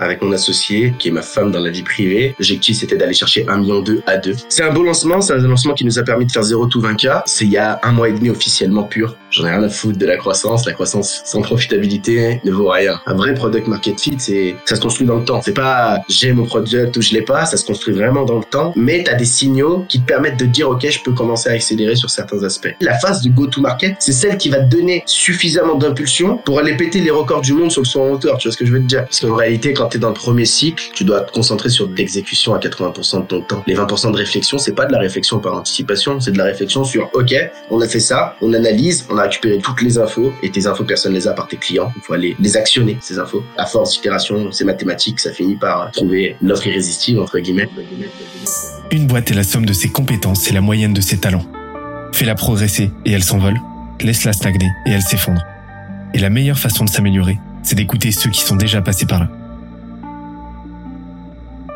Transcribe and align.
avec 0.00 0.22
mon 0.22 0.32
associé, 0.32 0.94
qui 0.98 1.08
est 1.08 1.12
ma 1.12 1.22
femme 1.22 1.50
dans 1.52 1.60
la 1.60 1.70
vie 1.70 1.82
privée. 1.82 2.34
L'objectif, 2.38 2.78
c'était 2.78 2.96
d'aller 2.96 3.14
chercher 3.14 3.44
1 3.46 3.58
million 3.58 3.80
2 3.80 4.02
à 4.06 4.16
2. 4.16 4.34
C'est 4.48 4.62
un 4.62 4.72
beau 4.72 4.82
lancement, 4.82 5.20
c'est 5.20 5.34
un 5.34 5.38
lancement 5.38 5.74
qui 5.74 5.84
nous 5.84 5.98
a 5.98 6.02
permis 6.02 6.26
de 6.26 6.32
faire 6.32 6.42
0 6.42 6.66
tout 6.66 6.80
20K. 6.80 7.22
C'est 7.26 7.44
il 7.44 7.52
y 7.52 7.58
a 7.58 7.80
un 7.82 7.92
mois 7.92 8.08
et 8.08 8.12
demi 8.12 8.30
officiellement 8.30 8.84
pur. 8.84 9.16
J'en 9.30 9.46
ai 9.46 9.50
rien 9.50 9.62
à 9.62 9.68
foutre 9.68 9.98
de 9.98 10.06
la 10.06 10.16
croissance. 10.16 10.66
La 10.66 10.72
croissance 10.72 11.22
sans 11.24 11.42
profitabilité 11.42 12.40
ne 12.44 12.50
vaut 12.50 12.68
rien. 12.68 13.00
Un 13.06 13.14
vrai 13.14 13.34
product 13.34 13.68
market 13.68 14.00
fit, 14.00 14.16
c'est, 14.18 14.56
ça 14.64 14.76
se 14.76 14.80
construit 14.80 15.06
dans 15.06 15.16
le 15.16 15.24
temps. 15.24 15.40
C'est 15.42 15.52
pas 15.52 16.00
j'ai 16.08 16.32
mon 16.32 16.44
product 16.44 16.96
ou 16.96 17.02
je 17.02 17.12
l'ai 17.12 17.22
pas, 17.22 17.44
ça 17.44 17.56
se 17.56 17.64
construit 17.64 17.94
vraiment 17.94 18.24
dans 18.24 18.38
le 18.38 18.44
temps. 18.44 18.72
Mais 18.76 19.04
t'as 19.04 19.14
des 19.14 19.24
signaux 19.24 19.84
qui 19.88 20.00
te 20.00 20.06
permettent 20.06 20.38
de 20.38 20.46
dire 20.46 20.68
ok, 20.70 20.88
je 20.88 21.00
peux 21.02 21.12
commencer 21.12 21.50
à 21.50 21.52
accélérer 21.52 21.96
sur 21.96 22.10
certains 22.10 22.42
aspects. 22.42 22.74
La 22.80 22.98
phase 22.98 23.20
du 23.20 23.30
go 23.30 23.46
to 23.46 23.60
market, 23.60 23.96
c'est 23.98 24.12
celle 24.12 24.38
qui 24.38 24.48
va 24.48 24.60
te 24.60 24.74
donner 24.74 25.02
suffisamment 25.06 25.74
d'impulsion 25.74 26.38
pour 26.38 26.58
aller 26.58 26.76
péter 26.76 27.00
les 27.00 27.10
records 27.10 27.42
du 27.42 27.52
monde 27.52 27.70
sur 27.70 27.82
le 27.82 27.86
son 27.86 28.00
en 28.00 28.10
hauteur. 28.10 28.38
Tu 28.38 28.48
vois 28.48 28.52
ce 28.52 28.58
que 28.58 28.66
je 28.66 28.72
veux 28.72 28.80
te 28.80 28.86
dire? 28.86 29.04
Parce 29.04 29.20
qu'en 29.20 29.34
réalité, 29.34 29.74
quand 29.74 29.89
t'es 29.90 29.98
dans 29.98 30.08
le 30.08 30.14
premier 30.14 30.44
cycle, 30.44 30.90
tu 30.94 31.04
dois 31.04 31.20
te 31.20 31.32
concentrer 31.32 31.68
sur 31.68 31.88
l'exécution 31.90 32.54
à 32.54 32.58
80% 32.58 33.22
de 33.22 33.26
ton 33.26 33.40
temps. 33.42 33.62
Les 33.66 33.74
20% 33.74 34.12
de 34.12 34.16
réflexion, 34.16 34.58
c'est 34.58 34.74
pas 34.74 34.86
de 34.86 34.92
la 34.92 34.98
réflexion 34.98 35.40
par 35.40 35.54
anticipation, 35.54 36.20
c'est 36.20 36.32
de 36.32 36.38
la 36.38 36.44
réflexion 36.44 36.84
sur 36.84 37.10
ok, 37.12 37.34
on 37.70 37.80
a 37.80 37.88
fait 37.88 38.00
ça, 38.00 38.36
on 38.40 38.52
analyse, 38.54 39.06
on 39.10 39.18
a 39.18 39.22
récupéré 39.22 39.58
toutes 39.58 39.82
les 39.82 39.98
infos 39.98 40.32
et 40.42 40.50
tes 40.50 40.66
infos 40.66 40.84
personne 40.84 41.12
les 41.12 41.28
a 41.28 41.32
par 41.32 41.48
tes 41.48 41.56
clients. 41.56 41.92
Il 41.96 42.02
faut 42.02 42.14
aller 42.14 42.36
les 42.38 42.56
actionner 42.56 42.98
ces 43.00 43.18
infos. 43.18 43.42
À 43.58 43.66
force 43.66 43.92
d'itération, 43.92 44.50
c'est 44.52 44.64
mathématique, 44.64 45.20
ça 45.20 45.32
finit 45.32 45.56
par 45.56 45.90
trouver 45.90 46.36
l'offre 46.40 46.66
irrésistible 46.68 47.20
entre 47.20 47.38
guillemets. 47.38 47.68
Une 48.90 49.06
boîte 49.06 49.30
est 49.30 49.34
la 49.34 49.44
somme 49.44 49.66
de 49.66 49.72
ses 49.72 49.88
compétences 49.88 50.48
et 50.48 50.52
la 50.52 50.60
moyenne 50.60 50.94
de 50.94 51.00
ses 51.00 51.18
talents. 51.18 51.44
Fais-la 52.12 52.34
progresser 52.34 52.90
et 53.04 53.12
elle 53.12 53.24
s'envole. 53.24 53.60
Laisse-la 54.00 54.32
stagner 54.32 54.68
et 54.86 54.90
elle 54.90 55.02
s'effondre. 55.02 55.42
Et 56.14 56.18
la 56.18 56.30
meilleure 56.30 56.58
façon 56.58 56.84
de 56.84 56.90
s'améliorer, 56.90 57.38
c'est 57.62 57.74
d'écouter 57.74 58.10
ceux 58.10 58.30
qui 58.30 58.40
sont 58.40 58.56
déjà 58.56 58.80
passés 58.80 59.06
par 59.06 59.20
là. 59.20 59.28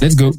Let's 0.00 0.14
go. 0.14 0.30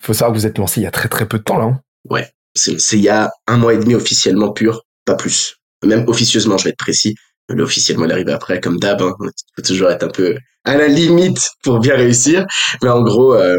Faut 0.00 0.12
savoir 0.12 0.32
que 0.32 0.38
vous 0.38 0.46
êtes 0.46 0.58
lancé 0.58 0.80
il 0.80 0.84
y 0.84 0.86
a 0.86 0.90
très 0.90 1.08
très 1.08 1.26
peu 1.26 1.38
de 1.38 1.42
temps 1.42 1.58
là. 1.58 1.64
Hein. 1.64 1.80
Ouais, 2.10 2.28
c'est 2.54 2.76
il 2.92 3.00
y 3.00 3.08
a 3.08 3.30
un 3.46 3.56
mois 3.56 3.74
et 3.74 3.78
demi 3.78 3.94
officiellement 3.94 4.52
pur, 4.52 4.82
pas 5.04 5.14
plus. 5.14 5.56
Même 5.84 6.08
officieusement, 6.08 6.58
je 6.58 6.64
vais 6.64 6.70
être 6.70 6.78
précis. 6.78 7.14
Mais 7.48 7.62
officiellement, 7.62 8.06
il 8.06 8.12
arrive 8.12 8.28
après, 8.28 8.60
comme 8.60 8.78
d'hab. 8.78 9.00
Hein. 9.02 9.14
Il 9.20 9.30
faut 9.56 9.62
toujours 9.62 9.90
être 9.90 10.02
un 10.02 10.08
peu 10.08 10.36
à 10.64 10.76
la 10.76 10.88
limite 10.88 11.48
pour 11.62 11.78
bien 11.78 11.94
réussir. 11.94 12.44
Mais 12.82 12.88
en 12.88 13.02
gros, 13.02 13.34
euh, 13.34 13.58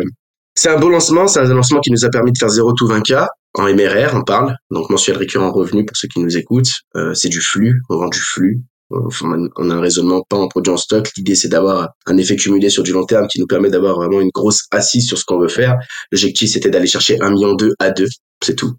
c'est 0.56 0.70
un 0.70 0.78
beau 0.78 0.90
lancement. 0.90 1.28
C'est 1.28 1.40
un 1.40 1.54
lancement 1.54 1.80
qui 1.80 1.92
nous 1.92 2.04
a 2.04 2.10
permis 2.10 2.34
de 2.34 2.38
faire 2.38 2.50
0 2.50 2.74
tout 2.74 2.88
20K. 2.88 3.28
En 3.54 3.64
MRR, 3.64 4.14
on 4.14 4.24
parle. 4.24 4.56
Donc 4.72 4.90
mensuel 4.90 5.18
récurrent 5.18 5.52
revenu 5.52 5.86
pour 5.86 5.96
ceux 5.96 6.10
qui 6.10 6.20
nous 6.20 6.38
écoutent. 6.38 6.74
Euh, 6.96 7.14
c'est 7.14 7.30
du 7.30 7.40
flux. 7.40 7.82
On 7.90 7.98
vend 7.98 8.10
du 8.10 8.20
flux. 8.20 8.62
On 8.90 9.70
a 9.70 9.74
un 9.74 9.82
raisonnement 9.82 10.24
pas 10.30 10.38
en 10.38 10.48
produit 10.48 10.72
en 10.72 10.78
stock. 10.78 11.10
L'idée, 11.18 11.36
c'est 11.36 11.50
d'avoir 11.50 11.90
un 12.06 12.18
effet 12.18 12.36
cumulé 12.36 12.70
sur 12.70 12.84
du 12.84 12.94
long 12.94 13.06
terme 13.06 13.28
qui 13.28 13.40
nous 13.40 13.48
permet 13.48 13.70
d'avoir 13.70 13.96
vraiment 13.96 14.22
une 14.22 14.30
grosse 14.34 14.64
assise 14.72 15.06
sur 15.06 15.18
ce 15.18 15.26
qu'on 15.26 15.40
veut 15.40 15.50
faire. 15.50 15.78
L'objectif, 16.12 16.52
c'était 16.52 16.70
d'aller 16.70 16.88
chercher 16.88 17.20
1 17.20 17.32
million 17.32 17.54
2 17.54 17.74
à 17.80 17.92
2. 17.92 18.08
C'est 18.44 18.56
tout. 18.56 18.74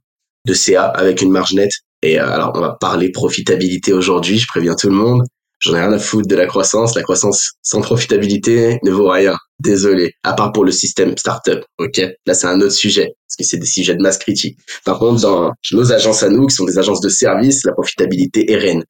De 0.47 0.55
CA 0.55 0.85
avec 0.85 1.21
une 1.21 1.31
marge 1.31 1.53
nette. 1.53 1.73
Et 2.03 2.19
euh, 2.19 2.27
alors, 2.27 2.53
on 2.55 2.61
va 2.61 2.77
parler 2.81 3.11
profitabilité 3.11 3.93
aujourd'hui. 3.93 4.39
Je 4.39 4.47
préviens 4.47 4.75
tout 4.75 4.89
le 4.89 4.95
monde. 4.95 5.23
J'en 5.61 5.75
ai 5.75 5.81
rien 5.81 5.93
à 5.93 5.99
foutre 5.99 6.29
de 6.29 6.37
la 6.37 6.47
croissance. 6.47 6.95
La 6.95 7.03
croissance 7.03 7.53
sans 7.63 7.81
profitabilité 7.81 8.79
ne 8.85 8.91
vaut 8.91 9.11
rien. 9.11 9.37
Désolé. 9.59 10.13
À 10.23 10.35
part 10.35 10.53
pour 10.53 10.65
le 10.65 10.71
système 10.71 11.17
startup. 11.17 11.65
OK? 11.79 12.01
Là, 12.27 12.35
c'est 12.35 12.47
un 12.47 12.61
autre 12.61 12.73
sujet. 12.73 13.15
Parce 13.27 13.37
que 13.37 13.45
c'est 13.45 13.59
des 13.59 13.67
sujets 13.67 13.97
de 13.97 14.03
masse 14.03 14.19
critique. 14.19 14.59
Par 14.85 14.99
contre, 14.99 15.21
dans 15.21 15.53
nos 15.73 15.93
agences 15.93 16.23
à 16.23 16.29
nous, 16.29 16.47
qui 16.47 16.55
sont 16.55 16.65
des 16.65 16.79
agences 16.79 17.01
de 17.01 17.09
service, 17.09 17.65
la 17.65 17.73
profitabilité 17.73 18.53
est 18.53 18.57
reine. 18.57 18.85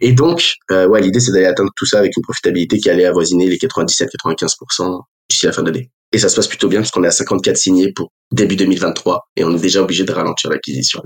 Et 0.00 0.12
donc, 0.12 0.54
euh, 0.72 0.88
ouais, 0.88 1.00
l'idée, 1.00 1.20
c'est 1.20 1.32
d'aller 1.32 1.46
atteindre 1.46 1.70
tout 1.76 1.86
ça 1.86 1.98
avec 1.98 2.16
une 2.16 2.22
profitabilité 2.22 2.78
qui 2.78 2.90
allait 2.90 3.04
avoisiner 3.04 3.46
les 3.46 3.56
97-95% 3.56 5.02
d'ici 5.30 5.46
la 5.46 5.52
fin 5.52 5.62
de 5.62 5.70
l'année. 5.70 5.90
Et 6.12 6.18
ça 6.18 6.28
se 6.28 6.36
passe 6.36 6.48
plutôt 6.48 6.68
bien 6.68 6.80
parce 6.80 6.90
qu'on 6.90 7.04
est 7.04 7.08
à 7.08 7.12
54 7.12 7.56
signés 7.56 7.92
pour 7.92 8.10
début 8.32 8.56
2023 8.56 9.28
et 9.36 9.44
on 9.44 9.54
est 9.54 9.60
déjà 9.60 9.82
obligé 9.82 10.04
de 10.04 10.12
ralentir 10.12 10.50
l'acquisition. 10.50 11.02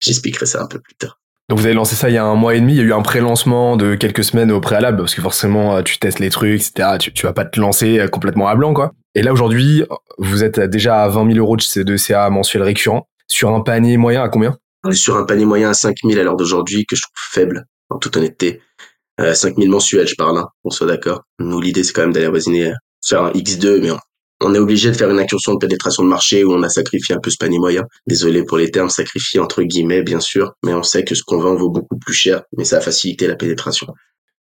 J'expliquerai 0.00 0.46
ça 0.46 0.62
un 0.62 0.66
peu 0.66 0.80
plus 0.80 0.94
tard. 0.94 1.20
Donc 1.48 1.58
vous 1.58 1.64
avez 1.64 1.74
lancé 1.74 1.96
ça 1.96 2.10
il 2.10 2.14
y 2.14 2.18
a 2.18 2.24
un 2.24 2.34
mois 2.34 2.54
et 2.54 2.60
demi. 2.60 2.74
Il 2.74 2.78
y 2.78 2.80
a 2.80 2.84
eu 2.84 2.92
un 2.92 3.02
pré-lancement 3.02 3.76
de 3.76 3.94
quelques 3.94 4.24
semaines 4.24 4.52
au 4.52 4.60
préalable 4.60 4.98
parce 4.98 5.14
que 5.14 5.22
forcément 5.22 5.76
euh, 5.76 5.82
tu 5.82 5.98
testes 5.98 6.18
les 6.18 6.30
trucs, 6.30 6.60
etc. 6.60 6.98
Tu, 6.98 7.24
vas 7.24 7.32
pas 7.32 7.44
te 7.44 7.58
lancer 7.58 7.98
euh, 7.98 8.08
complètement 8.08 8.48
à 8.48 8.54
blanc, 8.54 8.74
quoi. 8.74 8.92
Et 9.14 9.22
là 9.22 9.32
aujourd'hui, 9.32 9.84
vous 10.18 10.44
êtes 10.44 10.60
déjà 10.60 11.02
à 11.02 11.08
20 11.08 11.32
000 11.32 11.38
euros 11.38 11.56
de 11.56 11.82
de 11.82 11.96
CA 11.96 12.28
mensuel 12.28 12.62
récurrent 12.62 13.08
sur 13.28 13.54
un 13.54 13.60
panier 13.60 13.96
moyen 13.96 14.22
à 14.22 14.28
combien? 14.28 14.56
On 14.84 14.90
est 14.90 14.94
sur 14.94 15.16
un 15.16 15.24
panier 15.24 15.44
moyen 15.44 15.70
à 15.70 15.74
5000 15.74 16.18
à 16.18 16.22
l'heure 16.22 16.36
d'aujourd'hui 16.36 16.86
que 16.86 16.96
je 16.96 17.02
trouve 17.02 17.14
faible, 17.30 17.66
en 17.90 17.98
toute 17.98 18.16
honnêteté. 18.16 18.60
Euh, 19.20 19.34
5000 19.34 19.68
mensuels, 19.68 20.06
je 20.06 20.14
parle, 20.14 20.38
hein, 20.38 20.48
on 20.64 20.70
soit 20.70 20.86
d'accord. 20.86 21.22
Nous, 21.38 21.60
l'idée, 21.60 21.82
c'est 21.82 21.92
quand 21.92 22.02
même 22.02 22.12
d'aller 22.12 22.26
avoisiner, 22.26 22.70
euh, 22.70 22.74
faire 23.04 23.24
un 23.24 23.32
X2, 23.32 23.80
mais 23.80 23.90
on, 23.90 23.98
on 24.40 24.54
est 24.54 24.58
obligé 24.58 24.90
de 24.90 24.96
faire 24.96 25.10
une 25.10 25.18
incursion 25.18 25.54
de 25.54 25.58
pénétration 25.58 26.02
de 26.02 26.08
marché 26.08 26.44
où 26.44 26.52
on 26.52 26.62
a 26.62 26.68
sacrifié 26.68 27.14
un 27.14 27.18
peu 27.18 27.30
ce 27.30 27.36
panier 27.36 27.58
moyen. 27.58 27.84
Désolé 28.06 28.44
pour 28.44 28.58
les 28.58 28.70
termes, 28.70 28.90
sacrifié 28.90 29.40
entre 29.40 29.62
guillemets, 29.62 30.02
bien 30.02 30.20
sûr, 30.20 30.52
mais 30.64 30.74
on 30.74 30.82
sait 30.82 31.04
que 31.04 31.14
ce 31.14 31.22
qu'on 31.22 31.38
vend 31.38 31.54
vaut 31.56 31.70
beaucoup 31.70 31.98
plus 31.98 32.14
cher, 32.14 32.42
mais 32.56 32.64
ça 32.64 32.78
a 32.78 32.80
facilité 32.80 33.26
la 33.26 33.36
pénétration. 33.36 33.88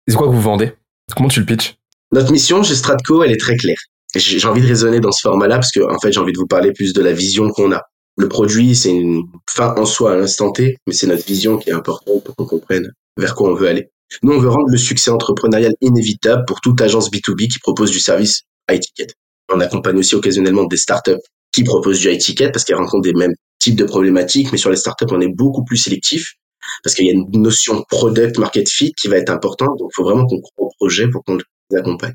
C'est 0.09 0.17
quoi 0.17 0.27
que 0.27 0.33
vous 0.33 0.41
vendez? 0.41 0.73
Comment 1.17 1.29
tu 1.29 1.41
le 1.41 1.47
pitches? 1.47 1.77
Notre 2.13 2.33
mission 2.33 2.63
chez 2.63 2.75
Stratco, 2.75 3.23
elle 3.23 3.33
est 3.33 3.41
très 3.41 3.57
claire. 3.57 3.79
J'ai 4.15 4.39
j'ai 4.39 4.49
envie 4.49 4.63
de 4.63 4.67
raisonner 4.67 5.01
dans 5.01 5.13
ce 5.13 5.23
format-là 5.23 5.57
parce 5.57 5.73
que, 5.73 5.81
en 5.81 5.99
fait, 5.99 6.13
j'ai 6.13 6.21
envie 6.21 6.33
de 6.33 6.39
vous 6.39 6.47
parler 6.47 6.73
plus 6.73 6.93
de 6.93 7.03
la 7.03 7.13
vision 7.13 7.51
qu'on 7.51 7.73
a. 7.73 7.83
Le 8.17 8.29
produit, 8.29 8.77
c'est 8.77 8.95
une 8.95 9.25
fin 9.51 9.75
en 9.77 9.85
soi 9.85 10.13
à 10.13 10.17
l'instant 10.17 10.53
T, 10.53 10.77
mais 10.87 10.93
c'est 10.93 11.09
notre 11.09 11.27
vision 11.27 11.59
qui 11.59 11.71
est 11.71 11.73
importante 11.73 12.23
pour 12.23 12.37
qu'on 12.37 12.47
comprenne 12.47 12.93
vers 13.17 13.35
quoi 13.35 13.51
on 13.51 13.55
veut 13.55 13.67
aller. 13.69 13.91
Nous, 14.23 14.33
on 14.33 14.39
veut 14.39 14.49
rendre 14.49 14.69
le 14.69 14.77
succès 14.77 15.11
entrepreneurial 15.11 15.75
inévitable 15.81 16.45
pour 16.47 16.61
toute 16.61 16.81
agence 16.81 17.11
B2B 17.11 17.49
qui 17.49 17.59
propose 17.59 17.91
du 17.91 17.99
service 17.99 18.43
à 18.69 18.75
étiquette. 18.75 19.15
On 19.55 19.61
accompagne 19.61 19.97
aussi 19.97 20.15
occasionnellement 20.15 20.65
des 20.65 20.77
startups 20.77 21.23
qui 21.53 21.63
proposent 21.63 22.01
du 22.01 22.11
high 22.11 22.19
ticket 22.19 22.51
parce 22.51 22.65
qu'elles 22.65 22.77
rencontrent 22.77 23.03
des 23.03 23.15
mêmes 23.15 23.35
types 23.61 23.77
de 23.77 23.85
problématiques, 23.85 24.51
mais 24.51 24.59
sur 24.59 24.71
les 24.71 24.77
startups, 24.77 25.07
on 25.11 25.21
est 25.21 25.33
beaucoup 25.33 25.65
plus 25.65 25.77
sélectif 25.77 26.35
parce 26.83 26.97
qu'il 26.97 27.07
y 27.07 27.11
a 27.11 27.13
une 27.13 27.31
notion 27.33 27.85
product 27.89 28.39
market 28.39 28.69
fit 28.69 28.93
qui 29.01 29.09
va 29.09 29.17
être 29.17 29.31
importante. 29.31 29.79
Donc, 29.79 29.91
il 29.93 29.95
faut 29.95 30.05
vraiment 30.05 30.27
qu'on 30.27 30.41
croit 30.41 30.67
au 30.67 30.71
projet 30.79 31.09
pour 31.09 31.23
qu'on 31.25 31.37
les 31.37 31.79
accompagne. 31.79 32.15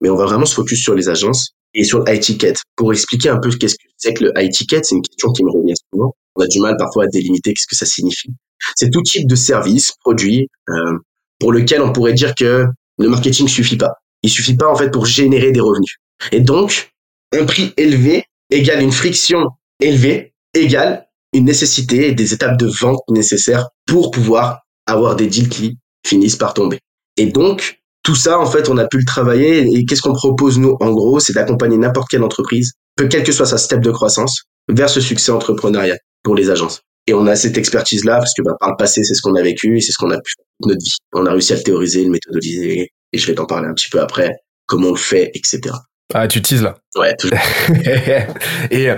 Mais 0.00 0.10
on 0.10 0.16
va 0.16 0.26
vraiment 0.26 0.44
se 0.44 0.54
focus 0.54 0.82
sur 0.82 0.94
les 0.94 1.08
agences 1.08 1.52
et 1.74 1.84
sur 1.84 2.00
le 2.00 2.12
high 2.12 2.20
ticket. 2.20 2.54
Pour 2.76 2.92
expliquer 2.92 3.30
un 3.30 3.38
peu 3.38 3.50
qu'est-ce 3.50 3.74
que 3.74 3.88
c'est 3.96 4.14
que 4.14 4.24
le 4.24 4.32
high 4.36 4.50
ticket, 4.50 4.82
c'est 4.82 4.94
une 4.94 5.02
question 5.02 5.32
qui 5.32 5.44
me 5.44 5.50
revient 5.50 5.74
souvent. 5.90 6.14
On 6.34 6.42
a 6.42 6.46
du 6.46 6.60
mal 6.60 6.76
parfois 6.78 7.04
à 7.04 7.06
délimiter 7.06 7.54
qu'est-ce 7.54 7.66
que 7.66 7.76
ça 7.76 7.86
signifie. 7.86 8.28
C'est 8.74 8.90
tout 8.90 9.02
type 9.02 9.26
de 9.26 9.36
service, 9.36 9.92
produit, 10.00 10.48
euh, 10.68 10.98
pour 11.38 11.52
lequel 11.52 11.80
on 11.82 11.92
pourrait 11.92 12.14
dire 12.14 12.34
que 12.34 12.64
le 12.98 13.08
marketing 13.08 13.48
suffit 13.48 13.76
pas. 13.76 13.94
Il 14.22 14.30
suffit 14.30 14.56
pas 14.56 14.68
en 14.68 14.74
fait 14.74 14.90
pour 14.90 15.06
générer 15.06 15.52
des 15.52 15.60
revenus. 15.60 15.96
Et 16.32 16.40
donc, 16.40 16.92
un 17.32 17.44
prix 17.44 17.72
élevé 17.76 18.24
égale 18.50 18.82
une 18.82 18.92
friction 18.92 19.50
élevée 19.80 20.32
égale 20.54 21.06
une 21.32 21.44
nécessité 21.44 22.12
des 22.12 22.32
étapes 22.32 22.58
de 22.58 22.66
vente 22.66 23.00
nécessaires 23.08 23.68
pour 23.86 24.10
pouvoir 24.10 24.60
avoir 24.86 25.16
des 25.16 25.26
deals 25.26 25.48
qui 25.48 25.78
finissent 26.06 26.36
par 26.36 26.54
tomber. 26.54 26.78
Et 27.16 27.26
donc, 27.26 27.80
tout 28.02 28.14
ça, 28.14 28.38
en 28.38 28.46
fait, 28.46 28.68
on 28.68 28.78
a 28.78 28.86
pu 28.86 28.98
le 28.98 29.04
travailler. 29.04 29.66
Et 29.74 29.84
qu'est-ce 29.84 30.00
qu'on 30.00 30.14
propose, 30.14 30.58
nous, 30.58 30.76
en 30.80 30.92
gros, 30.92 31.20
c'est 31.20 31.32
d'accompagner 31.32 31.76
n'importe 31.76 32.08
quelle 32.08 32.22
entreprise, 32.22 32.72
quelle 33.10 33.24
que 33.24 33.32
soit 33.32 33.46
sa 33.46 33.58
step 33.58 33.80
de 33.80 33.90
croissance, 33.90 34.44
vers 34.68 34.88
ce 34.88 35.00
succès 35.00 35.32
entrepreneurial 35.32 35.98
pour 36.22 36.34
les 36.34 36.50
agences. 36.50 36.80
Et 37.06 37.14
on 37.14 37.26
a 37.26 37.36
cette 37.36 37.58
expertise-là, 37.58 38.18
parce 38.18 38.32
que 38.34 38.42
bah, 38.42 38.56
par 38.58 38.70
le 38.70 38.76
passé, 38.76 39.04
c'est 39.04 39.14
ce 39.14 39.22
qu'on 39.22 39.34
a 39.34 39.42
vécu 39.42 39.76
et 39.76 39.80
c'est 39.80 39.92
ce 39.92 39.98
qu'on 39.98 40.10
a 40.10 40.20
pu 40.20 40.32
faire 40.36 40.44
toute 40.60 40.70
notre 40.70 40.84
vie. 40.84 40.96
On 41.12 41.26
a 41.26 41.32
réussi 41.32 41.52
à 41.52 41.56
le 41.56 41.62
théoriser, 41.62 42.04
le 42.04 42.10
méthodologiser, 42.10 42.90
et 43.12 43.18
je 43.18 43.26
vais 43.26 43.34
t'en 43.34 43.46
parler 43.46 43.68
un 43.68 43.74
petit 43.74 43.90
peu 43.90 44.00
après, 44.00 44.30
comment 44.66 44.88
on 44.88 44.92
le 44.92 44.96
fait, 44.96 45.30
etc. 45.34 45.74
Ah, 46.14 46.28
tu 46.28 46.40
teases 46.42 46.62
là. 46.62 46.76
Ouais, 46.96 47.14
tout- 47.16 47.28
et 48.70 48.88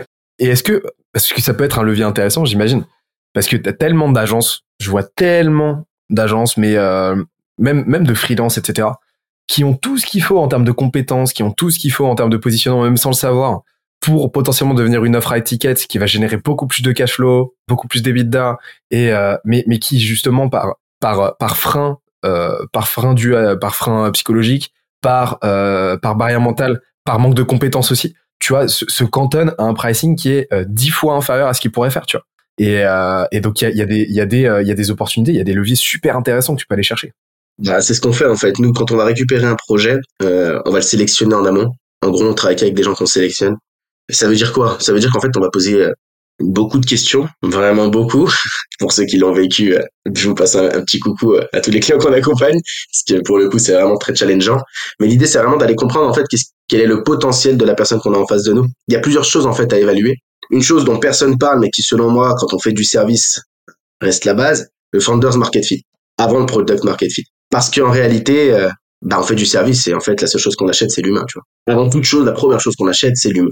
et 0.41 0.47
est-ce 0.47 0.63
que 0.63 0.83
parce 1.13 1.33
que 1.33 1.41
ça 1.41 1.55
peut 1.55 1.65
être 1.65 1.79
un 1.79 1.83
levier 1.83 2.05
intéressant, 2.05 2.45
j'imagine, 2.45 2.85
parce 3.35 3.47
que 3.49 3.57
t'as 3.57 3.73
tellement 3.73 4.11
d'agences, 4.11 4.63
je 4.81 4.91
vois 4.91 5.03
tellement 5.03 5.87
d'agences, 6.11 6.57
mais 6.57 6.77
euh, 6.77 7.17
même 7.59 7.85
même 7.87 8.07
de 8.07 8.15
freelance, 8.15 8.59
etc., 8.59 8.89
qui 9.47 9.65
ont 9.65 9.75
tout 9.75 9.97
ce 9.99 10.07
qu'il 10.07 10.23
faut 10.23 10.39
en 10.39 10.49
termes 10.49 10.65
de 10.65 10.73
compétences, 10.73 11.33
qui 11.33 11.43
ont 11.43 11.51
tout 11.51 11.71
ce 11.71 11.79
qu'il 11.79 11.91
faut 11.93 12.07
en 12.07 12.15
termes 12.15 12.31
de 12.31 12.37
positionnement, 12.37 12.83
même 12.83 12.99
sans 12.99 13.11
le 13.11 13.15
savoir, 13.15 13.63
pour 14.01 14.31
potentiellement 14.31 14.75
devenir 14.75 15.05
une 15.05 15.17
offre 15.17 15.33
à 15.33 15.39
étiquette 15.39 15.87
qui 15.87 15.99
va 15.99 16.07
générer 16.07 16.37
beaucoup 16.37 16.67
plus 16.67 16.83
de 16.83 16.93
cash 16.93 17.15
flow, 17.15 17.55
beaucoup 17.67 17.89
plus 17.89 18.03
d'EBITDA, 18.03 18.59
et 18.91 19.11
euh, 19.13 19.37
mais 19.45 19.65
mais 19.67 19.79
qui 19.79 19.99
justement 20.01 20.49
par 20.51 20.75
par 21.01 21.37
par 21.39 21.57
frein 21.57 21.99
euh, 22.27 22.59
par 22.73 22.87
frein 22.89 23.15
dû 23.15 23.35
par 23.61 23.75
frein 23.75 24.11
psychologique, 24.13 24.73
par 25.01 25.39
euh, 25.43 25.97
par 25.97 26.15
barrière 26.15 26.41
mentale, 26.43 26.81
par 27.09 27.19
manque 27.19 27.35
de 27.35 27.43
compétences 27.43 27.91
aussi, 27.91 28.15
tu 28.39 28.53
vois, 28.53 28.69
se, 28.69 28.85
se 28.87 29.03
cantonne 29.03 29.55
à 29.57 29.65
un 29.65 29.73
pricing 29.73 30.15
qui 30.15 30.29
est 30.29 30.47
euh, 30.53 30.67
dix 30.69 30.91
fois 30.91 31.15
inférieur 31.15 31.49
à 31.49 31.55
ce 31.55 31.61
qu'il 31.63 31.73
pourrait 31.73 31.89
faire, 31.89 32.05
tu 32.05 32.19
vois. 32.19 32.27
Et, 32.59 33.41
donc 33.41 33.63
il 33.63 33.75
y 33.75 34.21
a, 34.21 34.27
des 34.27 34.91
opportunités, 34.91 35.33
il 35.33 35.39
y 35.39 35.41
a 35.41 35.45
des 35.45 35.55
leviers 35.55 35.75
super 35.75 36.19
intéressants 36.19 36.55
que 36.55 36.61
tu 36.61 36.67
peux 36.67 36.75
aller 36.75 36.83
chercher. 36.83 37.13
Bah, 37.65 37.81
c'est 37.81 37.95
ce 37.95 38.03
qu'on 38.03 38.13
fait 38.13 38.27
en 38.27 38.37
fait. 38.37 38.59
Nous, 38.59 38.75
quand 38.75 38.93
on 38.93 38.97
va 38.97 39.07
récupérer 39.07 39.47
un 39.47 39.55
projet, 39.55 39.97
euh, 40.23 40.61
on 40.67 40.71
va 40.71 40.81
le 40.81 40.83
sélectionner 40.83 41.35
en 41.35 41.47
amont. 41.47 41.73
En 42.03 42.11
gros, 42.11 42.25
on 42.25 42.35
travaille 42.35 42.61
avec 42.61 42.75
des 42.75 42.83
gens 42.83 42.93
qu'on 42.93 43.07
sélectionne. 43.07 43.57
ça 44.11 44.29
veut 44.29 44.37
dire 44.37 44.53
quoi? 44.53 44.77
Ça 44.79 44.93
veut 44.93 45.01
dire 45.01 45.11
qu'en 45.11 45.21
fait, 45.21 45.35
on 45.35 45.41
va 45.41 45.49
poser 45.51 45.77
euh, 45.77 45.93
beaucoup 46.41 46.79
de 46.79 46.85
questions, 46.85 47.27
vraiment 47.43 47.89
beaucoup. 47.89 48.31
pour 48.81 48.93
ceux 48.93 49.07
qui 49.07 49.17
l'ont 49.17 49.33
vécu, 49.33 49.75
je 50.15 50.29
vous 50.29 50.35
passe 50.35 50.57
un, 50.57 50.69
petit 50.83 50.99
coucou 50.99 51.37
à 51.55 51.61
tous 51.61 51.71
les 51.71 51.81
clients 51.81 51.99
qu'on 51.99 52.13
accompagne, 52.13 52.61
parce 52.93 53.05
que 53.09 53.25
pour 53.25 53.39
le 53.39 53.49
coup, 53.49 53.59
c'est 53.59 53.73
vraiment 53.73 53.97
très 53.97 54.15
challengeant. 54.15 54.61
Mais 55.01 55.07
l'idée, 55.07 55.27
c'est 55.27 55.39
vraiment 55.39 55.57
d'aller 55.57 55.75
comprendre 55.75 56.07
en 56.07 56.13
fait 56.13 56.27
quel 56.69 56.81
est 56.81 56.87
le 56.87 57.03
potentiel 57.03 57.57
de 57.57 57.65
la 57.65 57.75
personne 57.75 57.99
qu'on 57.99 58.15
a 58.15 58.19
en 58.19 58.27
face 58.27 58.45
de 58.45 58.53
nous. 58.53 58.67
Il 58.87 58.95
y 58.95 58.97
a 58.97 59.01
plusieurs 59.01 59.25
choses 59.25 59.47
en 59.47 59.53
fait 59.53 59.73
à 59.73 59.79
évaluer. 59.79 60.17
Une 60.51 60.63
chose 60.63 60.85
dont 60.85 60.99
personne 60.99 61.39
parle, 61.39 61.61
mais 61.61 61.71
qui 61.71 61.83
selon 61.83 62.11
moi, 62.11 62.35
quand 62.39 62.55
on 62.55 62.59
fait 62.59 62.73
du 62.73 62.85
service, 62.85 63.41
reste 64.01 64.25
la 64.25 64.35
base, 64.35 64.69
le 64.93 65.01
founders 65.01 65.37
market 65.37 65.65
fit, 65.65 65.85
avant 66.17 66.41
le 66.41 66.47
product 66.47 66.85
market 66.85 67.11
fit. 67.11 67.25
Parce 67.51 67.71
qu'en 67.71 67.91
réalité, 67.91 68.53
euh, 68.53 68.69
bah, 69.03 69.19
on 69.21 69.23
fait 69.23 69.35
du 69.35 69.47
service 69.47 69.87
et 69.87 69.95
en 69.95 70.01
fait, 70.01 70.21
la 70.21 70.27
seule 70.27 70.41
chose 70.41 70.57
qu'on 70.57 70.69
achète, 70.69 70.91
c'est 70.91 71.03
l'humain, 71.03 71.25
tu 71.29 71.39
vois. 71.39 71.75
Avant 71.75 71.89
toute 71.89 72.05
chose, 72.05 72.25
la 72.25 72.33
première 72.33 72.61
chose 72.61 72.77
qu'on 72.77 72.89
achète, 72.89 73.17
c'est 73.17 73.31
l'humain. 73.31 73.51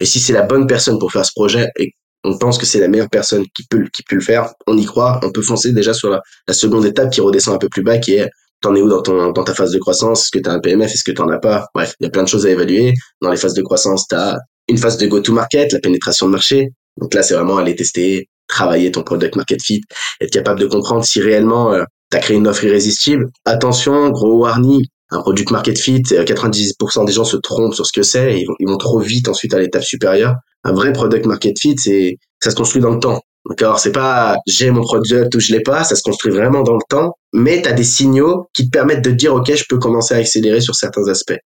Et 0.00 0.06
si 0.06 0.18
c'est 0.18 0.32
la 0.32 0.42
bonne 0.42 0.66
personne 0.66 0.98
pour 0.98 1.12
faire 1.12 1.24
ce 1.24 1.32
projet 1.34 1.68
et 1.78 1.92
on 2.24 2.38
pense 2.38 2.58
que 2.58 2.66
c'est 2.66 2.80
la 2.80 2.88
meilleure 2.88 3.10
personne 3.10 3.44
qui 3.54 3.64
peut, 3.68 3.84
qui 3.94 4.02
peut 4.02 4.16
le 4.16 4.22
faire, 4.22 4.52
on 4.66 4.76
y 4.78 4.84
croit, 4.84 5.20
on 5.22 5.30
peut 5.30 5.42
foncer 5.42 5.72
déjà 5.72 5.92
sur 5.92 6.10
la, 6.10 6.22
la 6.48 6.54
seconde 6.54 6.86
étape 6.86 7.10
qui 7.10 7.20
redescend 7.20 7.54
un 7.54 7.58
peu 7.58 7.68
plus 7.68 7.82
bas, 7.82 7.98
qui 7.98 8.14
est 8.14 8.30
t'en 8.64 8.74
es 8.74 8.80
où 8.80 8.88
dans 8.88 9.02
ton 9.02 9.30
dans 9.32 9.44
ta 9.44 9.54
phase 9.54 9.72
de 9.72 9.78
croissance? 9.78 10.22
Est-ce 10.22 10.30
que 10.30 10.38
t'as 10.38 10.52
un 10.52 10.60
PMF 10.60 10.92
Est-ce 10.92 11.04
que 11.04 11.12
t'en 11.12 11.28
as 11.28 11.38
pas? 11.38 11.68
Bref, 11.74 11.94
il 12.00 12.04
y 12.04 12.06
a 12.06 12.10
plein 12.10 12.22
de 12.22 12.28
choses 12.28 12.46
à 12.46 12.50
évaluer. 12.50 12.94
Dans 13.20 13.30
les 13.30 13.36
phases 13.36 13.54
de 13.54 13.62
croissance, 13.62 14.08
t'as 14.08 14.36
une 14.68 14.78
phase 14.78 14.96
de 14.96 15.06
go-to-market, 15.06 15.72
la 15.72 15.80
pénétration 15.80 16.26
de 16.26 16.32
marché. 16.32 16.70
Donc 16.98 17.12
là, 17.14 17.22
c'est 17.22 17.34
vraiment 17.34 17.58
aller 17.58 17.76
tester, 17.76 18.28
travailler 18.48 18.90
ton 18.90 19.02
product 19.02 19.36
market 19.36 19.62
fit, 19.62 19.82
être 20.20 20.30
capable 20.30 20.60
de 20.60 20.66
comprendre 20.66 21.04
si 21.04 21.20
réellement 21.20 21.72
euh, 21.72 21.84
tu 22.10 22.16
as 22.16 22.20
créé 22.20 22.36
une 22.36 22.48
offre 22.48 22.64
irrésistible. 22.64 23.28
Attention, 23.44 24.08
gros 24.10 24.38
warning, 24.38 24.84
un 25.10 25.20
product 25.20 25.50
market 25.50 25.78
fit, 25.78 26.02
90% 26.02 27.02
euh, 27.02 27.04
des 27.04 27.12
gens 27.12 27.24
se 27.24 27.36
trompent 27.36 27.74
sur 27.74 27.84
ce 27.84 27.92
que 27.92 28.02
c'est, 28.02 28.40
ils 28.40 28.46
ils 28.60 28.68
vont 28.68 28.78
trop 28.78 29.00
vite 29.00 29.28
ensuite 29.28 29.52
à 29.52 29.58
l'étape 29.58 29.84
supérieure. 29.84 30.36
Un 30.62 30.72
vrai 30.72 30.92
product 30.92 31.26
market 31.26 31.58
fit, 31.58 31.76
c'est 31.78 32.16
ça 32.42 32.50
se 32.50 32.56
construit 32.56 32.80
dans 32.80 32.90
le 32.90 33.00
temps. 33.00 33.20
D'accord, 33.48 33.78
c'est 33.78 33.92
pas 33.92 34.38
j'ai 34.46 34.70
mon 34.70 34.80
product 34.80 35.34
ou 35.34 35.40
je 35.40 35.52
l'ai 35.52 35.60
pas, 35.60 35.84
ça 35.84 35.96
se 35.96 36.02
construit 36.02 36.32
vraiment 36.32 36.62
dans 36.62 36.74
le 36.74 36.82
temps, 36.88 37.12
mais 37.34 37.60
tu 37.60 37.68
as 37.68 37.72
des 37.72 37.84
signaux 37.84 38.48
qui 38.54 38.66
te 38.66 38.70
permettent 38.70 39.04
de 39.04 39.10
dire 39.10 39.34
OK, 39.34 39.54
je 39.54 39.64
peux 39.68 39.78
commencer 39.78 40.14
à 40.14 40.18
accélérer 40.18 40.62
sur 40.62 40.74
certains 40.74 41.06
aspects. 41.08 41.38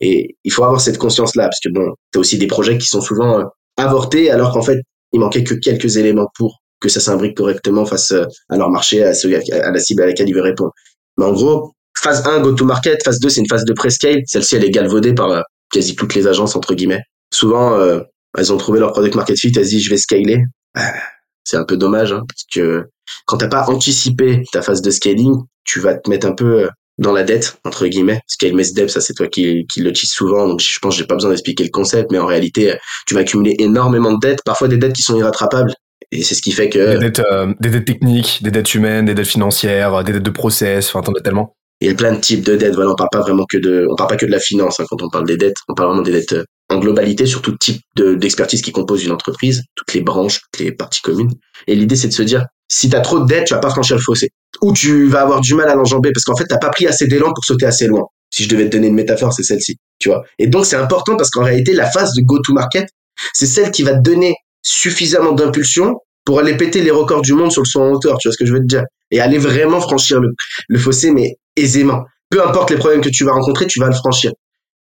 Et 0.00 0.36
il 0.42 0.52
faut 0.52 0.64
avoir 0.64 0.80
cette 0.80 0.98
conscience 0.98 1.36
là 1.36 1.44
parce 1.44 1.60
que 1.60 1.68
bon, 1.68 1.94
tu 2.12 2.18
as 2.18 2.20
aussi 2.20 2.38
des 2.38 2.48
projets 2.48 2.76
qui 2.76 2.86
sont 2.86 3.00
souvent 3.00 3.38
euh, 3.38 3.44
avortés 3.76 4.32
alors 4.32 4.52
qu'en 4.52 4.62
fait, 4.62 4.78
il 5.12 5.20
manquait 5.20 5.44
que 5.44 5.54
quelques 5.54 5.96
éléments 5.96 6.26
pour 6.36 6.60
que 6.80 6.88
ça 6.88 6.98
s'imbrique 6.98 7.36
correctement 7.36 7.86
face 7.86 8.10
euh, 8.10 8.24
à 8.48 8.56
leur 8.56 8.70
marché, 8.70 9.04
à, 9.04 9.10
à 9.10 9.70
la 9.70 9.78
cible 9.78 10.02
à 10.02 10.06
laquelle 10.06 10.28
ils 10.28 10.34
veulent 10.34 10.42
répondre. 10.42 10.72
Mais 11.18 11.24
en 11.24 11.32
gros, 11.32 11.72
phase 11.96 12.26
1, 12.26 12.40
go-to-market, 12.40 13.04
phase 13.04 13.20
2, 13.20 13.28
c'est 13.28 13.40
une 13.40 13.48
phase 13.48 13.64
de 13.64 13.72
pre-scale. 13.72 14.22
Celle-ci, 14.26 14.56
elle 14.56 14.64
est 14.64 14.70
galvaudée 14.70 15.14
par 15.14 15.30
euh, 15.30 15.40
quasi 15.72 15.94
toutes 15.94 16.16
les 16.16 16.26
agences, 16.26 16.56
entre 16.56 16.74
guillemets. 16.74 17.02
Souvent, 17.32 17.80
elles 18.38 18.52
ont 18.52 18.56
trouvé 18.58 18.78
leur 18.78 18.92
product 18.92 19.16
market 19.16 19.36
fit, 19.36 19.52
elles 19.56 19.64
se 19.64 19.70
disent, 19.70 19.84
je 19.84 19.90
vais 19.90 19.96
scaler. 19.96 20.44
C'est 21.44 21.56
un 21.56 21.64
peu 21.64 21.76
dommage, 21.76 22.12
hein, 22.12 22.22
parce 22.28 22.44
que 22.52 22.86
quand 23.26 23.38
t'as 23.38 23.48
pas 23.48 23.68
anticipé 23.68 24.42
ta 24.52 24.62
phase 24.62 24.82
de 24.82 24.90
scaling, 24.90 25.36
tu 25.64 25.80
vas 25.80 25.94
te 25.94 26.08
mettre 26.08 26.26
un 26.26 26.32
peu 26.32 26.68
dans 26.98 27.12
la 27.12 27.22
dette, 27.22 27.58
entre 27.64 27.86
guillemets. 27.86 28.20
Scale 28.26 28.54
Mess 28.54 28.72
Debt, 28.72 28.88
ça 28.88 29.00
c'est 29.00 29.14
toi 29.14 29.26
qui, 29.26 29.66
qui 29.72 29.80
le 29.80 29.92
dis 29.92 30.06
souvent, 30.06 30.48
donc 30.48 30.60
je 30.60 30.78
pense 30.78 30.94
que 30.94 31.00
j'ai 31.00 31.06
pas 31.06 31.14
besoin 31.14 31.30
d'expliquer 31.30 31.64
le 31.64 31.70
concept, 31.70 32.10
mais 32.10 32.18
en 32.18 32.26
réalité, 32.26 32.74
tu 33.06 33.14
vas 33.14 33.20
accumuler 33.20 33.56
énormément 33.58 34.12
de 34.12 34.20
dettes, 34.20 34.40
parfois 34.44 34.68
des 34.68 34.78
dettes 34.78 34.92
qui 34.94 35.02
sont 35.02 35.16
irrattrapables, 35.16 35.74
et 36.12 36.22
c'est 36.22 36.34
ce 36.34 36.42
qui 36.42 36.52
fait 36.52 36.68
que... 36.68 36.92
Des 36.92 36.98
dettes, 36.98 37.20
euh, 37.20 37.52
des 37.60 37.70
dettes 37.70 37.84
techniques, 37.84 38.40
des 38.42 38.50
dettes 38.50 38.74
humaines, 38.74 39.06
des 39.06 39.14
dettes 39.14 39.26
financières, 39.26 40.04
des 40.04 40.12
dettes 40.12 40.22
de 40.22 40.30
process, 40.30 40.88
enfin 40.88 41.02
t'en 41.02 41.12
as 41.12 41.20
tellement. 41.20 41.56
Il 41.80 41.88
y 41.88 41.90
a 41.90 41.94
plein 41.94 42.12
de 42.12 42.20
types 42.20 42.44
de 42.44 42.56
dettes. 42.56 42.74
Voilà, 42.74 42.92
on 42.92 42.94
parle 42.94 43.10
pas 43.10 43.20
vraiment 43.20 43.44
que 43.50 43.58
de, 43.58 43.86
on 43.90 43.96
parle 43.96 44.10
pas 44.10 44.16
que 44.16 44.26
de 44.26 44.30
la 44.30 44.38
finance 44.38 44.78
hein, 44.80 44.84
quand 44.88 45.02
on 45.02 45.08
parle 45.10 45.26
des 45.26 45.36
dettes. 45.36 45.56
On 45.68 45.74
parle 45.74 45.88
vraiment 45.88 46.02
des 46.02 46.12
dettes 46.12 46.32
euh, 46.32 46.44
globalité 46.78 47.26
sur 47.26 47.42
tout 47.42 47.56
type 47.56 47.82
d'expertise 47.96 48.62
qui 48.62 48.72
compose 48.72 49.04
une 49.04 49.12
entreprise, 49.12 49.62
toutes 49.74 49.94
les 49.94 50.00
branches, 50.00 50.40
toutes 50.40 50.64
les 50.64 50.72
parties 50.72 51.02
communes. 51.02 51.32
Et 51.66 51.74
l'idée 51.74 51.96
c'est 51.96 52.08
de 52.08 52.12
se 52.12 52.22
dire, 52.22 52.46
si 52.68 52.88
tu 52.88 52.96
as 52.96 53.00
trop 53.00 53.20
de 53.20 53.26
dettes, 53.26 53.46
tu 53.46 53.54
vas 53.54 53.60
pas 53.60 53.70
franchir 53.70 53.96
le 53.96 54.02
fossé. 54.02 54.30
Ou 54.62 54.72
tu 54.72 55.06
vas 55.06 55.22
avoir 55.22 55.40
du 55.40 55.54
mal 55.54 55.68
à 55.68 55.74
l'enjamber 55.74 56.12
parce 56.12 56.24
qu'en 56.24 56.36
fait 56.36 56.46
t'as 56.46 56.58
pas 56.58 56.70
pris 56.70 56.86
assez 56.86 57.06
d'élan 57.06 57.32
pour 57.32 57.44
sauter 57.44 57.66
assez 57.66 57.86
loin. 57.86 58.04
Si 58.30 58.44
je 58.44 58.48
devais 58.48 58.64
te 58.64 58.70
donner 58.70 58.88
une 58.88 58.94
métaphore, 58.94 59.32
c'est 59.32 59.42
celle-ci, 59.42 59.76
tu 59.98 60.08
vois. 60.08 60.24
Et 60.38 60.46
donc 60.46 60.66
c'est 60.66 60.76
important 60.76 61.16
parce 61.16 61.30
qu'en 61.30 61.44
réalité 61.44 61.72
la 61.72 61.90
phase 61.90 62.12
de 62.14 62.22
go-to-market, 62.22 62.88
c'est 63.32 63.46
celle 63.46 63.70
qui 63.70 63.82
va 63.82 63.94
te 63.94 64.02
donner 64.02 64.34
suffisamment 64.62 65.32
d'impulsion 65.32 65.98
pour 66.24 66.38
aller 66.38 66.56
péter 66.56 66.80
les 66.80 66.90
records 66.90 67.22
du 67.22 67.34
monde 67.34 67.52
sur 67.52 67.62
le 67.62 67.66
son 67.66 67.80
en 67.80 67.90
hauteur, 67.92 68.18
tu 68.18 68.28
vois 68.28 68.32
ce 68.32 68.38
que 68.38 68.46
je 68.46 68.52
veux 68.52 68.60
te 68.60 68.66
dire 68.66 68.84
Et 69.10 69.20
aller 69.20 69.38
vraiment 69.38 69.80
franchir 69.80 70.20
le, 70.20 70.30
le 70.68 70.78
fossé, 70.78 71.10
mais 71.10 71.36
aisément. 71.56 72.04
Peu 72.30 72.42
importe 72.44 72.70
les 72.70 72.76
problèmes 72.76 73.02
que 73.02 73.10
tu 73.10 73.24
vas 73.24 73.32
rencontrer, 73.32 73.66
tu 73.66 73.78
vas 73.78 73.86
le 73.86 73.94
franchir. 73.94 74.32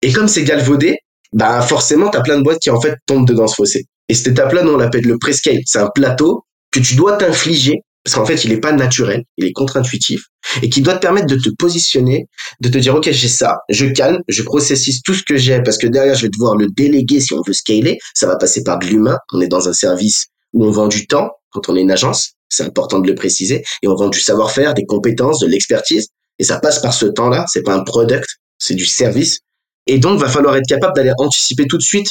Et 0.03 0.13
comme 0.13 0.29
c'est 0.29 0.45
galvaudé, 0.45 0.99
bah 1.33 1.61
forcément, 1.63 2.11
tu 2.11 2.19
as 2.19 2.23
plein 2.23 2.39
de 2.39 2.43
boîtes 2.43 2.61
qui 2.61 2.71
en 2.71 2.81
fait 2.81 2.97
tombent 3.07 3.27
dedans 3.27 3.47
ce 3.47 3.55
fossé. 3.55 3.87
Et 4.09 4.15
cette 4.15 4.29
étape-là, 4.29 4.63
nous 4.63 4.73
on 4.73 4.77
l'appelle 4.77 5.05
le 5.05 5.19
prescale. 5.19 5.61
C'est 5.65 5.79
un 5.79 5.91
plateau 5.95 6.45
que 6.71 6.81
tu 6.81 6.95
dois 6.95 7.17
t'infliger 7.17 7.83
parce 8.05 8.17
qu'en 8.17 8.27
fait, 8.27 8.45
il 8.45 8.53
est 8.53 8.61
pas 8.61 8.73
naturel, 8.73 9.23
il 9.37 9.47
est 9.47 9.53
contre-intuitif, 9.53 10.25
et 10.61 10.69
qui 10.69 10.83
doit 10.83 10.95
te 10.95 11.01
permettre 11.01 11.29
de 11.29 11.37
te 11.37 11.51
positionner, 11.57 12.27
de 12.61 12.69
te 12.69 12.79
dire, 12.79 12.97
OK, 12.97 13.09
j'ai 13.11 13.29
ça, 13.29 13.59
je 13.69 13.87
calme, 13.87 14.19
je 14.29 14.43
processise 14.43 15.03
tout 15.03 15.15
ce 15.15 15.23
que 15.23 15.37
j'ai, 15.37 15.63
parce 15.63 15.79
que 15.79 15.87
derrière, 15.87 16.15
je 16.17 16.23
vais 16.23 16.31
devoir 16.31 16.57
le 16.57 16.67
déléguer 16.69 17.21
si 17.21 17.33
on 17.33 17.43
veut 17.47 17.53
scaler, 17.53 17.99
ça 18.15 18.27
va 18.27 18.37
passer 18.37 18.65
par 18.65 18.79
de 18.79 18.87
l'humain, 18.87 19.19
on 19.33 19.41
est 19.41 19.47
dans 19.47 19.69
un 19.69 19.73
service 19.73 20.27
où 20.53 20.65
on 20.65 20.71
vend 20.71 20.89
du 20.89 21.07
temps 21.07 21.31
quand 21.51 21.69
on 21.69 21.77
est 21.77 21.83
une 21.83 21.93
agence, 21.93 22.33
c'est 22.49 22.65
important 22.65 22.99
de 22.99 23.07
le 23.07 23.15
préciser, 23.15 23.63
et 23.83 23.89
on 23.89 23.95
vend 23.95 24.09
du 24.09 24.21
savoir-faire, 24.21 24.75
des 24.75 24.85
compétences, 24.85 25.39
de 25.39 25.47
l'expertise, 25.47 26.09
et 26.39 26.45
ça 26.45 26.59
passe 26.59 26.81
par 26.81 26.95
ce 26.95 27.07
temps-là, 27.07 27.45
c'est 27.53 27.63
pas 27.63 27.75
un 27.75 27.85
product, 27.85 28.27
c'est 28.59 28.75
du 28.75 28.87
service, 28.87 29.41
et 29.87 29.99
donc 29.99 30.21
va 30.21 30.29
falloir 30.29 30.57
être 30.57 30.67
capable 30.67 30.95
d'aller 30.95 31.13
anticiper 31.19 31.67
tout 31.67 31.79
de 31.79 31.83
suite 31.83 32.09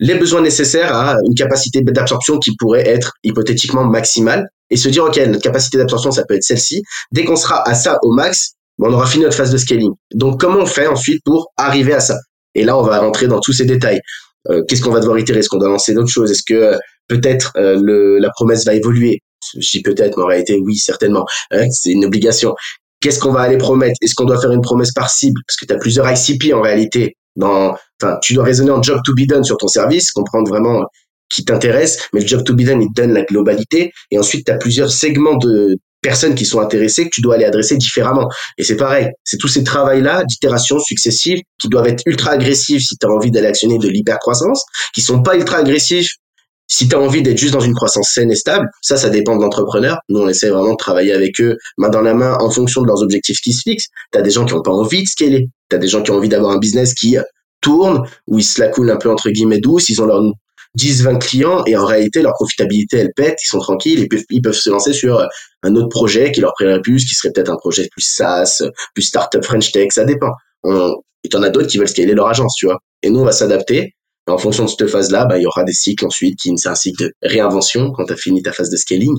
les 0.00 0.14
besoins 0.16 0.40
nécessaires 0.40 0.94
à 0.94 1.16
une 1.24 1.34
capacité 1.34 1.80
d'absorption 1.82 2.38
qui 2.38 2.56
pourrait 2.56 2.86
être 2.86 3.12
hypothétiquement 3.22 3.84
maximale, 3.84 4.48
et 4.70 4.76
se 4.76 4.88
dire, 4.88 5.04
OK, 5.04 5.16
notre 5.18 5.42
capacité 5.42 5.78
d'absorption, 5.78 6.10
ça 6.10 6.24
peut 6.24 6.34
être 6.34 6.42
celle-ci, 6.42 6.82
dès 7.12 7.24
qu'on 7.24 7.36
sera 7.36 7.66
à 7.68 7.74
ça 7.74 7.98
au 8.02 8.12
max, 8.12 8.54
on 8.78 8.92
aura 8.92 9.06
fini 9.06 9.24
notre 9.24 9.36
phase 9.36 9.52
de 9.52 9.56
scaling. 9.56 9.92
Donc 10.14 10.40
comment 10.40 10.60
on 10.60 10.66
fait 10.66 10.86
ensuite 10.86 11.22
pour 11.24 11.52
arriver 11.56 11.94
à 11.94 12.00
ça? 12.00 12.16
Et 12.54 12.64
là, 12.64 12.76
on 12.76 12.82
va 12.82 12.98
rentrer 12.98 13.28
dans 13.28 13.40
tous 13.40 13.52
ces 13.52 13.66
détails. 13.66 14.00
Euh, 14.50 14.62
qu'est-ce 14.66 14.82
qu'on 14.82 14.90
va 14.90 15.00
devoir 15.00 15.18
itérer? 15.18 15.40
Est-ce 15.40 15.48
qu'on 15.48 15.58
doit 15.58 15.68
lancer 15.68 15.94
d'autres 15.94 16.10
choses? 16.10 16.30
Est-ce 16.30 16.42
que 16.42 16.54
euh, 16.54 16.78
peut-être 17.08 17.52
euh, 17.56 18.18
la 18.20 18.30
promesse 18.30 18.64
va 18.64 18.74
évoluer? 18.74 19.20
Je 19.58 19.70
dis 19.70 19.82
peut-être, 19.82 20.16
mais 20.16 20.24
en 20.24 20.26
réalité, 20.26 20.58
oui, 20.60 20.76
certainement. 20.76 21.24
Hein, 21.50 21.66
c'est 21.70 21.90
une 21.90 22.04
obligation. 22.04 22.54
Qu'est-ce 23.04 23.18
qu'on 23.18 23.32
va 23.32 23.40
aller 23.40 23.58
promettre? 23.58 23.96
Est-ce 24.00 24.14
qu'on 24.14 24.24
doit 24.24 24.40
faire 24.40 24.50
une 24.50 24.62
promesse 24.62 24.92
par 24.92 25.10
cible? 25.10 25.38
Parce 25.46 25.58
que 25.58 25.66
tu 25.66 25.74
as 25.74 25.76
plusieurs 25.76 26.10
ICP 26.10 26.54
en 26.54 26.62
réalité. 26.62 27.18
Dans, 27.36 27.76
enfin, 28.00 28.18
tu 28.22 28.32
dois 28.32 28.44
raisonner 28.44 28.70
en 28.70 28.82
job 28.82 28.98
to 29.04 29.12
be 29.12 29.26
done 29.28 29.44
sur 29.44 29.58
ton 29.58 29.68
service, 29.68 30.10
comprendre 30.10 30.48
vraiment 30.48 30.86
qui 31.28 31.44
t'intéresse, 31.44 32.08
mais 32.14 32.20
le 32.20 32.26
job 32.26 32.44
to 32.44 32.54
be 32.54 32.62
done, 32.62 32.80
il 32.80 32.88
te 32.94 33.02
donne 33.02 33.12
la 33.12 33.22
globalité. 33.24 33.92
Et 34.10 34.18
ensuite, 34.18 34.46
tu 34.46 34.52
as 34.52 34.56
plusieurs 34.56 34.90
segments 34.90 35.36
de, 35.36 35.76
personnes 36.04 36.34
qui 36.34 36.44
sont 36.44 36.60
intéressées 36.60 37.04
que 37.04 37.10
tu 37.12 37.22
dois 37.22 37.34
aller 37.34 37.46
adresser 37.46 37.76
différemment. 37.76 38.28
Et 38.58 38.62
c'est 38.62 38.76
pareil, 38.76 39.08
c'est 39.24 39.38
tous 39.38 39.48
ces 39.48 39.64
travails-là 39.64 40.22
d'itération 40.24 40.78
successive 40.78 41.40
qui 41.60 41.68
doivent 41.68 41.88
être 41.88 42.02
ultra 42.06 42.32
agressifs 42.32 42.86
si 42.86 42.96
tu 42.96 43.06
as 43.06 43.10
envie 43.10 43.30
d'aller 43.30 43.48
actionner 43.48 43.78
de 43.78 43.88
l'hyper-croissance, 43.88 44.64
qui 44.94 45.00
sont 45.00 45.22
pas 45.22 45.34
ultra 45.34 45.58
agressifs 45.58 46.12
si 46.66 46.88
tu 46.88 46.94
as 46.94 47.00
envie 47.00 47.22
d'être 47.22 47.38
juste 47.38 47.52
dans 47.52 47.60
une 47.60 47.74
croissance 47.74 48.10
saine 48.10 48.30
et 48.30 48.36
stable. 48.36 48.66
Ça, 48.80 48.96
ça 48.96 49.10
dépend 49.10 49.36
de 49.36 49.42
l'entrepreneur. 49.42 49.98
Nous, 50.08 50.20
on 50.20 50.28
essaie 50.28 50.50
vraiment 50.50 50.72
de 50.72 50.76
travailler 50.76 51.12
avec 51.12 51.40
eux 51.40 51.56
main 51.76 51.88
dans 51.88 52.00
la 52.00 52.14
main 52.14 52.36
en 52.40 52.50
fonction 52.50 52.82
de 52.82 52.86
leurs 52.86 53.02
objectifs 53.02 53.40
qui 53.40 53.52
se 53.52 53.62
fixent. 53.62 53.88
Tu 54.12 54.18
as 54.18 54.22
des 54.22 54.30
gens 54.30 54.44
qui 54.44 54.54
ont 54.54 54.62
pas 54.62 54.72
envie 54.72 55.02
de 55.02 55.08
scaler. 55.08 55.48
Tu 55.70 55.76
as 55.76 55.78
des 55.78 55.88
gens 55.88 56.02
qui 56.02 56.10
ont 56.10 56.16
envie 56.16 56.28
d'avoir 56.28 56.52
un 56.52 56.58
business 56.58 56.94
qui 56.94 57.16
tourne, 57.64 58.06
où 58.28 58.38
ils 58.38 58.44
se 58.44 58.60
la 58.60 58.68
coulent 58.68 58.90
un 58.90 58.96
peu 58.96 59.10
entre 59.10 59.30
guillemets 59.30 59.58
douce, 59.58 59.88
ils 59.88 60.00
ont 60.02 60.06
leur 60.06 60.22
10, 60.74 61.02
20 61.02 61.18
clients 61.18 61.64
et 61.66 61.76
en 61.76 61.86
réalité 61.86 62.20
leur 62.20 62.34
profitabilité 62.34 62.98
elle 62.98 63.12
pète, 63.14 63.38
ils 63.42 63.48
sont 63.48 63.60
tranquilles, 63.60 64.00
ils 64.00 64.08
peuvent, 64.08 64.24
ils 64.28 64.42
peuvent 64.42 64.52
se 64.52 64.70
lancer 64.70 64.92
sur 64.92 65.26
un 65.62 65.74
autre 65.76 65.88
projet 65.88 66.30
qui 66.30 66.40
leur 66.40 66.52
plairait 66.56 66.80
plus, 66.80 67.04
qui 67.04 67.14
serait 67.14 67.32
peut-être 67.32 67.50
un 67.50 67.56
projet 67.56 67.88
plus 67.90 68.02
SaaS, 68.02 68.62
plus 68.92 69.02
startup 69.02 69.44
French 69.44 69.72
Tech, 69.72 69.88
ça 69.90 70.04
dépend. 70.04 70.32
On, 70.62 70.94
et 71.24 71.28
t'en 71.28 71.42
as 71.42 71.50
d'autres 71.50 71.68
qui 71.68 71.78
veulent 71.78 71.88
scaler 71.88 72.12
leur 72.12 72.28
agence, 72.28 72.54
tu 72.56 72.66
vois. 72.66 72.78
Et 73.02 73.10
nous 73.10 73.20
on 73.20 73.24
va 73.24 73.32
s'adapter. 73.32 73.94
En 74.26 74.38
fonction 74.38 74.64
de 74.64 74.70
cette 74.70 74.86
phase-là, 74.86 75.26
bah, 75.26 75.38
il 75.38 75.42
y 75.42 75.46
aura 75.46 75.64
des 75.64 75.72
cycles 75.72 76.06
ensuite 76.06 76.38
qui 76.38 76.50
c'est 76.56 76.68
un 76.68 76.74
cycle 76.74 77.04
de 77.04 77.12
réinvention 77.22 77.92
quand 77.92 78.06
tu 78.06 78.12
as 78.12 78.16
fini 78.16 78.42
ta 78.42 78.52
phase 78.52 78.70
de 78.70 78.76
scaling. 78.76 79.14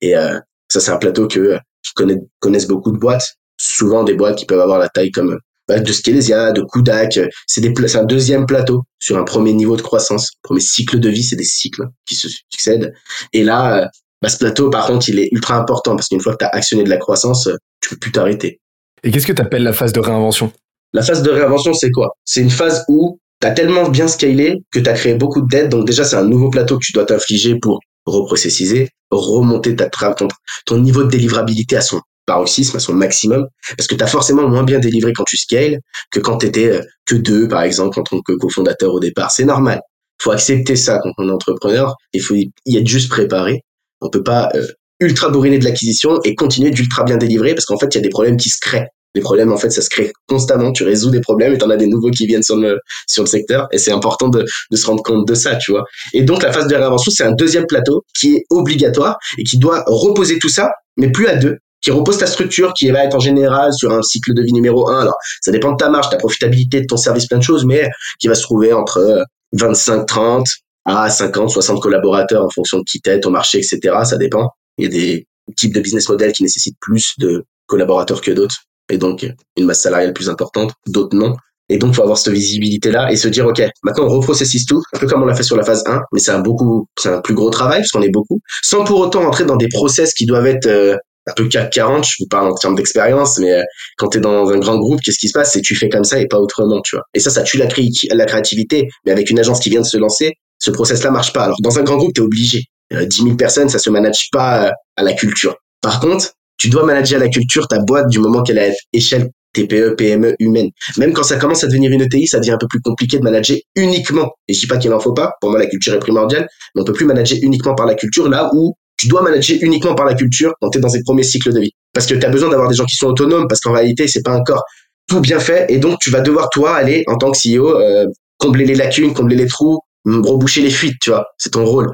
Et 0.00 0.16
euh, 0.16 0.38
ça 0.68 0.80
c'est 0.80 0.92
un 0.92 0.96
plateau 0.96 1.26
que 1.26 1.58
je 1.82 1.90
connais, 1.94 2.18
connaissent 2.38 2.68
beaucoup 2.68 2.92
de 2.92 2.98
boîtes, 2.98 3.34
souvent 3.56 4.04
des 4.04 4.14
boîtes 4.14 4.36
qui 4.36 4.46
peuvent 4.46 4.60
avoir 4.60 4.78
la 4.78 4.88
taille 4.88 5.10
comme 5.10 5.38
bah, 5.66 5.80
de 5.80 5.92
Skelesia, 5.92 6.52
de 6.52 6.62
Kudak. 6.62 7.18
C'est 7.46 7.60
des 7.60 7.72
c'est 7.88 7.98
un 7.98 8.04
deuxième 8.04 8.46
plateau 8.46 8.82
sur 8.98 9.18
un 9.18 9.24
premier 9.24 9.52
niveau 9.52 9.76
de 9.76 9.82
croissance. 9.82 10.30
Premier 10.42 10.60
cycle 10.60 11.00
de 11.00 11.08
vie, 11.08 11.22
c'est 11.22 11.36
des 11.36 11.44
cycles 11.44 11.86
qui 12.06 12.14
se 12.14 12.28
succèdent. 12.50 12.92
Et 13.32 13.42
là, 13.42 13.90
bah, 14.22 14.28
ce 14.28 14.38
plateau, 14.38 14.70
par 14.70 14.86
contre, 14.86 15.08
il 15.08 15.18
est 15.18 15.28
ultra 15.32 15.56
important 15.56 15.96
parce 15.96 16.08
qu'une 16.08 16.20
fois 16.20 16.32
que 16.32 16.38
tu 16.38 16.44
as 16.44 16.48
actionné 16.48 16.84
de 16.84 16.90
la 16.90 16.98
croissance, 16.98 17.48
tu 17.80 17.90
peux 17.90 17.96
plus 17.96 18.12
t'arrêter. 18.12 18.60
Et 19.02 19.10
qu'est-ce 19.10 19.26
que 19.26 19.32
tu 19.32 19.42
appelles 19.42 19.64
la 19.64 19.72
phase 19.72 19.92
de 19.92 20.00
réinvention? 20.00 20.52
La 20.92 21.02
phase 21.02 21.22
de 21.22 21.30
réinvention, 21.30 21.74
c'est 21.74 21.90
quoi? 21.90 22.10
C'est 22.24 22.40
une 22.40 22.50
phase 22.50 22.84
où 22.88 23.18
tu 23.44 23.50
as 23.50 23.52
tellement 23.52 23.90
bien 23.90 24.08
scalé 24.08 24.62
que 24.72 24.80
tu 24.80 24.88
as 24.88 24.94
créé 24.94 25.14
beaucoup 25.14 25.42
de 25.42 25.46
dettes. 25.48 25.68
Donc 25.68 25.86
déjà, 25.86 26.02
c'est 26.02 26.16
un 26.16 26.24
nouveau 26.24 26.48
plateau 26.48 26.78
que 26.78 26.84
tu 26.84 26.92
dois 26.92 27.04
t'infliger 27.04 27.58
pour 27.58 27.78
reprocessiser, 28.06 28.88
remonter 29.10 29.76
ta, 29.76 29.90
ton, 29.90 30.28
ton 30.64 30.78
niveau 30.78 31.04
de 31.04 31.10
délivrabilité 31.10 31.76
à 31.76 31.82
son 31.82 32.00
paroxysme, 32.24 32.78
à 32.78 32.80
son 32.80 32.94
maximum, 32.94 33.46
parce 33.76 33.86
que 33.86 33.96
tu 33.96 34.02
as 34.02 34.06
forcément 34.06 34.48
moins 34.48 34.62
bien 34.62 34.78
délivré 34.78 35.12
quand 35.12 35.24
tu 35.24 35.36
scales 35.36 35.80
que 36.10 36.20
quand 36.20 36.38
tu 36.38 36.46
étais 36.46 36.70
euh, 36.70 36.80
que 37.04 37.16
deux, 37.16 37.46
par 37.46 37.62
exemple, 37.62 38.00
en 38.00 38.02
tant 38.02 38.18
que 38.22 38.32
cofondateur 38.32 38.94
au 38.94 39.00
départ. 39.00 39.30
C'est 39.30 39.44
normal. 39.44 39.82
faut 40.22 40.30
accepter 40.30 40.74
ça 40.74 40.98
quand 41.02 41.10
on 41.18 41.28
est 41.28 41.32
entrepreneur. 41.32 41.94
Il 42.14 42.22
faut 42.22 42.34
y 42.34 42.76
être 42.78 42.88
juste 42.88 43.10
préparé. 43.10 43.60
On 44.00 44.08
peut 44.08 44.22
pas 44.22 44.48
euh, 44.54 44.66
ultra 45.00 45.28
bourriner 45.28 45.58
de 45.58 45.64
l'acquisition 45.64 46.18
et 46.24 46.34
continuer 46.34 46.70
d'ultra 46.70 47.04
bien 47.04 47.18
délivrer 47.18 47.54
parce 47.54 47.66
qu'en 47.66 47.76
fait, 47.76 47.94
il 47.94 47.96
y 47.96 47.98
a 47.98 48.02
des 48.02 48.08
problèmes 48.08 48.38
qui 48.38 48.48
se 48.48 48.58
créent. 48.58 48.88
Les 49.14 49.20
problèmes, 49.20 49.52
en 49.52 49.56
fait, 49.56 49.70
ça 49.70 49.82
se 49.82 49.88
crée 49.88 50.12
constamment. 50.28 50.72
Tu 50.72 50.84
résous 50.84 51.10
des 51.10 51.20
problèmes 51.20 51.54
et 51.54 51.58
tu 51.58 51.64
en 51.64 51.70
as 51.70 51.76
des 51.76 51.86
nouveaux 51.86 52.10
qui 52.10 52.26
viennent 52.26 52.42
sur 52.42 52.56
le, 52.56 52.78
sur 53.06 53.22
le 53.22 53.28
secteur. 53.28 53.68
Et 53.72 53.78
c'est 53.78 53.92
important 53.92 54.28
de, 54.28 54.44
de 54.70 54.76
se 54.76 54.86
rendre 54.86 55.02
compte 55.02 55.26
de 55.26 55.34
ça, 55.34 55.56
tu 55.56 55.70
vois. 55.70 55.84
Et 56.12 56.22
donc, 56.22 56.42
la 56.42 56.52
phase 56.52 56.66
de 56.66 56.74
réinvention, 56.74 57.12
c'est 57.12 57.24
un 57.24 57.32
deuxième 57.32 57.66
plateau 57.66 58.04
qui 58.18 58.36
est 58.36 58.44
obligatoire 58.50 59.16
et 59.38 59.44
qui 59.44 59.58
doit 59.58 59.84
reposer 59.86 60.38
tout 60.38 60.48
ça, 60.48 60.70
mais 60.96 61.12
plus 61.12 61.28
à 61.28 61.36
deux, 61.36 61.58
qui 61.80 61.90
repose 61.90 62.18
ta 62.18 62.26
structure, 62.26 62.72
qui 62.72 62.90
va 62.90 63.04
être 63.04 63.14
en 63.14 63.20
général 63.20 63.72
sur 63.72 63.92
un 63.92 64.02
cycle 64.02 64.34
de 64.34 64.42
vie 64.42 64.52
numéro 64.52 64.88
un. 64.88 65.00
Alors, 65.00 65.16
ça 65.42 65.52
dépend 65.52 65.72
de 65.72 65.76
ta 65.76 65.90
marge, 65.90 66.08
ta 66.08 66.16
profitabilité, 66.16 66.80
de 66.80 66.86
ton 66.86 66.96
service, 66.96 67.26
plein 67.26 67.38
de 67.38 67.42
choses, 67.42 67.64
mais 67.64 67.88
qui 68.18 68.26
va 68.26 68.34
se 68.34 68.42
trouver 68.42 68.72
entre 68.72 69.24
25, 69.52 70.06
30 70.06 70.46
à 70.86 71.08
50, 71.08 71.50
60 71.50 71.80
collaborateurs 71.80 72.44
en 72.44 72.50
fonction 72.50 72.78
de 72.78 72.84
qui 72.84 73.00
t'es, 73.00 73.20
ton 73.20 73.30
marché, 73.30 73.58
etc. 73.58 73.96
Ça 74.04 74.16
dépend. 74.16 74.50
Il 74.78 74.84
y 74.84 74.86
a 74.88 74.90
des 74.90 75.26
types 75.56 75.74
de 75.74 75.80
business 75.80 76.08
models 76.08 76.32
qui 76.32 76.42
nécessitent 76.42 76.78
plus 76.80 77.14
de 77.18 77.44
collaborateurs 77.66 78.20
que 78.20 78.30
d'autres 78.30 78.64
et 78.90 78.98
donc 78.98 79.26
une 79.56 79.66
masse 79.66 79.80
salariale 79.80 80.12
plus 80.12 80.28
importante, 80.28 80.72
d'autres 80.86 81.16
non. 81.16 81.34
Et 81.70 81.78
donc, 81.78 81.94
faut 81.94 82.02
avoir 82.02 82.18
cette 82.18 82.34
visibilité-là 82.34 83.10
et 83.10 83.16
se 83.16 83.26
dire, 83.26 83.46
OK, 83.46 83.62
maintenant, 83.84 84.04
on 84.04 84.10
reprocessise 84.10 84.66
tout, 84.66 84.82
un 84.92 84.98
peu 84.98 85.06
comme 85.06 85.22
on 85.22 85.26
l'a 85.26 85.34
fait 85.34 85.42
sur 85.42 85.56
la 85.56 85.64
phase 85.64 85.82
1, 85.86 86.02
mais 86.12 86.20
c'est 86.20 86.30
un 86.30 86.40
beaucoup, 86.40 86.86
c'est 86.98 87.08
un 87.08 87.22
plus 87.22 87.32
gros 87.32 87.48
travail, 87.48 87.80
parce 87.80 87.90
qu'on 87.90 88.02
est 88.02 88.12
beaucoup, 88.12 88.38
sans 88.62 88.84
pour 88.84 89.00
autant 89.00 89.24
entrer 89.24 89.46
dans 89.46 89.56
des 89.56 89.68
process 89.68 90.12
qui 90.12 90.26
doivent 90.26 90.46
être 90.46 90.66
euh, 90.66 90.94
un 91.26 91.32
peu 91.32 91.48
440, 91.48 92.04
je 92.04 92.16
vous 92.20 92.26
parle 92.26 92.48
en 92.48 92.54
termes 92.54 92.74
d'expérience, 92.74 93.38
mais 93.38 93.52
euh, 93.52 93.62
quand 93.96 94.08
tu 94.08 94.18
es 94.18 94.20
dans 94.20 94.50
un 94.50 94.58
grand 94.58 94.78
groupe, 94.78 95.00
qu'est-ce 95.00 95.18
qui 95.18 95.28
se 95.28 95.32
passe? 95.32 95.52
C'est 95.52 95.62
tu 95.62 95.74
fais 95.74 95.88
comme 95.88 96.04
ça 96.04 96.20
et 96.20 96.26
pas 96.26 96.38
autrement, 96.38 96.82
tu 96.82 96.96
vois. 96.96 97.04
Et 97.14 97.20
ça, 97.20 97.30
ça 97.30 97.42
tue 97.42 97.56
la, 97.56 97.68
la 98.10 98.26
créativité. 98.26 98.88
Mais 99.06 99.12
avec 99.12 99.30
une 99.30 99.38
agence 99.38 99.60
qui 99.60 99.70
vient 99.70 99.80
de 99.80 99.86
se 99.86 99.96
lancer, 99.96 100.34
ce 100.58 100.70
process-là 100.70 101.10
marche 101.10 101.32
pas. 101.32 101.44
Alors, 101.44 101.56
dans 101.62 101.78
un 101.78 101.82
grand 101.82 101.96
groupe, 101.96 102.12
tu 102.14 102.20
es 102.20 102.24
obligé. 102.24 102.64
Euh, 102.92 103.06
10 103.06 103.22
000 103.22 103.36
personnes, 103.36 103.68
ça 103.68 103.78
se 103.78 103.88
manage 103.90 104.28
pas 104.32 104.66
euh, 104.66 104.70
à 104.96 105.02
la 105.02 105.14
culture. 105.14 105.56
Par 105.80 106.00
contre, 106.00 106.32
tu 106.56 106.68
dois 106.68 106.84
manager 106.84 107.18
la 107.18 107.28
culture 107.28 107.66
ta 107.68 107.78
boîte 107.80 108.08
du 108.08 108.18
moment 108.18 108.42
qu'elle 108.42 108.58
est 108.58 108.70
à 108.70 108.74
échelle 108.92 109.30
TPE, 109.54 109.94
PME, 109.96 110.34
humaine. 110.40 110.70
Même 110.98 111.12
quand 111.12 111.22
ça 111.22 111.36
commence 111.36 111.64
à 111.64 111.68
devenir 111.68 111.90
une 111.92 112.02
ETI, 112.02 112.26
ça 112.26 112.40
devient 112.40 112.52
un 112.52 112.58
peu 112.58 112.66
plus 112.68 112.80
compliqué 112.80 113.18
de 113.18 113.22
manager 113.22 113.56
uniquement. 113.76 114.32
Et 114.48 114.54
je 114.54 114.60
dis 114.60 114.66
pas 114.66 114.76
qu'il 114.76 114.90
n'en 114.90 115.00
faut 115.00 115.12
pas. 115.12 115.32
Pour 115.40 115.50
moi, 115.50 115.58
la 115.58 115.66
culture 115.66 115.94
est 115.94 116.00
primordiale. 116.00 116.48
Mais 116.74 116.82
on 116.82 116.84
peut 116.84 116.92
plus 116.92 117.06
manager 117.06 117.38
uniquement 117.40 117.74
par 117.74 117.86
la 117.86 117.94
culture 117.94 118.28
là 118.28 118.50
où 118.52 118.74
tu 118.96 119.08
dois 119.08 119.22
manager 119.22 119.56
uniquement 119.62 119.94
par 119.94 120.06
la 120.06 120.14
culture 120.14 120.52
quand 120.60 120.70
tu 120.70 120.78
es 120.78 120.80
dans 120.80 120.90
tes 120.90 121.02
premiers 121.02 121.22
cycles 121.22 121.52
de 121.52 121.60
vie. 121.60 121.72
Parce 121.92 122.06
que 122.06 122.14
tu 122.14 122.24
as 122.24 122.28
besoin 122.28 122.50
d'avoir 122.50 122.68
des 122.68 122.74
gens 122.74 122.84
qui 122.84 122.96
sont 122.96 123.06
autonomes, 123.06 123.46
parce 123.48 123.60
qu'en 123.60 123.72
réalité, 123.72 124.08
c'est 124.08 124.22
pas 124.22 124.34
encore 124.36 124.62
tout 125.08 125.20
bien 125.20 125.40
fait. 125.40 125.66
Et 125.68 125.78
donc, 125.78 125.98
tu 126.00 126.10
vas 126.10 126.20
devoir, 126.20 126.50
toi, 126.50 126.74
aller, 126.74 127.04
en 127.06 127.16
tant 127.16 127.30
que 127.30 127.38
CEO, 127.38 127.80
euh, 127.80 128.06
combler 128.38 128.64
les 128.64 128.74
lacunes, 128.74 129.12
combler 129.12 129.36
les 129.36 129.46
trous, 129.46 129.80
reboucher 130.06 130.62
les 130.62 130.70
fuites, 130.70 130.98
tu 131.00 131.10
vois. 131.10 131.26
C'est 131.38 131.50
ton 131.50 131.64
rôle. 131.64 131.90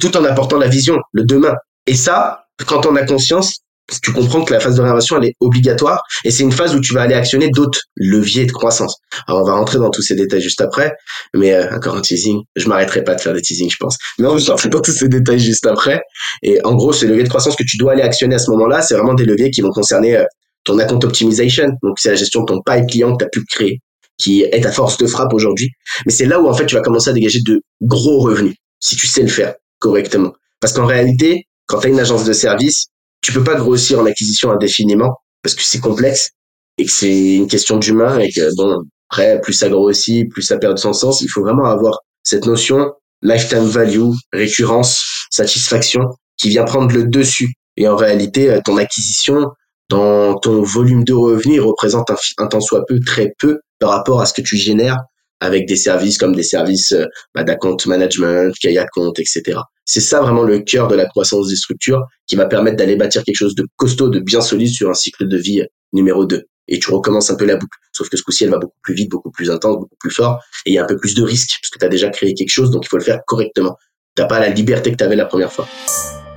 Tout 0.00 0.16
en 0.16 0.24
apportant 0.24 0.58
la 0.58 0.68
vision, 0.68 0.96
le 1.12 1.24
demain. 1.24 1.54
Et 1.86 1.94
ça, 1.94 2.46
quand 2.66 2.86
on 2.86 2.96
a 2.96 3.04
conscience, 3.04 3.58
tu 4.02 4.12
comprends 4.12 4.44
que 4.44 4.52
la 4.52 4.60
phase 4.60 4.76
de 4.76 4.82
réinvention, 4.82 5.16
elle 5.16 5.28
est 5.28 5.34
obligatoire 5.40 6.02
et 6.24 6.30
c'est 6.30 6.42
une 6.42 6.52
phase 6.52 6.74
où 6.74 6.80
tu 6.80 6.92
vas 6.92 7.02
aller 7.02 7.14
actionner 7.14 7.48
d'autres 7.50 7.80
leviers 7.94 8.44
de 8.44 8.52
croissance. 8.52 8.96
Alors, 9.28 9.42
on 9.42 9.44
va 9.44 9.54
rentrer 9.54 9.78
dans 9.78 9.90
tous 9.90 10.02
ces 10.02 10.16
détails 10.16 10.40
juste 10.40 10.60
après, 10.60 10.92
mais 11.34 11.54
euh, 11.54 11.72
encore 11.74 11.96
un 11.96 12.00
teasing. 12.00 12.40
Je 12.56 12.68
m'arrêterai 12.68 13.04
pas 13.04 13.14
de 13.14 13.20
faire 13.20 13.32
des 13.32 13.42
teasings, 13.42 13.70
je 13.70 13.76
pense. 13.78 13.96
Mais 14.18 14.26
on 14.26 14.36
va 14.36 14.52
rentrer 14.52 14.68
dans 14.68 14.80
tous 14.80 14.92
ces 14.92 15.08
détails 15.08 15.38
juste 15.38 15.66
après. 15.66 16.02
Et 16.42 16.64
en 16.64 16.74
gros, 16.74 16.92
ces 16.92 17.06
leviers 17.06 17.24
de 17.24 17.28
croissance 17.28 17.56
que 17.56 17.64
tu 17.64 17.76
dois 17.76 17.92
aller 17.92 18.02
actionner 18.02 18.34
à 18.34 18.38
ce 18.38 18.50
moment-là, 18.50 18.82
c'est 18.82 18.94
vraiment 18.94 19.14
des 19.14 19.24
leviers 19.24 19.50
qui 19.50 19.60
vont 19.60 19.70
concerner 19.70 20.16
euh, 20.16 20.24
ton 20.64 20.78
account 20.78 21.00
optimization. 21.02 21.68
Donc, 21.82 21.98
c'est 21.98 22.10
la 22.10 22.16
gestion 22.16 22.40
de 22.40 22.46
ton 22.46 22.60
pipe 22.66 22.88
client 22.88 23.12
que 23.16 23.18
tu 23.18 23.24
as 23.24 23.28
pu 23.28 23.44
créer, 23.44 23.80
qui 24.18 24.42
est 24.42 24.60
ta 24.60 24.72
force 24.72 24.98
de 24.98 25.06
frappe 25.06 25.32
aujourd'hui. 25.32 25.70
Mais 26.06 26.12
c'est 26.12 26.26
là 26.26 26.40
où, 26.40 26.48
en 26.48 26.54
fait, 26.54 26.66
tu 26.66 26.74
vas 26.74 26.82
commencer 26.82 27.10
à 27.10 27.12
dégager 27.12 27.40
de 27.46 27.60
gros 27.82 28.18
revenus, 28.18 28.56
si 28.80 28.96
tu 28.96 29.06
sais 29.06 29.22
le 29.22 29.28
faire 29.28 29.54
correctement. 29.78 30.32
Parce 30.60 30.72
qu'en 30.72 30.86
réalité, 30.86 31.44
quand 31.66 31.80
tu 31.80 31.86
as 31.86 31.90
une 31.90 32.00
agence 32.00 32.24
de 32.24 32.32
service, 32.32 32.86
tu 33.26 33.32
peux 33.32 33.42
pas 33.42 33.56
grossir 33.56 33.98
en 33.98 34.06
acquisition 34.06 34.52
indéfiniment 34.52 35.16
parce 35.42 35.56
que 35.56 35.62
c'est 35.64 35.80
complexe 35.80 36.30
et 36.78 36.84
que 36.84 36.92
c'est 36.92 37.34
une 37.34 37.48
question 37.48 37.76
d'humain 37.76 38.20
et 38.20 38.30
que 38.30 38.54
bon 38.56 38.84
après 39.10 39.40
plus 39.40 39.52
ça 39.52 39.68
grossit 39.68 40.30
plus 40.30 40.42
ça 40.42 40.58
perd 40.58 40.78
son 40.78 40.92
sens 40.92 41.22
il 41.22 41.28
faut 41.28 41.40
vraiment 41.40 41.64
avoir 41.64 41.98
cette 42.22 42.46
notion 42.46 42.92
lifetime 43.22 43.64
value 43.64 44.12
récurrence 44.32 45.26
satisfaction 45.30 46.02
qui 46.36 46.50
vient 46.50 46.64
prendre 46.64 46.94
le 46.94 47.04
dessus. 47.04 47.54
Et 47.76 47.88
en 47.88 47.96
réalité 47.96 48.48
euh, 48.48 48.60
ton 48.64 48.76
acquisition 48.76 49.50
dans 49.88 50.38
ton 50.38 50.62
volume 50.62 51.02
de 51.02 51.12
revenus 51.12 51.60
représente 51.60 52.10
un, 52.10 52.16
un 52.38 52.46
tant 52.46 52.60
soit 52.60 52.84
peu 52.86 53.00
très 53.04 53.32
peu 53.40 53.58
par 53.80 53.90
rapport 53.90 54.20
à 54.20 54.26
ce 54.26 54.34
que 54.34 54.42
tu 54.42 54.56
génères 54.56 54.98
avec 55.40 55.66
des 55.66 55.76
services 55.76 56.18
comme 56.18 56.34
des 56.34 56.42
services 56.42 56.92
euh, 56.92 57.04
bah, 57.34 57.44
d'account 57.44 57.76
management, 57.86 58.54
Kaya 58.60 58.86
compte, 58.92 59.18
etc. 59.18 59.58
C'est 59.84 60.00
ça 60.00 60.20
vraiment 60.20 60.42
le 60.42 60.60
cœur 60.60 60.88
de 60.88 60.94
la 60.94 61.06
croissance 61.06 61.48
des 61.48 61.56
structures 61.56 62.02
qui 62.26 62.36
va 62.36 62.46
permettre 62.46 62.76
d'aller 62.76 62.96
bâtir 62.96 63.22
quelque 63.22 63.36
chose 63.36 63.54
de 63.54 63.66
costaud, 63.76 64.08
de 64.08 64.20
bien 64.20 64.40
solide 64.40 64.70
sur 64.70 64.90
un 64.90 64.94
cycle 64.94 65.28
de 65.28 65.36
vie 65.36 65.62
numéro 65.92 66.26
2. 66.26 66.42
Et 66.68 66.80
tu 66.80 66.90
recommences 66.90 67.30
un 67.30 67.36
peu 67.36 67.44
la 67.44 67.56
boucle. 67.56 67.78
Sauf 67.92 68.08
que 68.08 68.16
ce 68.16 68.22
coup-ci, 68.22 68.44
elle 68.44 68.50
va 68.50 68.58
beaucoup 68.58 68.78
plus 68.82 68.94
vite, 68.94 69.10
beaucoup 69.10 69.30
plus 69.30 69.50
intense, 69.50 69.76
beaucoup 69.76 69.96
plus 70.00 70.10
fort. 70.10 70.42
Et 70.64 70.70
il 70.70 70.74
y 70.74 70.78
a 70.78 70.82
un 70.82 70.86
peu 70.86 70.96
plus 70.96 71.14
de 71.14 71.22
risques 71.22 71.58
parce 71.62 71.70
que 71.70 71.78
tu 71.78 71.84
as 71.84 71.88
déjà 71.88 72.08
créé 72.08 72.34
quelque 72.34 72.50
chose, 72.50 72.70
donc 72.70 72.84
il 72.84 72.88
faut 72.88 72.98
le 72.98 73.04
faire 73.04 73.20
correctement. 73.26 73.76
T'as 74.16 74.26
pas 74.26 74.40
la 74.40 74.48
liberté 74.48 74.90
que 74.90 74.96
tu 74.96 75.04
avais 75.04 75.14
la 75.14 75.26
première 75.26 75.52
fois. 75.52 75.68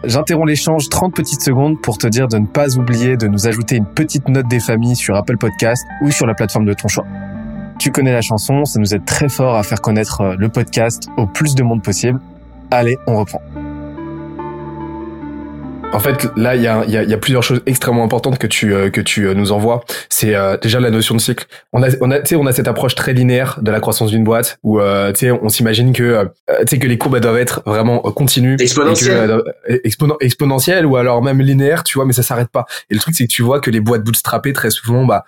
J'interromps 0.03 0.47
l'échange 0.47 0.87
30 0.87 1.15
petites 1.15 1.41
secondes 1.41 1.81
pour 1.81 1.97
te 1.97 2.07
dire 2.07 2.27
de 2.27 2.37
ne 2.37 2.47
pas 2.47 2.77
oublier 2.77 3.17
de 3.17 3.27
nous 3.27 3.47
ajouter 3.47 3.75
une 3.75 3.91
petite 3.93 4.27
note 4.29 4.47
des 4.47 4.59
familles 4.59 4.95
sur 4.95 5.15
Apple 5.15 5.37
Podcast 5.37 5.83
ou 6.03 6.11
sur 6.11 6.25
la 6.25 6.35
plateforme 6.35 6.65
de 6.65 6.73
ton 6.73 6.87
choix. 6.87 7.05
Tu 7.79 7.91
connais 7.91 8.12
la 8.12 8.21
chanson, 8.21 8.65
ça 8.65 8.77
nous 8.77 8.93
aide 8.93 9.05
très 9.05 9.29
fort 9.29 9.55
à 9.55 9.63
faire 9.63 9.79
connaître 9.79 10.19
euh, 10.19 10.36
le 10.38 10.50
podcast 10.50 11.07
au 11.15 11.25
plus 11.25 11.55
de 11.55 11.63
monde 11.63 11.81
possible. 11.81 12.19
Allez, 12.71 12.98
on 13.07 13.17
reprend. 13.17 13.41
En 15.93 16.00
fait, 16.00 16.27
là, 16.36 16.57
il 16.57 16.62
y 16.62 16.67
a, 16.67 16.83
y, 16.86 16.98
a, 16.98 17.03
y 17.03 17.13
a, 17.13 17.17
plusieurs 17.17 17.41
choses 17.41 17.62
extrêmement 17.65 18.03
importantes 18.03 18.38
que 18.38 18.48
tu 18.48 18.74
euh, 18.74 18.89
que 18.89 19.00
tu 19.00 19.27
euh, 19.27 19.33
nous 19.33 19.53
envoies. 19.53 19.81
C'est 20.09 20.36
déjà 20.62 20.81
la 20.81 20.91
notion 20.91 21.15
de 21.15 21.21
cycle. 21.21 21.45
On 21.71 21.81
a 21.81 21.88
on 22.01 22.12
a 22.12 22.17
on 22.33 22.45
a 22.48 22.51
cette 22.51 22.67
approche 22.67 22.95
très 22.95 23.13
linéaire 23.13 23.59
de 23.62 23.71
la 23.71 23.79
croissance 23.79 24.12
d'une 24.12 24.25
boîte 24.25 24.59
où 24.62 24.81
tu 24.81 24.86
sais 25.15 25.31
on 25.31 25.48
s'imagine 25.48 25.93
que 25.93 26.29
tu 26.48 26.67
sais 26.67 26.79
que 26.79 26.88
les 26.88 26.98
courbes 26.98 27.19
doivent 27.19 27.38
être 27.38 27.63
vraiment 27.65 28.00
continues, 28.00 28.57
exponentielles, 28.59 29.41
exponentielles 30.19 30.86
ou 30.86 30.98
alors 30.98 31.24
même 31.24 31.41
linéaires, 31.41 31.86
tu 31.86 31.98
vois, 31.98 32.05
mais 32.05 32.13
ça 32.13 32.24
s'arrête 32.24 32.50
pas. 32.50 32.65
Et 32.89 32.93
le 32.93 33.00
truc 33.00 33.15
c'est 33.15 33.25
que 33.25 33.31
tu 33.31 33.41
vois 33.41 33.62
que 33.62 33.71
les 33.71 33.79
boîtes 33.79 34.03
bootstrappées 34.03 34.51
très 34.51 34.69
souvent, 34.69 35.05
bah 35.05 35.24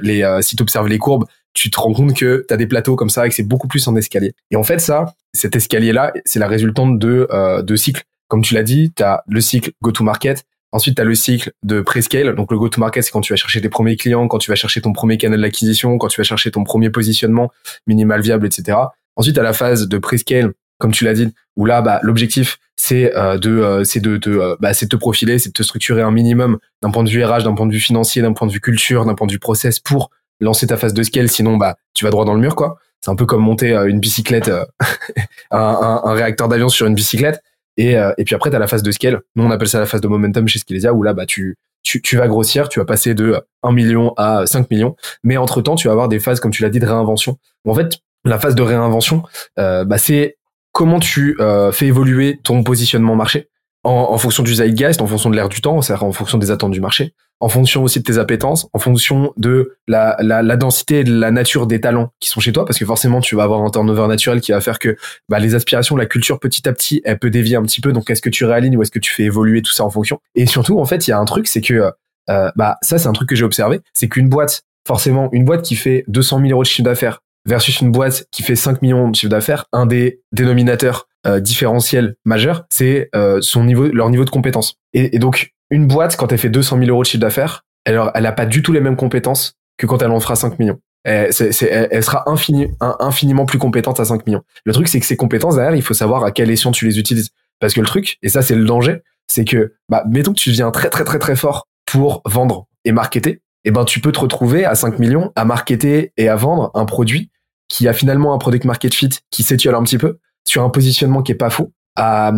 les 0.00 0.24
si 0.42 0.54
tu 0.54 0.62
observes 0.62 0.86
les 0.86 0.98
courbes, 0.98 1.26
tu 1.54 1.70
te 1.70 1.80
rends 1.80 1.92
compte 1.92 2.14
que 2.14 2.44
tu 2.46 2.54
as 2.54 2.56
des 2.56 2.66
plateaux 2.66 2.96
comme 2.96 3.10
ça 3.10 3.26
et 3.26 3.28
que 3.28 3.34
c'est 3.34 3.42
beaucoup 3.42 3.68
plus 3.68 3.86
en 3.88 3.96
escalier. 3.96 4.32
Et 4.50 4.56
en 4.56 4.62
fait, 4.62 4.78
ça, 4.78 5.14
cet 5.32 5.56
escalier-là, 5.56 6.12
c'est 6.24 6.38
la 6.38 6.48
résultante 6.48 6.98
de, 6.98 7.26
euh, 7.30 7.62
de 7.62 7.76
cycles. 7.76 8.02
Comme 8.28 8.42
tu 8.42 8.54
l'as 8.54 8.62
dit, 8.62 8.92
tu 8.94 9.02
as 9.02 9.22
le 9.26 9.40
cycle 9.40 9.72
go-to-market, 9.82 10.44
ensuite 10.72 10.96
tu 10.96 11.02
as 11.02 11.04
le 11.04 11.14
cycle 11.14 11.52
de 11.62 11.80
pre-scale. 11.80 12.34
Donc 12.34 12.52
le 12.52 12.58
go-to-market, 12.58 13.02
c'est 13.02 13.10
quand 13.10 13.22
tu 13.22 13.32
vas 13.32 13.36
chercher 13.36 13.60
tes 13.60 13.68
premiers 13.68 13.96
clients, 13.96 14.28
quand 14.28 14.38
tu 14.38 14.50
vas 14.50 14.56
chercher 14.56 14.80
ton 14.80 14.92
premier 14.92 15.16
canal 15.16 15.40
d'acquisition, 15.40 15.98
quand 15.98 16.08
tu 16.08 16.20
vas 16.20 16.24
chercher 16.24 16.50
ton 16.50 16.64
premier 16.64 16.90
positionnement 16.90 17.50
minimal 17.86 18.20
viable, 18.20 18.46
etc. 18.46 18.78
Ensuite, 19.16 19.34
tu 19.34 19.40
as 19.40 19.44
la 19.44 19.52
phase 19.52 19.88
de 19.88 19.98
pre-scale, 19.98 20.52
comme 20.78 20.92
tu 20.92 21.04
l'as 21.04 21.14
dit, 21.14 21.32
où 21.56 21.64
là, 21.64 21.82
bah, 21.82 22.00
l'objectif, 22.02 22.58
c'est 22.76 23.14
euh, 23.16 23.36
de, 23.38 23.50
euh, 23.50 23.84
c'est 23.84 24.00
de, 24.00 24.16
de 24.16 24.38
euh, 24.38 24.56
bah, 24.60 24.72
c'est 24.72 24.86
de 24.86 24.90
te 24.90 24.96
profiler, 24.96 25.38
c'est 25.38 25.48
de 25.48 25.54
te 25.54 25.64
structurer 25.64 26.02
un 26.02 26.12
minimum 26.12 26.58
d'un 26.82 26.90
point 26.90 27.02
de 27.02 27.10
vue 27.10 27.22
RH, 27.24 27.42
d'un 27.42 27.54
point 27.54 27.66
de 27.66 27.72
vue 27.72 27.80
financier, 27.80 28.22
d'un 28.22 28.32
point 28.32 28.46
de 28.46 28.52
vue 28.52 28.60
culture, 28.60 29.04
d'un 29.04 29.14
point 29.14 29.26
de 29.26 29.32
vue 29.32 29.40
process 29.40 29.80
pour 29.80 30.10
lancer 30.40 30.66
ta 30.66 30.76
phase 30.76 30.94
de 30.94 31.02
scale, 31.02 31.28
sinon 31.28 31.56
bah 31.56 31.76
tu 31.94 32.04
vas 32.04 32.10
droit 32.10 32.24
dans 32.24 32.34
le 32.34 32.40
mur 32.40 32.56
quoi. 32.56 32.78
C'est 33.00 33.10
un 33.10 33.16
peu 33.16 33.26
comme 33.26 33.42
monter 33.42 33.74
euh, 33.74 33.88
une 33.88 34.00
bicyclette, 34.00 34.48
euh, 34.48 34.64
un, 35.50 36.12
réacteur 36.14 36.48
d'avion 36.48 36.68
sur 36.68 36.86
une 36.86 36.94
bicyclette. 36.94 37.42
Et, 37.76 37.96
euh, 37.96 38.12
puis 38.26 38.34
après, 38.34 38.50
tu 38.50 38.56
as 38.56 38.58
la 38.58 38.66
phase 38.66 38.82
de 38.82 38.90
scale. 38.90 39.20
Nous, 39.36 39.44
on 39.44 39.50
appelle 39.50 39.68
ça 39.68 39.78
la 39.78 39.86
phase 39.86 40.00
de 40.00 40.08
momentum 40.08 40.48
chez 40.48 40.58
Skelesia, 40.58 40.92
où 40.92 41.02
là, 41.04 41.12
bah, 41.12 41.26
tu, 41.26 41.56
tu, 41.84 42.02
tu 42.02 42.16
vas 42.16 42.26
grossir, 42.26 42.68
tu 42.68 42.80
vas 42.80 42.84
passer 42.84 43.14
de 43.14 43.40
1 43.62 43.72
million 43.72 44.14
à 44.16 44.46
5 44.46 44.68
millions. 44.70 44.96
Mais 45.22 45.36
entre-temps, 45.36 45.76
tu 45.76 45.86
vas 45.86 45.92
avoir 45.92 46.08
des 46.08 46.18
phases, 46.18 46.40
comme 46.40 46.50
tu 46.50 46.62
l'as 46.62 46.70
dit, 46.70 46.80
de 46.80 46.86
réinvention. 46.86 47.38
En 47.66 47.74
fait, 47.74 47.98
la 48.24 48.40
phase 48.40 48.56
de 48.56 48.62
réinvention, 48.62 49.22
bah, 49.56 49.96
c'est 49.96 50.38
comment 50.72 50.98
tu 50.98 51.38
fais 51.72 51.86
évoluer 51.86 52.40
ton 52.42 52.64
positionnement 52.64 53.14
marché 53.14 53.48
en, 53.88 54.18
fonction 54.18 54.42
du 54.42 54.54
zeitgeist, 54.54 55.00
en 55.00 55.06
fonction 55.06 55.30
de 55.30 55.36
l'air 55.36 55.48
du 55.48 55.60
temps, 55.60 55.80
c'est-à-dire 55.80 56.04
en 56.04 56.12
fonction 56.12 56.38
des 56.38 56.50
attentes 56.50 56.72
du 56.72 56.80
marché, 56.80 57.14
en 57.40 57.48
fonction 57.48 57.82
aussi 57.82 58.00
de 58.00 58.04
tes 58.04 58.18
appétences, 58.18 58.68
en 58.72 58.78
fonction 58.78 59.32
de 59.36 59.76
la, 59.86 60.16
la, 60.20 60.42
la, 60.42 60.56
densité 60.56 61.00
et 61.00 61.04
de 61.04 61.18
la 61.18 61.30
nature 61.30 61.66
des 61.66 61.80
talents 61.80 62.10
qui 62.20 62.28
sont 62.28 62.40
chez 62.40 62.52
toi, 62.52 62.64
parce 62.64 62.78
que 62.78 62.84
forcément 62.84 63.20
tu 63.20 63.34
vas 63.34 63.44
avoir 63.44 63.62
un 63.62 63.70
turnover 63.70 64.06
naturel 64.06 64.40
qui 64.40 64.52
va 64.52 64.60
faire 64.60 64.78
que 64.78 64.96
bah, 65.28 65.38
les 65.38 65.54
aspirations, 65.54 65.96
la 65.96 66.06
culture 66.06 66.38
petit 66.38 66.68
à 66.68 66.72
petit, 66.72 67.00
elle 67.04 67.18
peut 67.18 67.30
dévier 67.30 67.56
un 67.56 67.62
petit 67.62 67.80
peu. 67.80 67.92
Donc 67.92 68.10
est-ce 68.10 68.20
que 68.20 68.28
tu 68.28 68.44
réalignes 68.44 68.76
ou 68.76 68.82
est-ce 68.82 68.90
que 68.90 68.98
tu 68.98 69.12
fais 69.12 69.24
évoluer 69.24 69.62
tout 69.62 69.72
ça 69.72 69.84
en 69.84 69.90
fonction? 69.90 70.20
Et 70.34 70.46
surtout, 70.46 70.78
en 70.78 70.84
fait, 70.84 71.06
il 71.06 71.10
y 71.10 71.14
a 71.14 71.18
un 71.18 71.24
truc, 71.24 71.46
c'est 71.46 71.62
que 71.62 71.90
euh, 72.30 72.50
bah 72.56 72.76
ça 72.82 72.98
c'est 72.98 73.08
un 73.08 73.12
truc 73.14 73.28
que 73.30 73.36
j'ai 73.36 73.44
observé, 73.44 73.80
c'est 73.94 74.08
qu'une 74.08 74.28
boîte, 74.28 74.64
forcément, 74.86 75.30
une 75.32 75.44
boîte 75.44 75.62
qui 75.62 75.76
fait 75.76 76.04
200 76.08 76.40
000 76.40 76.50
euros 76.50 76.62
de 76.62 76.68
chiffre 76.68 76.84
d'affaires 76.84 77.20
versus 77.46 77.80
une 77.80 77.90
boîte 77.90 78.26
qui 78.30 78.42
fait 78.42 78.56
5 78.56 78.82
millions 78.82 79.08
de 79.08 79.14
chiffre 79.14 79.30
d'affaires, 79.30 79.64
un 79.72 79.86
des 79.86 80.20
dénominateurs 80.32 81.07
euh, 81.28 81.40
différentiels 81.40 82.16
majeurs, 82.24 82.64
c'est 82.70 83.10
euh, 83.14 83.38
son 83.40 83.64
niveau, 83.64 83.86
leur 83.88 84.08
niveau 84.10 84.24
de 84.24 84.30
compétence. 84.30 84.76
Et, 84.94 85.18
donc, 85.18 85.52
une 85.70 85.86
boîte, 85.86 86.16
quand 86.16 86.32
elle 86.32 86.38
fait 86.38 86.48
200 86.48 86.78
000 86.78 86.90
euros 86.90 87.02
de 87.02 87.06
chiffre 87.06 87.20
d'affaires, 87.20 87.64
elle, 87.84 88.00
elle 88.14 88.26
a 88.26 88.32
pas 88.32 88.46
du 88.46 88.62
tout 88.62 88.72
les 88.72 88.80
mêmes 88.80 88.96
compétences 88.96 89.54
que 89.76 89.86
quand 89.86 90.02
elle 90.02 90.10
en 90.10 90.20
fera 90.20 90.36
5 90.36 90.58
millions. 90.58 90.78
Elle, 91.04 91.30
elle 91.30 92.02
sera 92.02 92.28
infini, 92.30 92.68
infiniment 92.80 93.46
plus 93.46 93.58
compétente 93.58 94.00
à 94.00 94.04
5 94.04 94.26
millions. 94.26 94.42
Le 94.64 94.72
truc, 94.72 94.88
c'est 94.88 95.00
que 95.00 95.06
ces 95.06 95.16
compétences, 95.16 95.56
derrière, 95.56 95.74
il 95.74 95.82
faut 95.82 95.94
savoir 95.94 96.24
à 96.24 96.32
quelle 96.32 96.50
échelon 96.50 96.72
tu 96.72 96.86
les 96.86 96.98
utilises. 96.98 97.30
Parce 97.60 97.74
que 97.74 97.80
le 97.80 97.86
truc, 97.86 98.18
et 98.22 98.28
ça, 98.28 98.42
c'est 98.42 98.54
le 98.54 98.64
danger, 98.64 99.02
c'est 99.26 99.44
que, 99.44 99.74
bah, 99.88 100.04
mettons 100.08 100.32
que 100.32 100.38
tu 100.38 100.50
deviens 100.50 100.70
très, 100.70 100.88
très, 100.88 101.04
très, 101.04 101.18
très 101.18 101.36
fort 101.36 101.68
pour 101.86 102.22
vendre 102.24 102.66
et 102.84 102.92
marketer, 102.92 103.30
et 103.64 103.68
eh 103.68 103.70
ben, 103.70 103.84
tu 103.84 104.00
peux 104.00 104.12
te 104.12 104.20
retrouver 104.20 104.64
à 104.64 104.74
5 104.74 104.98
millions 104.98 105.32
à 105.34 105.44
marketer 105.44 106.12
et 106.16 106.28
à 106.28 106.36
vendre 106.36 106.70
un 106.74 106.84
produit 106.84 107.30
qui 107.68 107.86
a 107.86 107.92
finalement 107.92 108.32
un 108.32 108.38
product 108.38 108.64
market 108.64 108.94
fit 108.94 109.10
qui 109.30 109.42
s'étiole 109.42 109.74
un 109.74 109.82
petit 109.82 109.98
peu 109.98 110.18
sur 110.48 110.62
un 110.62 110.70
positionnement 110.70 111.22
qui 111.22 111.32
est 111.32 111.36
pas 111.36 111.50
fou, 111.50 111.72
à, 111.96 112.32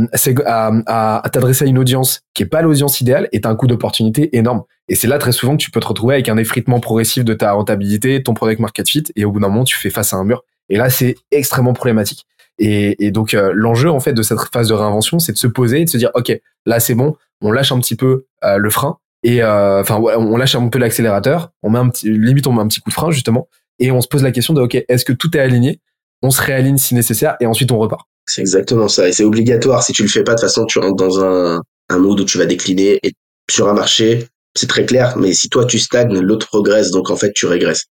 t'adresser 1.32 1.64
à 1.64 1.68
une 1.68 1.78
audience 1.78 2.20
qui 2.34 2.42
est 2.42 2.46
pas 2.46 2.62
l'audience 2.62 3.00
idéale 3.00 3.28
t'as 3.42 3.48
un 3.48 3.54
coût 3.54 3.66
d'opportunité 3.66 4.36
énorme. 4.36 4.62
Et 4.88 4.94
c'est 4.94 5.06
là 5.06 5.18
très 5.18 5.32
souvent 5.32 5.56
que 5.56 5.62
tu 5.62 5.70
peux 5.70 5.80
te 5.80 5.86
retrouver 5.86 6.14
avec 6.14 6.28
un 6.28 6.36
effritement 6.36 6.80
progressif 6.80 7.24
de 7.24 7.34
ta 7.34 7.52
rentabilité, 7.52 8.22
ton 8.22 8.34
product 8.34 8.60
market 8.60 8.88
fit, 8.88 9.04
et 9.14 9.24
au 9.24 9.32
bout 9.32 9.40
d'un 9.40 9.48
moment, 9.48 9.64
tu 9.64 9.76
fais 9.76 9.90
face 9.90 10.12
à 10.12 10.16
un 10.16 10.24
mur. 10.24 10.42
Et 10.68 10.76
là, 10.76 10.90
c'est 10.90 11.14
extrêmement 11.30 11.72
problématique. 11.72 12.26
Et, 12.58 13.04
et 13.04 13.10
donc, 13.10 13.34
euh, 13.34 13.52
l'enjeu, 13.54 13.90
en 13.90 14.00
fait, 14.00 14.12
de 14.12 14.22
cette 14.22 14.38
phase 14.52 14.68
de 14.68 14.74
réinvention, 14.74 15.18
c'est 15.18 15.32
de 15.32 15.38
se 15.38 15.46
poser 15.46 15.82
et 15.82 15.84
de 15.84 15.90
se 15.90 15.96
dire, 15.96 16.10
OK, 16.14 16.32
là, 16.66 16.80
c'est 16.80 16.94
bon, 16.94 17.16
on 17.40 17.52
lâche 17.52 17.72
un 17.72 17.78
petit 17.78 17.96
peu 17.96 18.26
euh, 18.44 18.56
le 18.56 18.70
frein, 18.70 18.98
et 19.22 19.42
euh, 19.42 19.80
enfin, 19.80 19.96
on 19.98 20.36
lâche 20.36 20.54
un 20.54 20.68
peu 20.68 20.78
l'accélérateur, 20.78 21.52
on 21.62 21.70
met 21.70 21.78
un 21.78 21.88
petit, 21.88 22.10
limite, 22.10 22.46
on 22.46 22.52
met 22.52 22.60
un 22.60 22.68
petit 22.68 22.80
coup 22.80 22.90
de 22.90 22.94
frein, 22.94 23.10
justement, 23.10 23.48
et 23.78 23.90
on 23.92 24.00
se 24.00 24.08
pose 24.08 24.22
la 24.22 24.32
question 24.32 24.54
de, 24.54 24.60
OK, 24.60 24.74
est-ce 24.88 25.04
que 25.04 25.12
tout 25.12 25.36
est 25.36 25.40
aligné? 25.40 25.80
On 26.22 26.30
se 26.30 26.42
réaligne 26.42 26.76
si 26.76 26.94
nécessaire, 26.94 27.36
et 27.40 27.46
ensuite 27.46 27.72
on 27.72 27.78
repart. 27.78 28.06
C'est 28.26 28.40
exactement 28.40 28.88
ça. 28.88 29.08
Et 29.08 29.12
c'est 29.12 29.24
obligatoire. 29.24 29.82
Si 29.82 29.92
tu 29.92 30.02
le 30.02 30.08
fais 30.08 30.22
pas, 30.22 30.32
de 30.32 30.40
toute 30.40 30.48
façon, 30.48 30.64
tu 30.66 30.78
rentres 30.78 30.96
dans 30.96 31.24
un, 31.24 31.62
un 31.88 31.98
mood 31.98 32.20
où 32.20 32.24
tu 32.24 32.38
vas 32.38 32.46
décliner. 32.46 32.98
Et 33.02 33.12
sur 33.50 33.68
un 33.68 33.74
marché, 33.74 34.28
c'est 34.56 34.68
très 34.68 34.84
clair. 34.84 35.16
Mais 35.16 35.32
si 35.32 35.48
toi, 35.48 35.64
tu 35.64 35.78
stagnes, 35.78 36.18
l'autre 36.20 36.46
progresse. 36.46 36.90
Donc, 36.90 37.10
en 37.10 37.16
fait, 37.16 37.32
tu 37.32 37.46
régresses. 37.46 37.86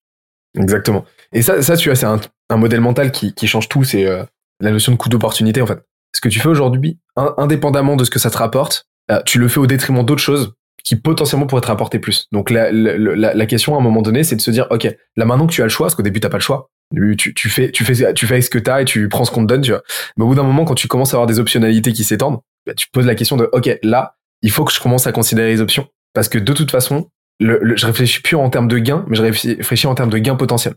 Exactement. 0.58 1.06
Et 1.34 1.42
ça, 1.42 1.62
ça 1.62 1.76
tu 1.76 1.90
vois, 1.90 1.96
c'est 1.96 2.06
un, 2.06 2.22
un, 2.50 2.58
modèle 2.58 2.82
mental 2.82 3.12
qui, 3.12 3.34
qui 3.34 3.48
change 3.48 3.68
tout. 3.68 3.84
C'est 3.84 4.06
euh, 4.06 4.24
la 4.62 4.72
notion 4.72 4.92
de 4.92 4.98
coût 4.98 5.10
d'opportunité, 5.10 5.62
en 5.62 5.68
fait. 5.68 5.80
Ce 6.16 6.22
que 6.22 6.30
tu 6.30 6.40
fais 6.40 6.48
aujourd'hui, 6.48 6.98
indépendamment 7.16 7.96
de 7.96 8.04
ce 8.04 8.10
que 8.10 8.18
ça 8.18 8.32
te 8.32 8.38
rapporte, 8.38 8.86
euh, 9.12 9.22
tu 9.26 9.40
le 9.40 9.48
fais 9.48 9.60
au 9.60 9.68
détriment 9.68 10.04
d'autres 10.04 10.22
choses 10.22 10.54
qui 10.84 10.96
potentiellement 10.96 11.48
pourraient 11.48 11.62
te 11.62 11.68
rapporter 11.68 12.00
plus. 12.00 12.28
Donc 12.32 12.50
la, 12.50 12.72
la, 12.72 13.34
la, 13.34 13.46
question 13.46 13.76
à 13.76 13.80
un 13.80 13.82
moment 13.82 14.02
donné, 14.02 14.24
c'est 14.24 14.36
de 14.36 14.42
se 14.42 14.52
dire, 14.52 14.68
ok, 14.70 14.88
là 15.16 15.26
maintenant 15.26 15.48
que 15.48 15.54
tu 15.54 15.62
as 15.62 15.66
le 15.66 15.70
choix, 15.70 15.88
parce 15.88 15.96
qu'au 15.96 16.04
début 16.04 16.20
t'as 16.20 16.30
pas 16.30 16.38
le 16.38 16.44
choix, 16.44 16.70
tu, 17.18 17.34
tu 17.34 17.50
fais, 17.50 17.72
tu 17.72 17.84
fais, 17.86 18.14
tu 18.14 18.28
fais 18.28 18.42
ce 18.42 18.50
que 18.50 18.60
t'as 18.60 18.82
et 18.82 18.86
tu 18.86 19.10
prends 19.10 19.26
ce 19.26 19.32
qu'on 19.32 19.42
te 19.42 19.48
donne, 19.48 19.62
tu 19.62 19.72
vois. 19.72 19.84
Mais 20.18 20.24
au 20.24 20.28
bout 20.28 20.36
d'un 20.36 20.44
moment, 20.44 20.66
quand 20.66 20.76
tu 20.76 20.88
commences 20.88 21.14
à 21.14 21.18
avoir 21.18 21.28
des 21.28 21.40
optionnalités 21.40 21.94
qui 21.94 22.04
s'étendent, 22.04 22.40
bah, 22.66 22.74
tu 22.74 22.88
poses 22.92 23.06
la 23.06 23.16
question 23.16 23.38
de, 23.38 23.50
ok, 23.52 23.80
là, 23.84 24.16
il 24.42 24.52
faut 24.52 24.64
que 24.66 24.74
je 24.74 24.80
commence 24.80 25.08
à 25.08 25.12
considérer 25.12 25.50
les 25.50 25.62
options, 25.62 25.88
parce 26.14 26.30
que 26.30 26.38
de 26.38 26.54
toute 26.54 26.72
façon, 26.72 27.10
le, 27.40 27.76
je 27.76 27.86
réfléchis 27.86 28.22
plus 28.22 28.36
en 28.36 28.50
termes 28.50 28.68
de 28.68 28.78
gains, 28.80 29.06
mais 29.08 29.16
je 29.16 29.22
réfléchis 29.22 29.88
en 29.88 29.96
termes 29.96 30.10
de 30.10 30.18
gains 30.18 30.36
potentiels. 30.36 30.76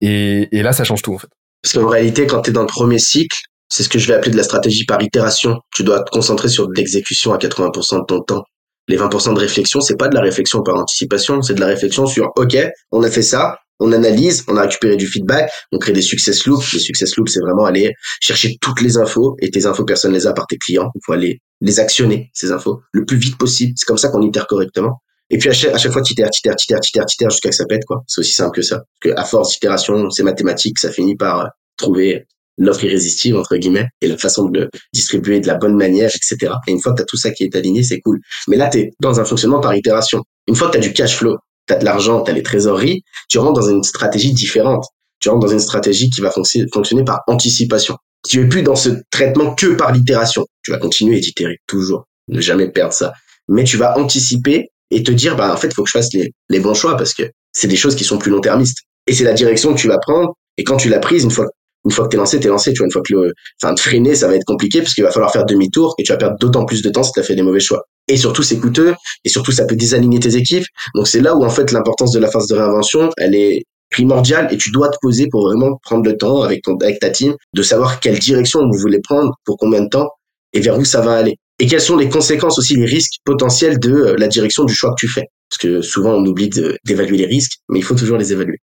Et, 0.00 0.48
et 0.56 0.62
là, 0.62 0.72
ça 0.72 0.84
change 0.84 1.02
tout 1.02 1.14
en 1.14 1.18
fait. 1.18 1.28
Parce 1.62 1.74
qu'en 1.74 1.88
réalité, 1.88 2.26
quand 2.26 2.42
tu 2.42 2.50
es 2.50 2.52
dans 2.52 2.60
le 2.60 2.66
premier 2.66 2.98
cycle, 2.98 3.36
c'est 3.68 3.82
ce 3.82 3.88
que 3.88 3.98
je 3.98 4.06
vais 4.06 4.14
appeler 4.14 4.30
de 4.30 4.36
la 4.36 4.42
stratégie 4.42 4.84
par 4.84 5.02
itération. 5.02 5.58
Tu 5.74 5.82
dois 5.82 6.02
te 6.02 6.10
concentrer 6.10 6.48
sur 6.48 6.68
l'exécution 6.70 7.32
à 7.32 7.38
80% 7.38 8.00
de 8.00 8.04
ton 8.04 8.20
temps. 8.20 8.44
Les 8.88 8.98
20% 8.98 9.34
de 9.34 9.40
réflexion, 9.40 9.80
c'est 9.80 9.96
pas 9.96 10.08
de 10.08 10.14
la 10.14 10.20
réflexion 10.20 10.62
par 10.62 10.76
anticipation, 10.76 11.40
c'est 11.42 11.54
de 11.54 11.60
la 11.60 11.66
réflexion 11.66 12.06
sur 12.06 12.32
OK, 12.36 12.56
on 12.92 13.02
a 13.02 13.10
fait 13.10 13.22
ça, 13.22 13.58
on 13.80 13.92
analyse, 13.92 14.44
on 14.48 14.56
a 14.56 14.62
récupéré 14.62 14.96
du 14.96 15.06
feedback, 15.06 15.50
on 15.72 15.78
crée 15.78 15.92
des 15.92 16.02
success 16.02 16.46
loops. 16.46 16.72
Les 16.72 16.78
success 16.78 17.16
loops, 17.16 17.32
c'est 17.32 17.40
vraiment 17.40 17.64
aller 17.64 17.92
chercher 18.20 18.56
toutes 18.60 18.80
les 18.80 18.96
infos 18.98 19.36
et 19.40 19.50
tes 19.50 19.66
infos, 19.66 19.84
personne 19.84 20.12
les 20.12 20.26
a 20.26 20.32
par 20.32 20.46
tes 20.46 20.58
clients. 20.58 20.90
Il 20.94 21.00
faut 21.04 21.12
aller 21.12 21.40
les 21.60 21.80
actionner, 21.80 22.30
ces 22.34 22.52
infos, 22.52 22.82
le 22.92 23.04
plus 23.04 23.16
vite 23.16 23.36
possible. 23.36 23.72
C'est 23.76 23.86
comme 23.86 23.98
ça 23.98 24.08
qu'on 24.08 24.22
itère 24.22 24.46
correctement. 24.46 25.00
Et 25.30 25.38
puis 25.38 25.48
à 25.48 25.52
chaque, 25.52 25.74
à 25.74 25.78
chaque 25.78 25.92
fois, 25.92 26.02
t'itères, 26.02 26.30
t'itères, 26.30 26.54
t'itères, 26.54 26.80
t'itères, 26.80 27.06
t'itères 27.06 27.30
jusqu'à 27.30 27.48
que 27.48 27.54
ça 27.54 27.64
pète, 27.66 27.84
quoi. 27.86 28.04
C'est 28.06 28.20
aussi 28.20 28.32
simple 28.32 28.56
que 28.56 28.62
ça. 28.62 28.82
Parce 29.00 29.14
que 29.14 29.20
à 29.20 29.24
force 29.24 29.52
d'itération, 29.52 30.10
c'est 30.10 30.22
mathématique, 30.22 30.78
ça 30.78 30.92
finit 30.92 31.16
par 31.16 31.40
euh, 31.40 31.48
trouver 31.76 32.26
l'offre 32.58 32.84
irrésistible, 32.84 33.36
entre 33.36 33.56
guillemets, 33.56 33.88
et 34.00 34.06
la 34.06 34.16
façon 34.16 34.48
de 34.48 34.60
le 34.60 34.70
distribuer 34.92 35.40
de 35.40 35.46
la 35.46 35.54
bonne 35.54 35.76
manière, 35.76 36.10
etc. 36.14 36.52
Et 36.66 36.72
une 36.72 36.80
fois 36.80 36.92
que 36.92 36.98
tu 36.98 37.02
as 37.02 37.06
tout 37.06 37.16
ça 37.16 37.30
qui 37.30 37.44
est 37.44 37.56
aligné, 37.56 37.82
c'est 37.82 38.00
cool. 38.00 38.20
Mais 38.48 38.56
là, 38.56 38.68
tu 38.68 38.78
es 38.78 38.90
dans 39.00 39.20
un 39.20 39.24
fonctionnement 39.24 39.60
par 39.60 39.74
itération. 39.74 40.22
Une 40.46 40.54
fois 40.54 40.68
que 40.68 40.72
tu 40.72 40.78
as 40.78 40.80
du 40.82 40.92
cash 40.92 41.16
flow, 41.16 41.36
tu 41.66 41.74
as 41.74 41.78
de 41.78 41.84
l'argent, 41.84 42.22
tu 42.22 42.30
as 42.30 42.34
les 42.34 42.42
trésoreries, 42.42 43.02
tu 43.28 43.38
rentres 43.38 43.60
dans 43.60 43.68
une 43.68 43.82
stratégie 43.82 44.32
différente. 44.32 44.84
Tu 45.20 45.28
rentres 45.28 45.46
dans 45.46 45.52
une 45.52 45.60
stratégie 45.60 46.10
qui 46.10 46.20
va 46.20 46.30
fonctionner 46.30 47.04
par 47.04 47.20
anticipation. 47.26 47.96
Tu 48.28 48.42
es 48.42 48.48
plus 48.48 48.62
dans 48.62 48.76
ce 48.76 48.90
traitement 49.10 49.54
que 49.54 49.74
par 49.74 49.92
l'itération. 49.92 50.46
Tu 50.62 50.70
vas 50.70 50.78
continuer 50.78 51.20
d'itérer 51.20 51.58
toujours, 51.66 52.04
ne 52.28 52.40
jamais 52.40 52.68
perdre 52.70 52.92
ça. 52.92 53.12
Mais 53.48 53.64
tu 53.64 53.76
vas 53.76 53.98
anticiper 53.98 54.68
et 54.90 55.02
te 55.02 55.10
dire, 55.10 55.36
bah 55.36 55.52
en 55.52 55.56
fait, 55.56 55.68
il 55.68 55.74
faut 55.74 55.82
que 55.82 55.88
je 55.88 55.98
fasse 55.98 56.12
les, 56.12 56.32
les 56.48 56.60
bons 56.60 56.74
choix 56.74 56.96
parce 56.96 57.14
que 57.14 57.24
c'est 57.52 57.68
des 57.68 57.76
choses 57.76 57.96
qui 57.96 58.04
sont 58.04 58.18
plus 58.18 58.30
long-termistes. 58.30 58.78
Et 59.06 59.14
c'est 59.14 59.24
la 59.24 59.32
direction 59.32 59.74
que 59.74 59.78
tu 59.78 59.88
vas 59.88 59.98
prendre. 59.98 60.34
Et 60.56 60.64
quand 60.64 60.76
tu 60.76 60.88
l'as 60.88 61.00
prise, 61.00 61.24
une 61.24 61.30
fois 61.30 61.46
une 61.84 61.90
fois 61.90 62.04
que 62.04 62.10
t'es 62.10 62.16
lancé, 62.16 62.40
t'es 62.40 62.48
lancé. 62.48 62.72
Tu 62.72 62.78
vois, 62.78 62.86
une 62.86 62.92
fois 62.92 63.02
que 63.02 63.12
le, 63.12 63.32
enfin, 63.62 63.74
de 63.74 63.80
freiner, 63.80 64.14
ça 64.14 64.28
va 64.28 64.36
être 64.36 64.44
compliqué 64.44 64.80
parce 64.80 64.94
qu'il 64.94 65.04
va 65.04 65.10
falloir 65.10 65.32
faire 65.32 65.44
demi-tour 65.44 65.94
et 65.98 66.02
tu 66.02 66.12
vas 66.12 66.18
perdre 66.18 66.36
d'autant 66.38 66.64
plus 66.64 66.82
de 66.82 66.90
temps 66.90 67.02
si 67.02 67.12
t'as 67.12 67.22
fait 67.22 67.34
des 67.34 67.42
mauvais 67.42 67.60
choix. 67.60 67.84
Et 68.08 68.16
surtout, 68.16 68.42
c'est 68.42 68.58
coûteux 68.58 68.94
et 69.24 69.28
surtout, 69.28 69.52
ça 69.52 69.64
peut 69.64 69.76
désaligner 69.76 70.20
tes 70.20 70.36
équipes. 70.36 70.66
Donc, 70.94 71.08
c'est 71.08 71.20
là 71.20 71.34
où, 71.34 71.44
en 71.44 71.50
fait, 71.50 71.72
l'importance 71.72 72.12
de 72.12 72.18
la 72.18 72.30
phase 72.30 72.46
de 72.48 72.54
réinvention, 72.54 73.10
elle 73.16 73.34
est 73.34 73.64
primordiale 73.90 74.48
et 74.52 74.56
tu 74.56 74.70
dois 74.70 74.88
te 74.88 74.96
poser 75.00 75.28
pour 75.30 75.46
vraiment 75.46 75.78
prendre 75.82 76.04
le 76.04 76.16
temps 76.16 76.42
avec 76.42 76.62
ton, 76.62 76.76
avec 76.78 76.98
ta 76.98 77.10
team 77.10 77.34
de 77.54 77.62
savoir 77.62 78.00
quelle 78.00 78.18
direction 78.18 78.60
vous 78.60 78.78
voulez 78.78 79.00
prendre, 79.00 79.32
pour 79.44 79.56
combien 79.56 79.82
de 79.82 79.88
temps 79.88 80.08
et 80.52 80.60
vers 80.60 80.78
où 80.78 80.84
ça 80.84 81.00
va 81.00 81.12
aller. 81.12 81.36
Et 81.58 81.66
quelles 81.66 81.80
sont 81.80 81.96
les 81.96 82.08
conséquences 82.08 82.58
aussi, 82.58 82.74
les 82.76 82.86
risques 82.86 83.14
potentiels 83.24 83.78
de 83.78 83.92
euh, 83.92 84.16
la 84.16 84.28
direction 84.28 84.64
du 84.64 84.74
choix 84.74 84.90
que 84.90 85.06
tu 85.06 85.08
fais. 85.08 85.26
Parce 85.50 85.58
que 85.58 85.82
souvent, 85.82 86.14
on 86.14 86.24
oublie 86.26 86.50
d'évaluer 86.84 87.18
les 87.18 87.26
risques, 87.26 87.58
mais 87.68 87.78
il 87.78 87.82
faut 87.82 87.94
toujours 87.94 88.18
les 88.18 88.32
évaluer. 88.32 88.58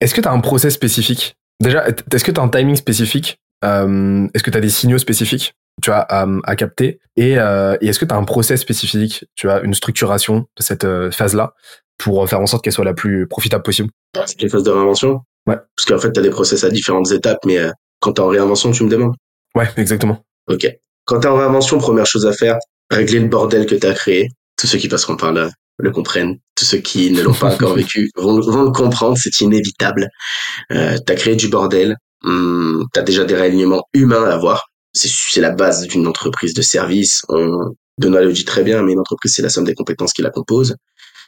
Est-ce 0.00 0.14
que 0.14 0.20
tu 0.20 0.26
as 0.26 0.32
un 0.32 0.40
process 0.40 0.74
spécifique? 0.74 1.36
Déjà, 1.62 1.86
est-ce 1.86 2.24
que 2.24 2.32
tu 2.32 2.40
as 2.40 2.42
un 2.42 2.48
timing 2.48 2.74
spécifique 2.74 3.40
euh, 3.64 4.26
Est-ce 4.34 4.42
que 4.42 4.50
tu 4.50 4.58
as 4.58 4.60
des 4.60 4.70
signaux 4.70 4.98
spécifiques 4.98 5.54
tu 5.80 5.90
as 5.90 6.00
à, 6.00 6.56
capter? 6.56 7.00
Euh, 7.18 7.78
et, 7.80 7.88
est-ce 7.88 7.98
que 7.98 8.04
tu 8.04 8.12
as 8.12 8.16
un 8.16 8.24
process 8.24 8.60
spécifique 8.60 9.24
Tu 9.36 9.48
as 9.48 9.62
une 9.62 9.72
structuration 9.72 10.44
de 10.56 10.62
cette 10.62 10.84
euh, 10.84 11.10
phase-là 11.10 11.54
pour 11.96 12.28
faire 12.28 12.40
en 12.40 12.46
sorte 12.46 12.62
qu'elle 12.62 12.74
soit 12.74 12.84
la 12.84 12.92
plus 12.92 13.26
profitable 13.26 13.62
possible? 13.62 13.88
C'est 14.26 14.40
les 14.42 14.48
phases 14.48 14.64
de 14.64 14.70
réinvention 14.70 15.20
Ouais. 15.46 15.56
Parce 15.76 15.86
qu'en 15.86 15.98
fait, 15.98 16.12
tu 16.12 16.20
as 16.20 16.22
des 16.22 16.30
process 16.30 16.62
à 16.64 16.70
différentes 16.70 17.10
étapes, 17.10 17.38
mais 17.46 17.58
quand 18.00 18.12
tu 18.12 18.20
es 18.20 18.24
en 18.24 18.28
réinvention, 18.28 18.70
tu 18.70 18.84
me 18.84 18.90
demandes 18.90 19.14
Ouais, 19.54 19.68
exactement. 19.76 20.22
Ok. 20.48 20.66
Quand 21.04 21.20
tu 21.20 21.26
es 21.26 21.30
en 21.30 21.36
réinvention, 21.36 21.78
première 21.78 22.06
chose 22.06 22.26
à 22.26 22.32
faire, 22.32 22.58
régler 22.90 23.20
le 23.20 23.28
bordel 23.28 23.66
que 23.66 23.74
tu 23.74 23.86
as 23.86 23.94
créé. 23.94 24.28
Tous 24.56 24.66
ceux 24.66 24.78
qui 24.78 24.88
passeront 24.88 25.16
par 25.16 25.32
là 25.32 25.48
le 25.82 25.90
comprennent. 25.90 26.38
Tous 26.54 26.64
ceux 26.64 26.78
qui 26.78 27.10
ne 27.10 27.22
l'ont 27.22 27.34
pas 27.34 27.52
encore 27.52 27.74
vécu 27.74 28.10
vont, 28.16 28.40
vont, 28.40 28.62
le 28.62 28.70
comprendre, 28.70 29.16
c'est 29.18 29.40
inévitable. 29.40 30.08
Euh, 30.70 30.96
tu 31.04 31.12
as 31.12 31.16
créé 31.16 31.36
du 31.36 31.48
bordel, 31.48 31.96
hum, 32.24 32.86
tu 32.94 33.00
as 33.00 33.02
déjà 33.02 33.24
des 33.24 33.34
réalignements 33.34 33.84
humains 33.92 34.24
à 34.24 34.34
avoir. 34.34 34.68
C'est 34.94 35.40
la 35.40 35.50
base 35.50 35.86
d'une 35.86 36.06
entreprise 36.06 36.54
de 36.54 36.62
service. 36.62 37.22
On, 37.28 37.74
Donald 37.98 38.26
le 38.26 38.32
dit 38.32 38.44
très 38.44 38.62
bien, 38.62 38.82
mais 38.82 38.92
une 38.92 39.00
entreprise, 39.00 39.32
c'est 39.34 39.42
la 39.42 39.48
somme 39.48 39.64
des 39.64 39.74
compétences 39.74 40.12
qui 40.12 40.22
la 40.22 40.30
composent 40.30 40.76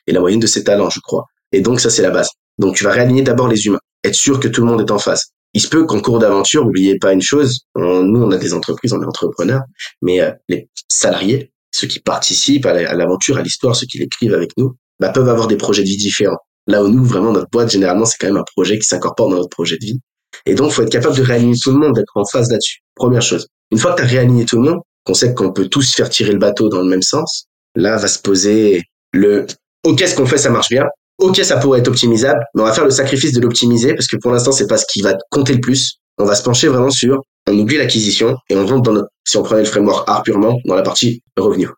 et 0.07 0.13
la 0.13 0.21
moyenne 0.21 0.41
de 0.41 0.47
ses 0.47 0.65
talents, 0.65 0.91
je 0.91 1.01
crois. 1.01 1.25
Et 1.53 1.61
donc, 1.61 1.81
ça, 1.81 1.91
c'est 1.91 2.03
la 2.03 2.11
base. 2.11 2.29
Donc, 2.59 2.77
tu 2.77 2.85
vas 2.85 2.93
réaligner 2.93 3.23
d'abord 3.23 3.49
les 3.49 3.67
humains. 3.67 3.81
Être 4.05 4.15
sûr 4.15 4.39
que 4.39 4.49
tout 4.49 4.61
le 4.61 4.67
monde 4.67 4.81
est 4.81 4.91
en 4.91 4.99
face. 4.99 5.31
Il 5.55 5.61
se 5.61 5.69
peut 5.69 5.87
qu'en 5.87 6.01
cours 6.01 6.19
d'aventure, 6.19 6.65
n'oubliez 6.65 6.99
pas 6.99 7.13
une 7.13 7.23
chose, 7.23 7.61
nous, 7.77 8.23
on 8.23 8.31
a 8.33 8.37
des 8.37 8.55
entreprises, 8.55 8.93
on 8.93 9.01
est 9.01 9.07
entrepreneurs, 9.07 9.63
mais 10.03 10.21
euh, 10.21 10.33
les 10.49 10.69
salariés, 10.89 11.53
ceux 11.75 11.89
qui 11.89 11.99
participent 11.99 12.67
à 12.67 12.95
l'aventure, 12.95 13.37
à 13.37 13.43
l'histoire, 13.43 13.75
ceux 13.75 13.87
qui 13.87 13.99
l'écrivent 13.99 14.35
avec 14.35 14.53
nous, 14.57 14.77
bah, 15.01 15.09
peuvent 15.09 15.29
avoir 15.29 15.49
des 15.49 15.57
projets 15.57 15.83
de 15.83 15.89
vie 15.89 15.97
différents. 15.97 16.39
Là 16.69 16.83
où 16.85 16.89
nous, 16.89 17.05
vraiment, 17.05 17.33
notre 17.33 17.51
boîte, 17.51 17.71
généralement, 17.71 18.05
c'est 18.05 18.17
quand 18.19 18.29
même 18.29 18.37
un 18.37 18.45
projet 18.57 18.79
qui 18.79 18.85
s'incorpore 18.85 19.29
dans 19.29 19.37
notre 19.37 19.49
projet 19.49 19.77
de 19.77 19.85
vie. 19.85 20.01
Et 20.47 20.55
donc, 20.55 20.71
faut 20.71 20.83
être 20.83 20.91
capable 20.91 21.17
de 21.17 21.23
réaligner 21.23 21.57
tout 21.61 21.73
le 21.73 21.79
monde, 21.79 21.95
d'être 21.95 22.17
en 22.17 22.25
phase 22.25 22.51
là-dessus. 22.51 22.79
Première 22.95 23.23
chose. 23.23 23.49
Une 23.73 23.79
fois 23.79 23.93
que 23.93 23.97
tu 23.97 24.03
as 24.03 24.07
réaligné 24.07 24.45
tout 24.45 24.57
le 24.57 24.71
monde, 24.71 24.81
qu'on 25.05 25.15
sait 25.15 25.35
qu'on 25.35 25.53
peut 25.53 25.67
tous 25.67 25.95
faire 25.95 26.09
tirer 26.09 26.33
le 26.33 26.39
bateau 26.39 26.69
dans 26.69 26.81
le 26.81 26.89
même 26.89 27.03
sens, 27.03 27.47
là 27.75 27.97
va 27.97 28.07
se 28.07 28.21
poser 28.21 28.83
le 29.13 29.47
OK, 29.85 30.01
ce 30.01 30.15
qu'on 30.15 30.27
fait, 30.27 30.39
ça 30.39 30.51
marche 30.51 30.69
bien. 30.71 30.85
OK, 31.19 31.37
ça 31.37 31.59
pourrait 31.59 31.81
être 31.81 31.89
optimisable, 31.89 32.41
mais 32.55 32.63
on 32.63 32.65
va 32.65 32.73
faire 32.73 32.85
le 32.85 32.91
sacrifice 32.91 33.33
de 33.33 33.41
l'optimiser 33.41 33.95
parce 33.95 34.07
que 34.07 34.17
pour 34.17 34.33
l'instant, 34.33 34.53
c'est 34.53 34.67
pas 34.67 34.79
ce 34.79 34.87
qui 34.87 35.03
va 35.03 35.17
compter 35.31 35.55
le 35.55 35.61
plus. 35.61 35.99
On 36.19 36.25
va 36.25 36.35
se 36.35 36.43
pencher 36.43 36.69
vraiment 36.69 36.91
sur, 36.91 37.21
on 37.47 37.59
oublie 37.59 37.77
l'acquisition 37.77 38.37
et 38.49 38.57
on 38.57 38.67
rentre 38.67 38.83
dans 38.83 38.93
notre, 38.93 39.09
si 39.25 39.37
on 39.37 39.43
prenait 39.43 39.63
le 39.63 39.69
framework 39.69 40.09
art 40.09 40.23
purement, 40.23 40.59
dans 40.65 40.75
la 40.75 40.83
partie 40.83 41.23
revenu. 41.37 41.69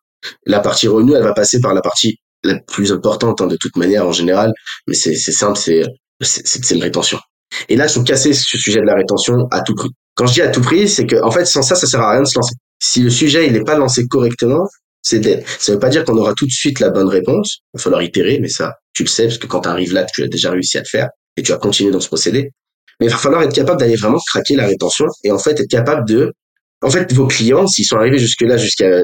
La 0.47 0.61
partie 0.61 0.89
revenu, 0.89 1.15
elle 1.15 1.23
va 1.23 1.35
passer 1.35 1.61
par 1.61 1.75
la 1.75 1.81
partie 1.81 2.19
la 2.45 2.59
plus 2.61 2.93
importante 2.93 3.41
hein, 3.41 3.47
de 3.47 3.57
toute 3.57 3.77
manière 3.77 4.07
en 4.07 4.13
général, 4.13 4.53
mais 4.87 4.95
c'est 4.95 5.15
simple, 5.15 5.59
c'est 5.59 5.83
la 6.75 6.85
rétention. 6.85 7.19
Et 7.69 7.77
là, 7.77 7.87
ils 7.87 7.91
sont 7.91 8.05
cassés 8.05 8.33
ce 8.33 8.59
sujet 8.59 8.81
de 8.81 8.87
la 8.87 8.95
rétention 8.95 9.47
à 9.51 9.61
tout 9.63 9.75
prix. 9.75 9.91
Quand 10.15 10.27
je 10.27 10.35
dis 10.35 10.43
à 10.43 10.49
tout 10.49 10.61
prix, 10.61 10.89
c'est 10.89 11.07
que 11.07 11.23
en 11.23 11.31
fait, 11.31 11.45
sans 11.45 11.63
ça, 11.63 11.75
ça 11.75 11.87
sert 11.87 12.01
à 12.01 12.13
rien 12.13 12.23
de 12.23 12.27
se 12.27 12.37
lancer. 12.37 12.55
Si 12.79 13.03
le 13.03 13.11
sujet 13.11 13.47
il 13.47 13.53
n'est 13.53 13.65
pas 13.65 13.77
lancé 13.77 14.07
correctement, 14.07 14.67
c'est 15.03 15.21
dead. 15.21 15.45
Ça 15.59 15.73
veut 15.73 15.79
pas 15.79 15.89
dire 15.89 16.05
qu'on 16.05 16.17
aura 16.17 16.35
tout 16.35 16.47
de 16.47 16.51
suite 16.51 16.81
la 16.81 16.91
bonne 16.91 17.09
réponse. 17.09 17.59
Il 17.75 17.79
va 17.79 17.83
falloir 17.83 18.03
itérer, 18.03 18.39
mais 18.41 18.49
ça, 18.49 18.75
tu 18.93 19.05
le 19.05 19.09
sais, 19.09 19.25
parce 19.25 19.39
que 19.39 19.47
quand 19.47 19.61
tu 19.61 19.69
arrives 19.69 19.93
là, 19.93 20.05
tu 20.05 20.23
as 20.23 20.29
déjà 20.29 20.51
réussi 20.51 20.79
à 20.79 20.81
le 20.81 20.87
faire 20.87 21.09
et 21.37 21.43
tu 21.43 21.53
vas 21.53 21.59
continuer 21.59 21.91
dans 21.91 22.01
ce 22.01 22.09
procédé. 22.09 22.51
Mais 23.01 23.07
il 23.07 23.11
va 23.11 23.19
falloir 23.19 23.43
être 23.43 23.53
capable 23.53 23.81
d'aller 23.81 23.97
vraiment 23.97 24.19
craquer 24.27 24.57
la 24.57 24.67
rétention 24.67 25.07
et 25.25 25.31
en 25.31 25.39
fait 25.39 25.61
être 25.61 25.69
capable 25.69 26.09
de, 26.09 26.33
en 26.83 26.91
fait, 26.91 27.13
vos 27.13 27.27
clients, 27.27 27.67
s'ils 27.67 27.87
sont 27.87 27.97
arrivés 27.97 28.19
jusque 28.19 28.43
là, 28.43 28.57
jusqu'à, 28.57 29.03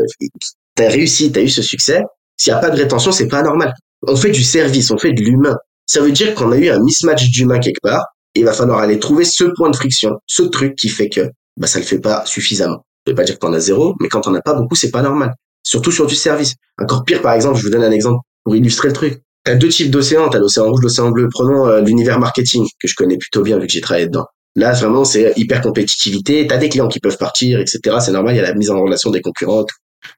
t'as 0.74 0.88
réussi, 0.88 1.32
t'as 1.32 1.42
eu 1.42 1.48
ce 1.48 1.62
succès, 1.62 2.02
s'il 2.36 2.52
n'y 2.52 2.58
a 2.58 2.60
pas 2.60 2.70
de 2.70 2.76
rétention, 2.76 3.12
c'est 3.12 3.28
pas 3.28 3.42
normal. 3.42 3.74
On 4.06 4.16
fait 4.16 4.30
du 4.30 4.42
service, 4.42 4.90
on 4.90 4.98
fait 4.98 5.12
de 5.12 5.22
l'humain. 5.22 5.56
Ça 5.86 6.00
veut 6.00 6.12
dire 6.12 6.34
qu'on 6.34 6.52
a 6.52 6.56
eu 6.56 6.68
un 6.68 6.82
mismatch 6.82 7.30
d'humain 7.30 7.58
quelque 7.58 7.80
part, 7.82 8.06
il 8.34 8.44
va 8.44 8.52
falloir 8.52 8.78
aller 8.78 8.98
trouver 8.98 9.24
ce 9.24 9.44
point 9.44 9.70
de 9.70 9.76
friction, 9.76 10.18
ce 10.26 10.42
truc 10.42 10.74
qui 10.76 10.88
fait 10.88 11.08
que 11.08 11.30
bah 11.58 11.66
ça 11.66 11.78
le 11.78 11.84
fait 11.84 11.98
pas 11.98 12.24
suffisamment. 12.24 12.84
Je 13.06 13.12
veux 13.12 13.16
pas 13.16 13.24
dire 13.24 13.34
que 13.34 13.40
t'en 13.40 13.52
as 13.52 13.60
zéro, 13.60 13.94
mais 14.00 14.08
quand 14.08 14.22
t'en 14.22 14.34
as 14.34 14.40
pas 14.40 14.54
beaucoup, 14.54 14.74
c'est 14.74 14.90
pas 14.90 15.02
normal. 15.02 15.34
Surtout 15.62 15.92
sur 15.92 16.06
du 16.06 16.14
service. 16.14 16.54
Encore 16.80 17.04
pire, 17.04 17.20
par 17.20 17.34
exemple, 17.34 17.58
je 17.58 17.64
vous 17.64 17.70
donne 17.70 17.84
un 17.84 17.90
exemple 17.90 18.20
pour 18.44 18.56
illustrer 18.56 18.88
le 18.88 18.94
truc. 18.94 19.22
T'as 19.44 19.56
deux 19.56 19.68
types 19.68 19.90
d'océans, 19.90 20.28
t'as 20.28 20.38
l'océan 20.38 20.66
rouge, 20.66 20.80
l'océan 20.82 21.10
bleu. 21.10 21.28
Prenons 21.30 21.66
euh, 21.66 21.80
l'univers 21.80 22.18
marketing 22.20 22.66
que 22.80 22.88
je 22.88 22.94
connais 22.94 23.16
plutôt 23.16 23.42
bien 23.42 23.58
vu 23.58 23.66
que 23.66 23.72
j'ai 23.72 23.80
travaillé 23.80 24.06
dedans. 24.06 24.26
Là, 24.54 24.72
vraiment, 24.72 25.04
c'est 25.04 25.32
hyper 25.36 25.62
compétitivité. 25.62 26.46
T'as 26.46 26.58
des 26.58 26.68
clients 26.68 26.88
qui 26.88 27.00
peuvent 27.00 27.16
partir, 27.16 27.58
etc. 27.58 27.96
C'est 28.00 28.12
normal, 28.12 28.34
il 28.34 28.38
y 28.38 28.40
a 28.40 28.42
la 28.42 28.54
mise 28.54 28.70
en 28.70 28.80
relation 28.80 29.10
des 29.10 29.20
concurrents. 29.20 29.64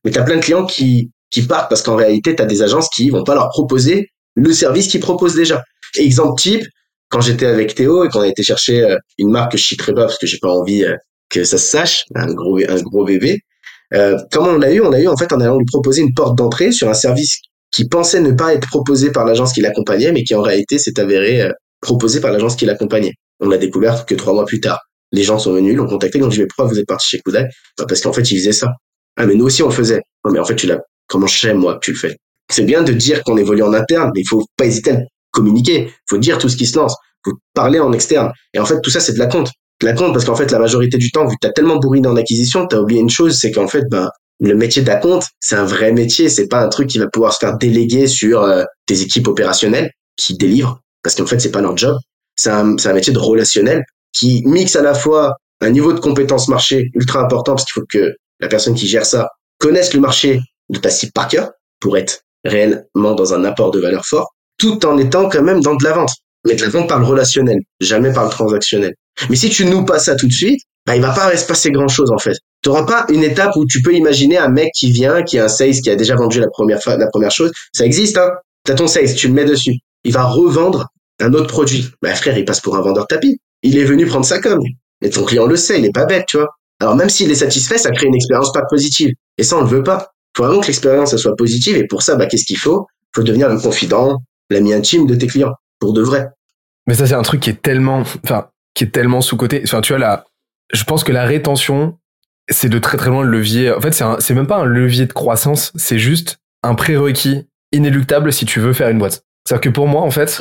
Mais 0.05 0.11
t'as 0.11 0.23
plein 0.23 0.37
de 0.37 0.43
clients 0.43 0.67
qui 0.67 1.11
qui 1.31 1.43
partent 1.43 1.69
parce 1.69 1.83
qu'en 1.83 1.97
réalité, 1.97 2.37
t'as 2.37 2.45
des 2.45 2.63
agences 2.63 2.89
qui 2.89 3.11
vont 3.11 3.25
pas 3.25 3.35
leur 3.35 3.49
proposer 3.49 4.11
le 4.37 4.53
service 4.53 4.87
qu'ils 4.87 5.01
proposent 5.01 5.35
déjà. 5.35 5.63
exemple 5.97 6.41
type, 6.41 6.65
quand 7.09 7.21
j'étais 7.21 7.47
avec 7.47 7.75
Théo 7.75 8.05
et 8.05 8.09
qu'on 8.09 8.21
a 8.21 8.29
été 8.29 8.43
chercher 8.43 8.83
euh, 8.83 8.97
une 9.19 9.31
marque 9.31 9.53
que 9.53 9.59
je 9.59 9.75
pas 9.77 9.93
parce 9.95 10.19
que 10.19 10.27
j'ai 10.27 10.39
pas 10.39 10.49
envie 10.49 10.85
euh, 10.85 10.97
que 11.29 11.43
ça 11.45 11.59
se 11.59 11.67
sache, 11.67 12.05
un 12.15 12.33
gros 12.33 12.59
un 12.59 12.83
gros 12.83 13.05
bébé. 13.05 13.41
Euh, 13.95 14.17
comment 14.31 14.51
on 14.51 14.59
l'a 14.59 14.73
eu? 14.73 14.81
On 14.81 14.91
l'a 14.91 15.01
eu 15.01 15.09
en 15.09 15.17
fait 15.17 15.33
en 15.33 15.41
allant 15.41 15.59
lui 15.59 15.67
proposer 15.67 16.03
une 16.03 16.15
porte 16.15 16.37
d'entrée 16.37 16.73
sur 16.73 16.89
un 16.89 16.95
service 16.95 17.41
qui 17.75 17.89
pensait 17.89 18.21
ne 18.21 18.31
pas 18.31 18.55
être 18.55 18.69
proposé 18.69 19.11
par 19.11 19.25
l'agence 19.25 19.53
qui 19.53 19.61
l'accompagnait, 19.61 20.13
mais 20.13 20.23
qui 20.23 20.35
en 20.37 20.43
réalité 20.43 20.79
s'est 20.79 21.01
avéré 21.01 21.43
euh, 21.43 21.51
proposé 21.81 22.21
par 22.21 22.31
l'agence 22.31 22.55
qui 22.55 22.67
l'accompagnait. 22.67 23.15
On 23.41 23.49
l'a 23.49 23.59
découvert 23.59 24.07
que 24.07 24.15
trois 24.15 24.33
mois 24.33 24.47
plus 24.47 24.61
tard. 24.61 24.81
Les 25.11 25.25
gens 25.25 25.41
sont 25.41 25.53
venus, 25.53 25.77
l'ont 25.77 25.89
contacté, 25.89 26.23
ont 26.23 26.29
dit 26.29 26.39
mais 26.39 26.47
pourquoi 26.47 26.67
vous 26.67 26.79
êtes 26.79 26.87
parti 26.87 27.09
chez 27.09 27.19
Koudai 27.19 27.47
bah 27.77 27.85
Parce 27.89 28.01
qu'en 28.01 28.13
fait 28.13 28.31
ils 28.31 28.39
faisaient 28.39 28.53
ça. 28.53 28.69
Ah 29.17 29.27
mais 29.27 29.35
nous 29.35 29.45
aussi 29.45 29.63
on 29.65 29.69
le 29.69 29.75
faisait. 29.75 30.03
Non 30.25 30.31
mais 30.31 30.39
en 30.39 30.45
fait 30.45 30.55
tu 30.55 30.67
l'as. 30.67 30.81
Comment 31.09 31.27
je 31.27 31.51
moi 31.51 31.75
que 31.75 31.81
tu 31.81 31.93
le 31.93 31.99
fais? 31.99 32.17
C'est 32.49 32.63
bien 32.63 32.83
de 32.83 32.93
dire 32.93 33.25
qu'on 33.25 33.37
évolue 33.37 33.63
en 33.63 33.73
interne, 33.73 34.11
mais 34.15 34.21
il 34.21 34.29
faut 34.29 34.45
pas 34.57 34.67
hésiter 34.67 34.93
à 34.93 34.99
communiquer. 35.33 35.87
Il 35.89 36.09
faut 36.09 36.19
dire 36.19 36.39
tout 36.39 36.49
ce 36.49 36.57
qui 36.57 36.67
se 36.67 36.79
lance. 36.79 36.95
Il 37.27 37.31
faut 37.31 37.37
parler 37.55 37.81
en 37.81 37.93
externe. 37.93 38.33
Et 38.55 38.61
en 38.61 38.67
fait 38.67 38.81
tout 38.83 38.91
ça 38.91 39.01
c'est 39.01 39.15
de 39.15 39.19
la 39.19 39.27
compte. 39.27 39.51
De 39.81 39.87
la 39.87 39.95
compte 39.95 40.13
parce 40.13 40.25
qu'en 40.25 40.37
fait 40.37 40.53
la 40.53 40.61
majorité 40.61 40.97
du 40.97 41.11
temps 41.11 41.27
vu 41.27 41.35
que 41.35 41.41
t'as 41.41 41.53
tellement 41.53 41.79
bourriné 41.79 42.07
en 42.07 42.17
acquisition, 42.17 42.67
t'as 42.69 42.79
oublié 42.79 43.01
une 43.01 43.11
chose, 43.11 43.37
c'est 43.37 43.51
qu'en 43.51 43.67
fait 43.67 43.85
ben 43.91 44.09
le 44.49 44.57
métier 44.57 44.83
d'acompte, 44.83 45.29
c'est 45.41 45.55
un 45.57 45.65
vrai 45.65 45.93
métier. 45.93 46.29
C'est 46.29 46.49
pas 46.49 46.61
un 46.61 46.69
truc 46.69 46.89
qui 46.89 46.99
va 46.99 47.09
pouvoir 47.09 47.33
se 47.33 47.39
faire 47.39 47.57
déléguer 47.57 48.07
sur 48.07 48.43
euh, 48.43 48.65
des 48.89 49.03
équipes 49.03 49.29
opérationnelles 49.29 49.91
qui 50.17 50.37
délivrent, 50.37 50.81
parce 51.03 51.17
qu'en 51.17 51.27
fait, 51.27 51.39
c'est 51.39 51.51
pas 51.51 51.61
leur 51.61 51.77
job. 51.77 51.97
C'est 52.37 52.51
un, 52.51 52.75
métier 52.93 53.13
de 53.13 53.19
relationnel 53.19 53.85
qui 54.13 54.43
mixe 54.45 54.77
à 54.77 54.83
la 54.83 54.95
fois 54.95 55.35
un 55.61 55.71
niveau 55.71 55.93
de 55.93 56.01
compétence 56.01 56.49
marché 56.49 56.91
ultra 56.95 57.21
important, 57.21 57.55
parce 57.55 57.65
qu'il 57.65 57.81
faut 57.81 57.87
que 57.89 58.15
la 58.41 58.49
personne 58.49 58.75
qui 58.75 58.87
gère 58.87 59.07
ça 59.07 59.29
connaisse 59.59 59.95
le 59.95 60.01
marché 60.01 60.41
de 60.69 60.79
ta 60.79 60.91
cible 60.91 61.13
par 61.13 61.29
cœur 61.29 61.53
pour 61.81 61.97
être 61.97 62.21
réellement 62.45 63.15
dans 63.15 63.35
un 63.35 63.45
apport 63.45 63.71
de 63.71 63.81
valeur 63.81 64.05
fort, 64.05 64.35
tout 64.59 64.85
en 64.85 64.99
étant 64.99 65.29
quand 65.29 65.43
même 65.43 65.61
dans 65.61 65.77
de 65.77 65.85
la 65.85 65.93
vente. 65.93 66.13
Mais 66.47 66.55
de 66.55 66.63
la 66.63 66.69
vente 66.69 66.89
par 66.89 66.99
le 66.99 67.07
relationnel, 67.07 67.61
jamais 67.81 68.13
par 68.13 68.25
le 68.25 68.31
transactionnel. 68.31 68.95
Mais 69.31 69.37
si 69.37 69.49
tu 69.49 69.65
nous 69.65 69.85
passes 69.85 70.07
ça 70.07 70.17
tout 70.17 70.27
de 70.27 70.33
suite, 70.33 70.61
bah, 70.87 70.97
il 70.97 71.03
va 71.03 71.13
pas 71.13 71.35
se 71.37 71.47
passer 71.47 71.71
grand 71.71 71.89
chose 71.89 72.11
en 72.11 72.19
fait. 72.19 72.37
Tu 72.65 72.71
n'auras 72.71 72.85
pas 72.85 73.05
une 73.13 73.23
étape 73.23 73.55
où 73.57 73.67
tu 73.67 73.83
peux 73.83 73.93
imaginer 73.93 74.39
un 74.39 74.49
mec 74.49 74.71
qui 74.75 74.91
vient, 74.91 75.23
qui 75.23 75.39
a 75.39 75.45
un 75.45 75.49
sales 75.49 75.83
qui 75.83 75.91
a 75.91 75.97
déjà 75.97 76.17
vendu 76.17 76.41
la 76.41 76.49
première 76.49 76.79
la 76.87 77.07
première 77.09 77.31
chose. 77.31 77.53
Ça 77.75 77.85
existe, 77.85 78.17
hein. 78.17 78.31
T'as 78.65 78.75
ton 78.75 78.87
sales, 78.87 79.15
tu 79.15 79.29
le 79.29 79.35
mets 79.35 79.45
dessus. 79.45 79.75
Il 80.03 80.15
va 80.15 80.25
revendre 80.25 80.89
un 81.21 81.35
autre 81.35 81.49
produit. 81.49 81.91
Bah, 82.01 82.15
frère, 82.15 82.39
il 82.39 82.47
passe 82.47 82.61
pour 82.61 82.75
un 82.75 82.81
vendeur 82.81 83.07
tapis. 83.07 83.39
Il 83.63 83.77
est 83.77 83.85
venu 83.85 84.07
prendre 84.07 84.25
sa 84.25 84.41
com. 84.41 84.59
Et 85.03 85.11
ton 85.11 85.25
client 85.25 85.45
le 85.45 85.57
sait, 85.57 85.79
il 85.79 85.85
est 85.85 85.93
pas 85.93 86.07
bête, 86.07 86.25
tu 86.27 86.39
vois. 86.39 86.49
Alors 86.81 86.97
même 86.97 87.11
s'il 87.11 87.31
est 87.31 87.35
satisfait, 87.35 87.77
ça 87.77 87.91
crée 87.91 88.07
une 88.07 88.15
expérience 88.15 88.51
pas 88.51 88.63
positive. 88.71 89.13
Et 89.37 89.43
ça, 89.43 89.59
on 89.59 89.61
le 89.61 89.69
veut 89.69 89.83
pas. 89.83 90.13
Faut 90.35 90.45
vraiment 90.45 90.63
que 90.63 90.69
l'expérience 90.69 91.15
soit 91.17 91.37
positive. 91.37 91.77
Et 91.77 91.87
pour 91.87 92.01
ça, 92.01 92.17
bah, 92.17 92.25
qu'est-ce 92.25 92.47
qu'il 92.47 92.59
faut? 92.59 92.87
Faut 93.15 93.23
devenir 93.23 93.51
le 93.51 93.61
confident, 93.61 94.23
l'ami 94.49 94.73
intime 94.73 95.07
de 95.07 95.15
tes 95.15 95.27
clients, 95.27 95.53
pour 95.81 95.93
de 95.93 96.01
vrai. 96.01 96.29
Mais 96.87 96.95
ça, 96.95 97.07
c'est 97.07 97.15
un 97.15 97.23
truc 97.23 97.43
qui 97.43 97.51
est 97.51 97.61
tellement, 97.61 98.05
enfin, 98.25 98.49
qui 98.73 98.85
est 98.85 98.91
tellement 98.91 99.21
sous 99.21 99.37
côté. 99.37 99.61
Enfin, 99.65 99.83
tu 99.83 99.93
vois 99.93 100.01
là, 100.01 100.25
je 100.73 100.85
pense 100.85 101.05
que 101.05 101.13
la 101.13 101.27
rétention, 101.27 101.99
c'est 102.49 102.69
de 102.69 102.79
très 102.79 102.97
très 102.97 103.11
loin 103.11 103.23
le 103.23 103.31
levier. 103.31 103.73
En 103.73 103.81
fait, 103.81 103.93
c'est 103.93 104.05
c'est 104.21 104.35
même 104.35 104.47
pas 104.47 104.59
un 104.59 104.65
levier 104.65 105.07
de 105.07 105.13
croissance, 105.13 105.73
c'est 105.77 105.99
juste 105.99 106.39
un 106.63 106.75
prérequis 106.75 107.47
inéluctable 107.73 108.33
si 108.33 108.47
tu 108.47 108.61
veux 108.61 108.73
faire 108.73 108.89
une 108.89 108.99
boîte. 108.99 109.25
C'est-à-dire 109.45 109.61
que 109.63 109.69
pour 109.69 109.89
moi, 109.89 110.03
en 110.03 110.11
fait, 110.11 110.41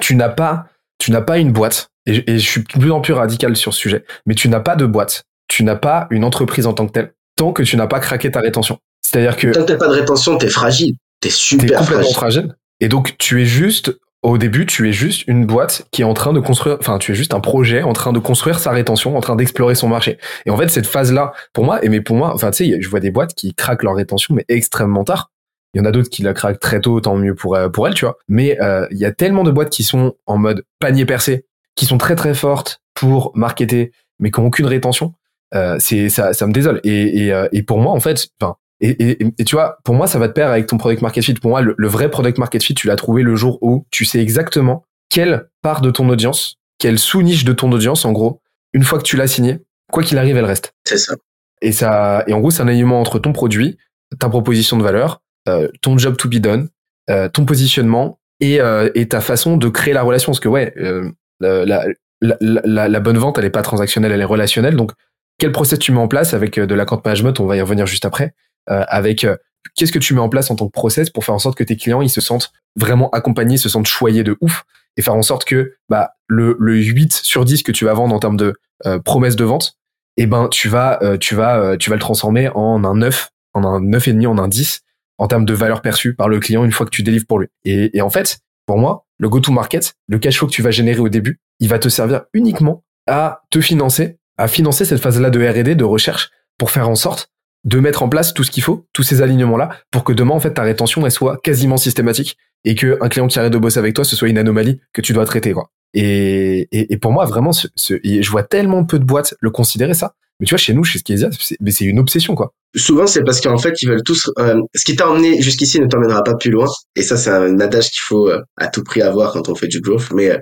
tu 0.00 0.14
n'as 0.14 0.28
pas, 0.28 0.66
tu 0.98 1.10
n'as 1.10 1.20
pas 1.20 1.38
une 1.38 1.52
boîte. 1.52 1.88
Et, 2.06 2.38
je 2.38 2.48
suis 2.48 2.62
de 2.62 2.78
plus 2.78 2.90
en 2.90 3.00
plus 3.00 3.12
radical 3.12 3.56
sur 3.56 3.74
ce 3.74 3.80
sujet. 3.80 4.04
Mais 4.26 4.34
tu 4.34 4.48
n'as 4.48 4.60
pas 4.60 4.76
de 4.76 4.86
boîte. 4.86 5.24
Tu 5.48 5.64
n'as 5.64 5.76
pas 5.76 6.06
une 6.10 6.24
entreprise 6.24 6.66
en 6.66 6.72
tant 6.72 6.86
que 6.86 6.92
telle. 6.92 7.12
Tant 7.36 7.52
que 7.52 7.62
tu 7.62 7.76
n'as 7.76 7.86
pas 7.86 8.00
craqué 8.00 8.30
ta 8.30 8.40
rétention. 8.40 8.78
C'est-à-dire 9.02 9.36
que. 9.36 9.48
Tant 9.48 9.64
que 9.64 9.72
t'as 9.72 9.76
pas 9.76 9.88
de 9.88 9.94
rétention, 9.94 10.38
t'es 10.38 10.48
fragile. 10.48 10.94
T'es 11.20 11.30
super 11.30 11.70
es 11.70 11.84
complètement 11.84 12.12
fragile. 12.12 12.54
Et 12.80 12.88
donc, 12.88 13.16
tu 13.18 13.42
es 13.42 13.44
juste 13.44 13.98
au 14.22 14.36
début, 14.36 14.66
tu 14.66 14.88
es 14.88 14.92
juste 14.92 15.26
une 15.28 15.46
boîte 15.46 15.86
qui 15.92 16.02
est 16.02 16.04
en 16.04 16.12
train 16.12 16.32
de 16.32 16.40
construire, 16.40 16.76
enfin, 16.78 16.98
tu 16.98 17.12
es 17.12 17.14
juste 17.14 17.32
un 17.32 17.40
projet 17.40 17.82
en 17.82 17.94
train 17.94 18.12
de 18.12 18.18
construire 18.18 18.58
sa 18.58 18.70
rétention, 18.70 19.16
en 19.16 19.20
train 19.20 19.34
d'explorer 19.34 19.74
son 19.74 19.88
marché. 19.88 20.18
Et 20.44 20.50
en 20.50 20.56
fait, 20.56 20.68
cette 20.68 20.86
phase-là, 20.86 21.32
pour 21.52 21.64
moi, 21.64 21.82
et 21.84 21.88
mais 21.88 22.02
pour 22.02 22.16
moi, 22.16 22.34
enfin, 22.34 22.50
tu 22.50 22.64
sais, 22.64 22.82
je 22.82 22.88
vois 22.88 23.00
des 23.00 23.10
boîtes 23.10 23.34
qui 23.34 23.54
craquent 23.54 23.82
leur 23.82 23.94
rétention, 23.94 24.34
mais 24.34 24.44
extrêmement 24.48 25.04
tard. 25.04 25.30
Il 25.72 25.78
y 25.78 25.80
en 25.80 25.84
a 25.84 25.92
d'autres 25.92 26.10
qui 26.10 26.22
la 26.22 26.34
craquent 26.34 26.60
très 26.60 26.80
tôt, 26.80 27.00
tant 27.00 27.16
mieux 27.16 27.34
pour, 27.34 27.54
euh, 27.54 27.68
pour 27.68 27.86
elles, 27.86 27.94
tu 27.94 28.04
vois. 28.04 28.18
Mais 28.28 28.60
euh, 28.60 28.86
il 28.90 28.98
y 28.98 29.06
a 29.06 29.12
tellement 29.12 29.44
de 29.44 29.50
boîtes 29.50 29.70
qui 29.70 29.84
sont 29.84 30.14
en 30.26 30.36
mode 30.36 30.64
panier 30.80 31.06
percé, 31.06 31.46
qui 31.74 31.86
sont 31.86 31.96
très 31.96 32.16
très 32.16 32.34
fortes 32.34 32.82
pour 32.94 33.32
marketer, 33.34 33.92
mais 34.18 34.30
qui 34.30 34.40
n'ont 34.40 34.48
aucune 34.48 34.66
rétention. 34.66 35.14
Euh, 35.54 35.76
c'est 35.78 36.10
ça, 36.10 36.32
ça 36.34 36.46
me 36.46 36.52
désole. 36.52 36.80
Et, 36.84 37.28
et, 37.28 37.44
et 37.52 37.62
pour 37.62 37.78
moi, 37.78 37.92
en 37.92 38.00
fait, 38.00 38.28
enfin, 38.40 38.56
et, 38.80 39.10
et, 39.10 39.26
et, 39.38 39.44
tu 39.44 39.56
vois, 39.56 39.78
pour 39.84 39.94
moi, 39.94 40.06
ça 40.06 40.18
va 40.18 40.28
te 40.28 40.32
pair 40.32 40.48
avec 40.48 40.66
ton 40.66 40.78
product 40.78 41.02
market 41.02 41.24
fit. 41.24 41.34
Pour 41.34 41.50
moi, 41.50 41.60
le, 41.60 41.88
vrai 41.88 42.10
product 42.10 42.38
market 42.38 42.62
fit, 42.62 42.74
tu 42.74 42.86
l'as 42.86 42.96
trouvé 42.96 43.22
le 43.22 43.36
jour 43.36 43.58
où 43.60 43.86
tu 43.90 44.04
sais 44.04 44.20
exactement 44.20 44.84
quelle 45.10 45.48
part 45.62 45.80
de 45.80 45.90
ton 45.90 46.08
audience, 46.08 46.56
quelle 46.78 46.98
sous-niche 46.98 47.44
de 47.44 47.52
ton 47.52 47.70
audience, 47.72 48.04
en 48.04 48.12
gros, 48.12 48.40
une 48.72 48.84
fois 48.84 48.98
que 48.98 49.04
tu 49.04 49.16
l'as 49.16 49.26
signé, 49.26 49.58
quoi 49.92 50.02
qu'il 50.02 50.18
arrive, 50.18 50.36
elle 50.36 50.44
reste. 50.44 50.72
C'est 50.84 50.98
ça. 50.98 51.14
Et 51.60 51.72
ça, 51.72 52.24
et 52.26 52.32
en 52.32 52.40
gros, 52.40 52.50
c'est 52.50 52.62
un 52.62 52.68
alignement 52.68 53.00
entre 53.00 53.18
ton 53.18 53.32
produit, 53.32 53.76
ta 54.18 54.28
proposition 54.28 54.78
de 54.78 54.82
valeur, 54.82 55.20
euh, 55.48 55.68
ton 55.82 55.98
job 55.98 56.16
to 56.16 56.28
be 56.28 56.36
done, 56.36 56.68
euh, 57.10 57.28
ton 57.28 57.44
positionnement 57.44 58.18
et, 58.40 58.60
euh, 58.60 58.88
et 58.94 59.08
ta 59.08 59.20
façon 59.20 59.56
de 59.56 59.68
créer 59.68 59.92
la 59.92 60.02
relation. 60.02 60.32
Parce 60.32 60.40
que 60.40 60.48
ouais, 60.48 60.72
euh, 60.78 61.10
la, 61.40 61.64
la, 61.66 62.36
la, 62.40 62.88
la, 62.88 63.00
bonne 63.00 63.18
vente, 63.18 63.38
elle 63.38 63.44
est 63.44 63.50
pas 63.50 63.62
transactionnelle, 63.62 64.12
elle 64.12 64.20
est 64.20 64.24
relationnelle. 64.24 64.76
Donc, 64.76 64.92
quel 65.38 65.52
process 65.52 65.78
tu 65.78 65.90
mets 65.90 65.98
en 65.98 66.08
place 66.08 66.34
avec 66.34 66.58
euh, 66.58 66.66
de 66.66 66.74
la 66.74 66.84
compte 66.84 67.04
management 67.04 67.40
On 67.40 67.46
va 67.46 67.56
y 67.56 67.60
revenir 67.60 67.86
juste 67.86 68.04
après. 68.04 68.34
Euh, 68.68 68.84
avec 68.88 69.24
euh, 69.24 69.36
qu'est-ce 69.74 69.92
que 69.92 69.98
tu 69.98 70.14
mets 70.14 70.20
en 70.20 70.28
place 70.28 70.50
en 70.50 70.56
tant 70.56 70.66
que 70.66 70.72
process 70.72 71.10
pour 71.10 71.24
faire 71.24 71.34
en 71.34 71.38
sorte 71.38 71.56
que 71.56 71.64
tes 71.64 71.76
clients 71.76 72.02
ils 72.02 72.10
se 72.10 72.20
sentent 72.20 72.52
vraiment 72.76 73.10
accompagnés, 73.10 73.56
se 73.56 73.68
sentent 73.68 73.86
choyés 73.86 74.22
de 74.22 74.36
ouf 74.40 74.64
et 74.96 75.02
faire 75.02 75.14
en 75.14 75.22
sorte 75.22 75.44
que 75.44 75.74
bah, 75.88 76.12
le, 76.28 76.56
le 76.58 76.76
8 76.76 77.12
sur 77.12 77.44
10 77.44 77.62
que 77.62 77.72
tu 77.72 77.84
vas 77.84 77.94
vendre 77.94 78.14
en 78.14 78.18
termes 78.18 78.36
de 78.36 78.54
euh, 78.86 78.98
promesse 78.98 79.36
de 79.36 79.44
vente, 79.44 79.76
eh 80.16 80.26
ben 80.26 80.48
tu 80.48 80.68
vas 80.68 80.98
tu 81.18 81.34
vas 81.34 81.76
tu 81.78 81.88
vas 81.88 81.96
le 81.96 82.00
transformer 82.00 82.48
en 82.54 82.84
un 82.84 82.94
9, 82.94 83.30
en 83.54 83.64
un 83.64 83.80
9 83.80 84.08
et 84.08 84.12
demi, 84.12 84.26
en 84.26 84.38
un 84.38 84.48
10 84.48 84.82
en 85.18 85.28
termes 85.28 85.44
de 85.44 85.54
valeur 85.54 85.82
perçue 85.82 86.14
par 86.14 86.28
le 86.28 86.40
client 86.40 86.64
une 86.64 86.72
fois 86.72 86.86
que 86.86 86.90
tu 86.90 87.02
délivres 87.02 87.26
pour 87.28 87.38
lui. 87.38 87.48
Et, 87.64 87.96
et 87.96 88.00
en 88.00 88.08
fait, 88.08 88.40
pour 88.66 88.78
moi, 88.78 89.04
le 89.18 89.28
go-to-market, 89.28 89.94
le 90.08 90.18
cash 90.18 90.38
flow 90.38 90.46
que 90.46 90.52
tu 90.52 90.62
vas 90.62 90.70
générer 90.70 91.00
au 91.00 91.10
début, 91.10 91.40
il 91.58 91.68
va 91.68 91.78
te 91.78 91.90
servir 91.90 92.22
uniquement 92.32 92.82
à 93.06 93.42
te 93.50 93.60
financer, 93.60 94.18
à 94.38 94.48
financer 94.48 94.86
cette 94.86 95.00
phase-là 95.00 95.28
de 95.28 95.46
R&D, 95.46 95.74
de 95.74 95.84
recherche, 95.84 96.30
pour 96.56 96.70
faire 96.70 96.88
en 96.88 96.94
sorte 96.94 97.30
de 97.64 97.78
mettre 97.78 98.02
en 98.02 98.08
place 98.08 98.32
tout 98.32 98.44
ce 98.44 98.50
qu'il 98.50 98.62
faut, 98.62 98.86
tous 98.92 99.02
ces 99.02 99.22
alignements-là, 99.22 99.70
pour 99.90 100.04
que 100.04 100.12
demain, 100.12 100.34
en 100.34 100.40
fait, 100.40 100.54
ta 100.54 100.62
rétention, 100.62 101.04
elle 101.04 101.12
soit 101.12 101.38
quasiment 101.42 101.76
systématique 101.76 102.36
et 102.64 102.74
que 102.74 102.98
un 103.00 103.08
client 103.08 103.26
qui 103.26 103.38
arrête 103.38 103.52
de 103.52 103.58
bosser 103.58 103.78
avec 103.78 103.94
toi, 103.94 104.04
ce 104.04 104.16
soit 104.16 104.28
une 104.28 104.38
anomalie 104.38 104.80
que 104.92 105.00
tu 105.00 105.12
dois 105.12 105.24
traiter, 105.24 105.52
quoi. 105.52 105.70
Et, 105.92 106.68
et, 106.70 106.96
pour 106.98 107.10
moi, 107.10 107.24
vraiment, 107.24 107.52
ce, 107.52 107.66
je 107.76 108.30
vois 108.30 108.44
tellement 108.44 108.84
peu 108.84 108.98
de 108.98 109.04
boîtes 109.04 109.34
le 109.40 109.50
considérer 109.50 109.94
ça. 109.94 110.14
Mais 110.38 110.46
tu 110.46 110.50
vois, 110.50 110.58
chez 110.58 110.72
nous, 110.72 110.84
chez 110.84 111.00
Skezia, 111.00 111.28
c'est 111.32 111.84
une 111.84 111.98
obsession, 111.98 112.34
quoi. 112.34 112.54
Souvent, 112.76 113.06
c'est 113.06 113.24
parce 113.24 113.40
qu'en 113.40 113.58
fait, 113.58 113.82
ils 113.82 113.88
veulent 113.88 114.04
tous. 114.04 114.30
Euh, 114.38 114.60
ce 114.74 114.84
qui 114.84 114.94
t'a 114.94 115.10
emmené 115.10 115.42
jusqu'ici 115.42 115.80
ne 115.80 115.86
t'emmènera 115.86 116.22
pas 116.22 116.36
plus 116.36 116.50
loin. 116.50 116.68
Et 116.94 117.02
ça, 117.02 117.16
c'est 117.16 117.30
un 117.30 117.58
adage 117.58 117.90
qu'il 117.90 118.00
faut 118.02 118.28
euh, 118.28 118.40
à 118.56 118.68
tout 118.68 118.84
prix 118.84 119.02
avoir 119.02 119.32
quand 119.32 119.48
on 119.48 119.54
fait 119.54 119.66
du 119.66 119.80
growth. 119.80 120.12
Mais 120.14 120.30
euh, 120.30 120.38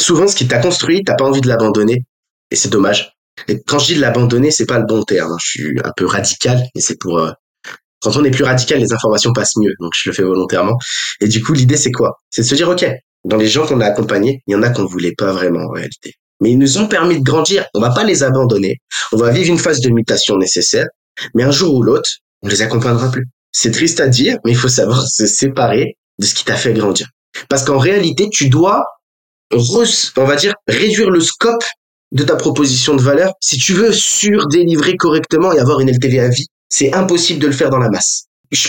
souvent, 0.00 0.28
ce 0.28 0.36
qui 0.36 0.46
t'a 0.46 0.60
construit, 0.60 1.02
t'as 1.04 1.16
pas 1.16 1.24
envie 1.24 1.40
de 1.40 1.48
l'abandonner. 1.48 2.04
Et 2.50 2.56
c'est 2.56 2.70
dommage. 2.70 3.12
Et 3.48 3.60
quand 3.66 3.78
je 3.78 3.86
dis 3.86 3.94
l'abandonner, 3.94 4.50
c'est 4.50 4.66
pas 4.66 4.78
le 4.78 4.86
bon 4.86 5.02
terme. 5.02 5.32
Hein. 5.32 5.36
Je 5.42 5.50
suis 5.50 5.78
un 5.84 5.92
peu 5.96 6.06
radical, 6.06 6.62
et 6.74 6.80
c'est 6.80 6.98
pour 6.98 7.18
euh, 7.18 7.30
Quand 8.00 8.16
on 8.16 8.24
est 8.24 8.30
plus 8.30 8.44
radical, 8.44 8.80
les 8.80 8.92
informations 8.92 9.32
passent 9.32 9.56
mieux. 9.56 9.72
Donc 9.80 9.92
je 9.96 10.10
le 10.10 10.14
fais 10.14 10.22
volontairement. 10.22 10.76
Et 11.20 11.28
du 11.28 11.42
coup, 11.42 11.52
l'idée 11.52 11.76
c'est 11.76 11.92
quoi? 11.92 12.18
C'est 12.30 12.42
de 12.42 12.46
se 12.46 12.54
dire, 12.54 12.68
ok, 12.68 12.86
dans 13.24 13.36
les 13.36 13.48
gens 13.48 13.66
qu'on 13.66 13.80
a 13.80 13.86
accompagnés, 13.86 14.42
il 14.46 14.52
y 14.52 14.54
en 14.54 14.62
a 14.62 14.70
qu'on 14.70 14.84
voulait 14.84 15.14
pas 15.16 15.32
vraiment 15.32 15.66
en 15.66 15.70
réalité. 15.70 16.14
Mais 16.40 16.50
ils 16.50 16.58
nous 16.58 16.78
ont 16.78 16.88
permis 16.88 17.18
de 17.18 17.22
grandir. 17.22 17.66
On 17.74 17.80
va 17.80 17.90
pas 17.90 18.02
les 18.04 18.24
abandonner. 18.24 18.78
On 19.12 19.16
va 19.16 19.30
vivre 19.30 19.50
une 19.50 19.58
phase 19.58 19.80
de 19.80 19.90
mutation 19.90 20.36
nécessaire. 20.36 20.86
Mais 21.34 21.44
un 21.44 21.52
jour 21.52 21.74
ou 21.74 21.82
l'autre, 21.82 22.10
on 22.42 22.48
les 22.48 22.62
accompagnera 22.62 23.10
plus. 23.10 23.26
C'est 23.52 23.70
triste 23.70 24.00
à 24.00 24.08
dire, 24.08 24.38
mais 24.44 24.50
il 24.50 24.56
faut 24.56 24.68
savoir 24.68 25.06
se 25.06 25.26
séparer 25.26 25.96
de 26.18 26.26
ce 26.26 26.34
qui 26.34 26.44
t'a 26.44 26.56
fait 26.56 26.72
grandir. 26.72 27.08
Parce 27.48 27.64
qu'en 27.64 27.78
réalité, 27.78 28.28
tu 28.28 28.48
dois, 28.48 28.84
on 29.52 30.24
va 30.24 30.36
dire, 30.36 30.54
réduire 30.66 31.10
le 31.10 31.20
scope 31.20 31.64
de 32.12 32.24
ta 32.24 32.36
proposition 32.36 32.94
de 32.94 33.02
valeur 33.02 33.32
si 33.40 33.56
tu 33.56 33.72
veux 33.72 33.92
surdélivrer 33.92 34.96
correctement 34.96 35.52
et 35.52 35.58
avoir 35.58 35.80
une 35.80 35.90
LTV 35.90 36.20
à 36.20 36.28
vie. 36.28 36.46
C'est 36.68 36.94
impossible 36.94 37.40
de 37.40 37.46
le 37.46 37.52
faire 37.52 37.70
dans 37.70 37.78
la 37.78 37.88
masse. 37.88 38.24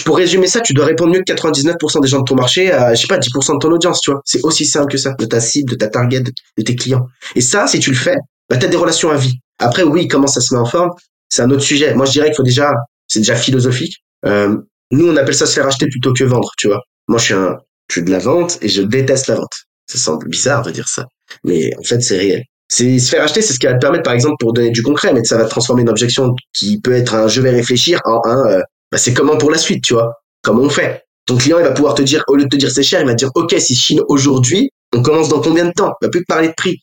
Pour 0.06 0.17
résumer 0.17 0.47
ça, 0.47 0.62
tu 0.62 0.73
dois 0.73 0.86
répondre 0.86 1.13
mieux 1.13 1.21
que 1.25 1.34
99% 1.34 2.01
des 2.01 2.08
gens 2.08 2.19
de 2.19 2.23
ton 2.23 2.36
marché 2.36 2.71
à, 2.71 2.93
je 2.93 3.01
sais 3.01 3.08
pas, 3.08 3.17
10% 3.17 3.53
de 3.53 3.60
ton 3.60 3.71
audience, 3.71 3.99
tu 3.99 4.12
vois. 4.12 4.21
C'est 4.23 4.39
aussi 4.43 4.65
simple 4.65 4.89
que 4.89 4.97
ça, 4.97 5.13
de 5.19 5.25
ta 5.25 5.41
cible, 5.41 5.71
de 5.71 5.75
ta 5.75 5.88
target, 5.88 6.21
de 6.21 6.63
tes 6.63 6.75
clients. 6.75 7.06
Et 7.36 7.41
ça, 7.41 7.67
si 7.67 7.79
tu 7.79 7.89
le 7.89 7.97
fais, 7.97 8.15
bah, 8.49 8.56
t'as 8.56 8.67
des 8.67 8.77
relations 8.77 9.10
à 9.12 9.17
vie. 9.17 9.39
Après, 9.60 9.84
oui, 9.84 10.08
comment 10.08 10.27
ça 10.27 10.39
se 10.39 10.53
met 10.53 10.60
en 10.60 10.65
forme, 10.65 10.91
c'est 11.27 11.41
un 11.41 11.49
autre 11.49 11.63
sujet. 11.63 11.93
Moi, 11.95 12.06
je 12.06 12.12
dirais 12.12 12.27
qu'il 12.27 12.36
faut 12.36 12.43
déjà, 12.43 12.71
c'est 13.08 13.19
déjà 13.19 13.36
philosophique. 13.36 13.97
Euh, 14.25 14.56
nous, 14.91 15.10
on 15.10 15.17
appelle 15.17 15.36
ça 15.36 15.45
se 15.45 15.53
faire 15.53 15.67
acheter 15.67 15.88
plutôt 15.88 16.13
que 16.13 16.23
vendre, 16.23 16.51
tu 16.58 16.67
vois. 16.67 16.79
Moi, 17.10 17.19
je 17.19 17.25
suis 17.25 17.34
un, 17.34 17.58
je 17.89 17.95
suis 17.95 18.03
de 18.03 18.12
la 18.12 18.19
vente 18.19 18.60
et 18.62 18.69
je 18.69 18.82
déteste 18.82 19.27
la 19.27 19.36
vente. 19.36 19.53
Ça 19.88 19.97
semble 19.97 20.29
bizarre 20.29 20.63
de 20.63 20.71
dire 20.71 20.88
ça, 20.88 21.06
mais 21.43 21.71
en 21.77 21.84
fait, 21.84 21.99
c'est 21.99 22.17
réel. 22.17 22.43
C'est 22.69 22.97
se 22.99 23.10
faire 23.10 23.23
acheter, 23.23 23.41
c'est 23.41 23.54
ce 23.54 23.60
qui 23.60 23.67
va 23.67 23.73
te 23.73 23.80
permettre, 23.80 24.04
par 24.04 24.13
exemple, 24.13 24.36
pour 24.39 24.54
donner 24.54 24.71
du 24.71 24.82
concret, 24.82 25.13
mais 25.13 25.23
ça 25.23 25.38
va 25.38 25.45
transformer 25.45 25.84
une 25.84 25.89
objection 25.89 26.34
qui 26.54 26.80
peut 26.82 26.93
être 26.93 27.13
un 27.13 27.28
je 27.28 27.41
vais 27.41 27.52
réfléchir 27.52 27.99
en 28.06 28.21
un 28.26 28.47
euh, 28.47 28.62
bah, 28.91 28.97
c'est 28.97 29.13
comment 29.13 29.38
pour 29.38 29.49
la 29.49 29.58
suite, 29.58 29.84
tu 29.84 29.93
vois? 29.93 30.13
Comment 30.43 30.62
on 30.62 30.69
fait? 30.69 31.04
Ton 31.26 31.38
client, 31.38 31.58
il 31.58 31.63
va 31.63 31.71
pouvoir 31.71 31.95
te 31.95 32.02
dire, 32.02 32.23
au 32.28 32.36
lieu 32.36 32.43
de 32.43 32.49
te 32.49 32.58
dire 32.58 32.69
c'est 32.69 32.84
cher, 32.84 33.02
il 33.02 33.08
va 33.08 33.13
te 33.13 33.17
dire, 33.17 33.30
ok, 33.34 33.56
si 33.58 33.76
Chine 33.76 34.02
aujourd'hui, 34.08 34.69
on 34.95 35.02
commence 35.02 35.30
dans 35.30 35.41
combien 35.41 35.65
de 35.65 35.71
temps? 35.71 35.93
Il 36.02 36.06
va 36.06 36.10
plus 36.10 36.21
te 36.21 36.28
parler 36.28 36.49
de 36.49 36.54
prix. 36.56 36.78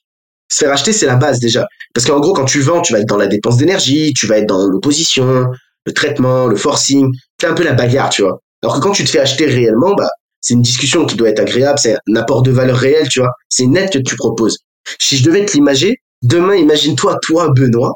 Se 0.48 0.64
faire 0.64 0.72
acheter, 0.72 0.92
c'est 0.92 1.06
la 1.06 1.14
base 1.14 1.38
déjà. 1.38 1.66
Parce 1.94 2.06
qu'en 2.06 2.18
gros, 2.18 2.32
quand 2.32 2.46
tu 2.46 2.60
vends, 2.60 2.80
tu 2.80 2.92
vas 2.92 2.98
être 2.98 3.08
dans 3.08 3.16
la 3.16 3.28
dépense 3.28 3.58
d'énergie, 3.58 4.12
tu 4.12 4.26
vas 4.26 4.38
être 4.38 4.48
dans 4.48 4.66
l'opposition, 4.66 5.46
le 5.86 5.92
traitement, 5.92 6.46
le 6.46 6.56
forcing, 6.56 7.12
c'est 7.40 7.46
un 7.46 7.54
peu 7.54 7.62
la 7.62 7.74
bagarre, 7.74 8.10
tu 8.10 8.22
vois. 8.22 8.40
Alors 8.62 8.76
que 8.76 8.80
quand 8.80 8.92
tu 8.92 9.04
te 9.04 9.10
fais 9.10 9.20
acheter 9.20 9.46
réellement, 9.46 9.94
bah, 9.94 10.08
c'est 10.40 10.54
une 10.54 10.62
discussion 10.62 11.06
qui 11.06 11.16
doit 11.16 11.28
être 11.28 11.40
agréable, 11.40 11.78
c'est 11.78 11.94
un 11.94 12.16
apport 12.16 12.42
de 12.42 12.50
valeur 12.50 12.76
réel, 12.76 13.08
tu 13.08 13.20
vois. 13.20 13.30
C'est 13.48 13.66
net 13.66 13.92
que 13.92 13.98
tu 13.98 14.16
proposes. 14.16 14.58
Si 14.98 15.16
je 15.16 15.24
devais 15.24 15.44
te 15.44 15.52
l'imager, 15.52 15.98
demain, 16.22 16.56
imagine-toi, 16.56 17.18
toi, 17.22 17.52
Benoît, 17.54 17.94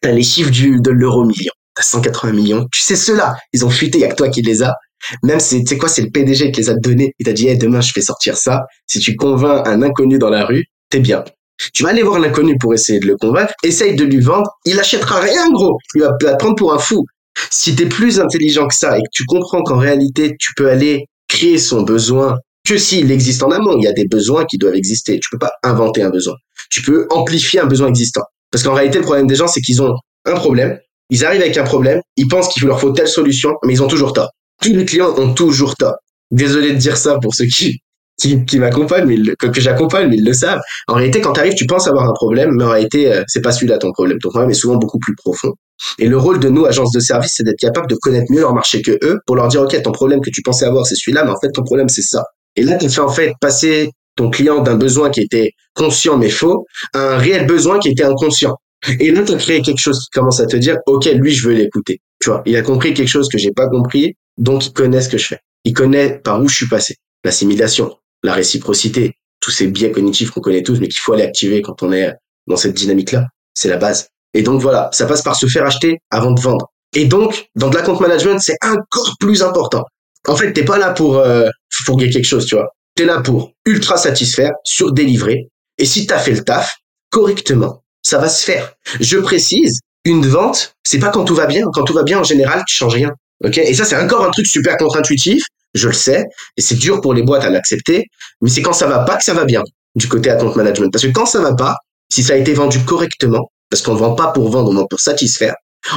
t'as 0.00 0.12
les 0.12 0.22
chiffres 0.22 0.50
du, 0.50 0.80
de 0.80 0.90
l'euro 0.90 1.24
million. 1.24 1.52
T'as 1.74 1.82
180 1.82 2.32
millions. 2.32 2.66
Tu 2.72 2.80
sais, 2.80 2.96
ceux-là, 2.96 3.36
ils 3.52 3.64
ont 3.64 3.70
fuité, 3.70 3.98
il 3.98 4.02
y 4.02 4.04
a 4.04 4.08
que 4.08 4.14
toi 4.14 4.28
qui 4.28 4.42
les 4.42 4.62
as. 4.62 4.74
Même 5.22 5.40
c'est, 5.40 5.58
tu 5.60 5.66
sais 5.66 5.78
quoi, 5.78 5.88
c'est 5.88 6.02
le 6.02 6.10
PDG 6.10 6.52
qui 6.52 6.60
les 6.60 6.70
a 6.70 6.74
donnés. 6.74 7.12
Il 7.18 7.26
t'a 7.26 7.32
dit, 7.32 7.48
hey, 7.48 7.58
demain, 7.58 7.80
je 7.80 7.92
fais 7.92 8.00
sortir 8.00 8.36
ça. 8.36 8.62
Si 8.86 9.00
tu 9.00 9.16
convaincs 9.16 9.66
un 9.66 9.82
inconnu 9.82 10.18
dans 10.18 10.30
la 10.30 10.44
rue, 10.44 10.64
t'es 10.90 11.00
bien. 11.00 11.24
Tu 11.72 11.82
vas 11.82 11.90
aller 11.90 12.02
voir 12.02 12.18
l'inconnu 12.18 12.56
pour 12.58 12.74
essayer 12.74 13.00
de 13.00 13.06
le 13.06 13.16
convaincre. 13.16 13.52
Essaye 13.62 13.96
de 13.96 14.04
lui 14.04 14.20
vendre. 14.20 14.50
Il 14.64 14.78
achètera 14.78 15.20
rien, 15.20 15.50
gros. 15.50 15.78
Il 15.94 16.02
va 16.02 16.12
te 16.12 16.36
prendre 16.36 16.56
pour 16.56 16.72
un 16.72 16.78
fou. 16.78 17.04
Si 17.50 17.74
t'es 17.74 17.86
plus 17.86 18.20
intelligent 18.20 18.66
que 18.68 18.74
ça 18.74 18.96
et 18.96 19.00
que 19.00 19.08
tu 19.12 19.24
comprends 19.24 19.62
qu'en 19.62 19.78
réalité, 19.78 20.36
tu 20.38 20.52
peux 20.56 20.70
aller 20.70 21.06
créer 21.28 21.58
son 21.58 21.82
besoin 21.82 22.38
que 22.66 22.78
s'il 22.78 23.10
existe 23.10 23.42
en 23.42 23.50
amont. 23.50 23.76
Il 23.78 23.84
y 23.84 23.88
a 23.88 23.92
des 23.92 24.06
besoins 24.06 24.44
qui 24.44 24.58
doivent 24.58 24.74
exister. 24.74 25.18
Tu 25.20 25.28
peux 25.30 25.38
pas 25.38 25.52
inventer 25.62 26.02
un 26.02 26.10
besoin. 26.10 26.34
Tu 26.70 26.82
peux 26.82 27.06
amplifier 27.10 27.60
un 27.60 27.66
besoin 27.66 27.88
existant. 27.88 28.22
Parce 28.50 28.64
qu'en 28.64 28.74
réalité, 28.74 28.98
le 28.98 29.04
problème 29.04 29.26
des 29.26 29.34
gens, 29.34 29.48
c'est 29.48 29.60
qu'ils 29.60 29.82
ont 29.82 29.94
un 30.24 30.34
problème. 30.34 30.78
Ils 31.10 31.24
arrivent 31.24 31.42
avec 31.42 31.56
un 31.58 31.64
problème. 31.64 32.00
Ils 32.16 32.28
pensent 32.28 32.48
qu'il 32.48 32.66
leur 32.66 32.80
faut 32.80 32.92
telle 32.92 33.08
solution, 33.08 33.54
mais 33.64 33.74
ils 33.74 33.82
ont 33.82 33.88
toujours 33.88 34.12
tort. 34.12 34.30
Tous 34.62 34.72
les 34.72 34.84
clients 34.84 35.14
ont 35.18 35.34
toujours 35.34 35.76
tort. 35.76 35.96
Désolé 36.30 36.72
de 36.72 36.78
dire 36.78 36.96
ça 36.96 37.18
pour 37.20 37.34
ceux 37.34 37.44
qui, 37.44 37.80
qui, 38.18 38.44
qui 38.46 38.58
m'accompagnent, 38.58 39.06
mais 39.06 39.34
que, 39.36 39.60
j'accompagne, 39.60 40.08
mais 40.08 40.16
ils 40.16 40.24
le 40.24 40.32
savent. 40.32 40.60
En 40.88 40.94
réalité, 40.94 41.20
quand 41.20 41.32
tu 41.32 41.40
arrives, 41.40 41.54
tu 41.54 41.66
penses 41.66 41.86
avoir 41.86 42.08
un 42.08 42.12
problème, 42.12 42.50
mais 42.56 42.64
en 42.64 42.70
réalité, 42.70 43.12
euh, 43.12 43.22
c'est 43.26 43.42
pas 43.42 43.52
celui-là 43.52 43.78
ton 43.78 43.92
problème. 43.92 44.18
Ton 44.18 44.30
problème 44.30 44.50
est 44.50 44.54
souvent 44.54 44.76
beaucoup 44.76 44.98
plus 44.98 45.14
profond. 45.14 45.52
Et 45.98 46.08
le 46.08 46.16
rôle 46.16 46.40
de 46.40 46.48
nous, 46.48 46.64
agences 46.64 46.92
de 46.92 47.00
service, 47.00 47.32
c'est 47.36 47.42
d'être 47.42 47.58
capable 47.58 47.88
de 47.88 47.96
connaître 47.96 48.30
mieux 48.30 48.40
leur 48.40 48.54
marché 48.54 48.80
que 48.80 48.92
eux 49.02 49.18
pour 49.26 49.36
leur 49.36 49.48
dire, 49.48 49.62
OK, 49.62 49.80
ton 49.82 49.92
problème 49.92 50.20
que 50.20 50.30
tu 50.30 50.40
pensais 50.42 50.64
avoir, 50.64 50.86
c'est 50.86 50.94
celui-là, 50.94 51.24
mais 51.24 51.32
en 51.32 51.40
fait, 51.40 51.50
ton 51.50 51.64
problème, 51.64 51.88
c'est 51.88 52.02
ça. 52.02 52.24
Et 52.56 52.62
là, 52.62 52.76
tu 52.76 52.88
fais 52.88 53.00
en 53.00 53.08
fait 53.08 53.32
passer 53.40 53.90
ton 54.16 54.30
client 54.30 54.60
d'un 54.60 54.76
besoin 54.76 55.10
qui 55.10 55.20
était 55.20 55.52
conscient 55.74 56.16
mais 56.16 56.30
faux 56.30 56.66
à 56.92 57.14
un 57.14 57.18
réel 57.18 57.46
besoin 57.46 57.78
qui 57.78 57.88
était 57.88 58.04
inconscient. 58.04 58.56
Et 59.00 59.10
là, 59.10 59.22
tu 59.22 59.32
as 59.32 59.36
créé 59.36 59.62
quelque 59.62 59.80
chose 59.80 59.98
qui 59.98 60.10
commence 60.10 60.40
à 60.40 60.46
te 60.46 60.56
dire, 60.56 60.76
OK, 60.86 61.06
lui, 61.06 61.32
je 61.32 61.48
veux 61.48 61.54
l'écouter. 61.54 62.00
Tu 62.20 62.30
vois, 62.30 62.42
il 62.46 62.54
a 62.56 62.62
compris 62.62 62.94
quelque 62.94 63.08
chose 63.08 63.28
que 63.28 63.38
j'ai 63.38 63.52
pas 63.52 63.68
compris, 63.68 64.14
donc 64.36 64.66
il 64.66 64.72
connaît 64.72 65.00
ce 65.00 65.08
que 65.08 65.18
je 65.18 65.26
fais. 65.26 65.38
Il 65.64 65.72
connaît 65.72 66.18
par 66.18 66.42
où 66.42 66.48
je 66.48 66.54
suis 66.54 66.68
passé. 66.68 66.96
L'assimilation, 67.24 67.96
la 68.22 68.34
réciprocité, 68.34 69.14
tous 69.40 69.50
ces 69.50 69.66
biais 69.66 69.90
cognitifs 69.90 70.30
qu'on 70.30 70.40
connaît 70.40 70.62
tous, 70.62 70.78
mais 70.80 70.88
qu'il 70.88 71.00
faut 71.00 71.14
aller 71.14 71.22
activer 71.22 71.62
quand 71.62 71.82
on 71.82 71.92
est 71.92 72.12
dans 72.46 72.56
cette 72.56 72.74
dynamique-là. 72.74 73.26
C'est 73.54 73.68
la 73.68 73.78
base. 73.78 74.08
Et 74.34 74.42
donc 74.42 74.60
voilà, 74.60 74.90
ça 74.92 75.06
passe 75.06 75.22
par 75.22 75.36
se 75.36 75.46
faire 75.46 75.64
acheter 75.64 75.98
avant 76.10 76.32
de 76.32 76.40
vendre. 76.40 76.70
Et 76.94 77.06
donc, 77.06 77.46
dans 77.54 77.70
de 77.70 77.76
la 77.76 77.82
compte 77.82 78.00
management, 78.00 78.38
c'est 78.38 78.56
encore 78.62 79.14
plus 79.18 79.42
important. 79.42 79.84
En 80.28 80.36
fait, 80.36 80.52
t'es 80.52 80.64
pas 80.64 80.78
là 80.78 80.90
pour 80.90 81.18
euh, 81.18 81.48
fourguer 81.70 82.10
quelque 82.10 82.26
chose, 82.26 82.46
tu 82.46 82.54
vois. 82.54 82.68
T'es 82.96 83.04
là 83.04 83.20
pour 83.20 83.52
ultra 83.66 83.96
satisfaire, 83.96 84.52
surdélivrer. 84.64 85.48
Et 85.78 85.84
si 85.84 86.06
t'as 86.06 86.18
fait 86.18 86.32
le 86.32 86.44
taf 86.44 86.76
correctement, 87.10 87.82
ça 88.02 88.18
va 88.18 88.28
se 88.28 88.44
faire. 88.44 88.72
Je 89.00 89.18
précise, 89.18 89.80
une 90.04 90.26
vente, 90.26 90.74
c'est 90.84 90.98
pas 90.98 91.08
quand 91.08 91.24
tout 91.24 91.34
va 91.34 91.46
bien. 91.46 91.64
Quand 91.72 91.84
tout 91.84 91.94
va 91.94 92.02
bien, 92.02 92.20
en 92.20 92.24
général, 92.24 92.62
tu 92.66 92.76
changes 92.76 92.94
rien. 92.94 93.10
Ok? 93.44 93.58
Et 93.58 93.74
ça, 93.74 93.84
c'est 93.84 93.96
encore 93.96 94.24
un 94.24 94.30
truc 94.30 94.46
super 94.46 94.76
contre-intuitif. 94.76 95.42
Je 95.74 95.88
le 95.88 95.94
sais, 95.94 96.24
et 96.56 96.62
c'est 96.62 96.76
dur 96.76 97.00
pour 97.00 97.14
les 97.14 97.22
boîtes 97.22 97.42
à 97.42 97.50
l'accepter. 97.50 98.04
Mais 98.40 98.48
c'est 98.48 98.62
quand 98.62 98.72
ça 98.72 98.86
va 98.86 99.00
pas 99.00 99.16
que 99.16 99.24
ça 99.24 99.34
va 99.34 99.44
bien 99.44 99.62
du 99.96 100.06
côté 100.08 100.30
account 100.30 100.54
management. 100.54 100.90
Parce 100.92 101.04
que 101.04 101.10
quand 101.10 101.26
ça 101.26 101.40
va 101.40 101.54
pas, 101.54 101.76
si 102.12 102.22
ça 102.22 102.34
a 102.34 102.36
été 102.36 102.52
vendu 102.52 102.78
correctement, 102.84 103.50
parce 103.70 103.82
qu'on 103.82 103.94
vend 103.94 104.14
pas 104.14 104.28
pour 104.28 104.50
vendre, 104.50 104.70
on 104.70 104.74
vend 104.74 104.86
pour 104.86 105.00
satisfaire, 105.00 105.54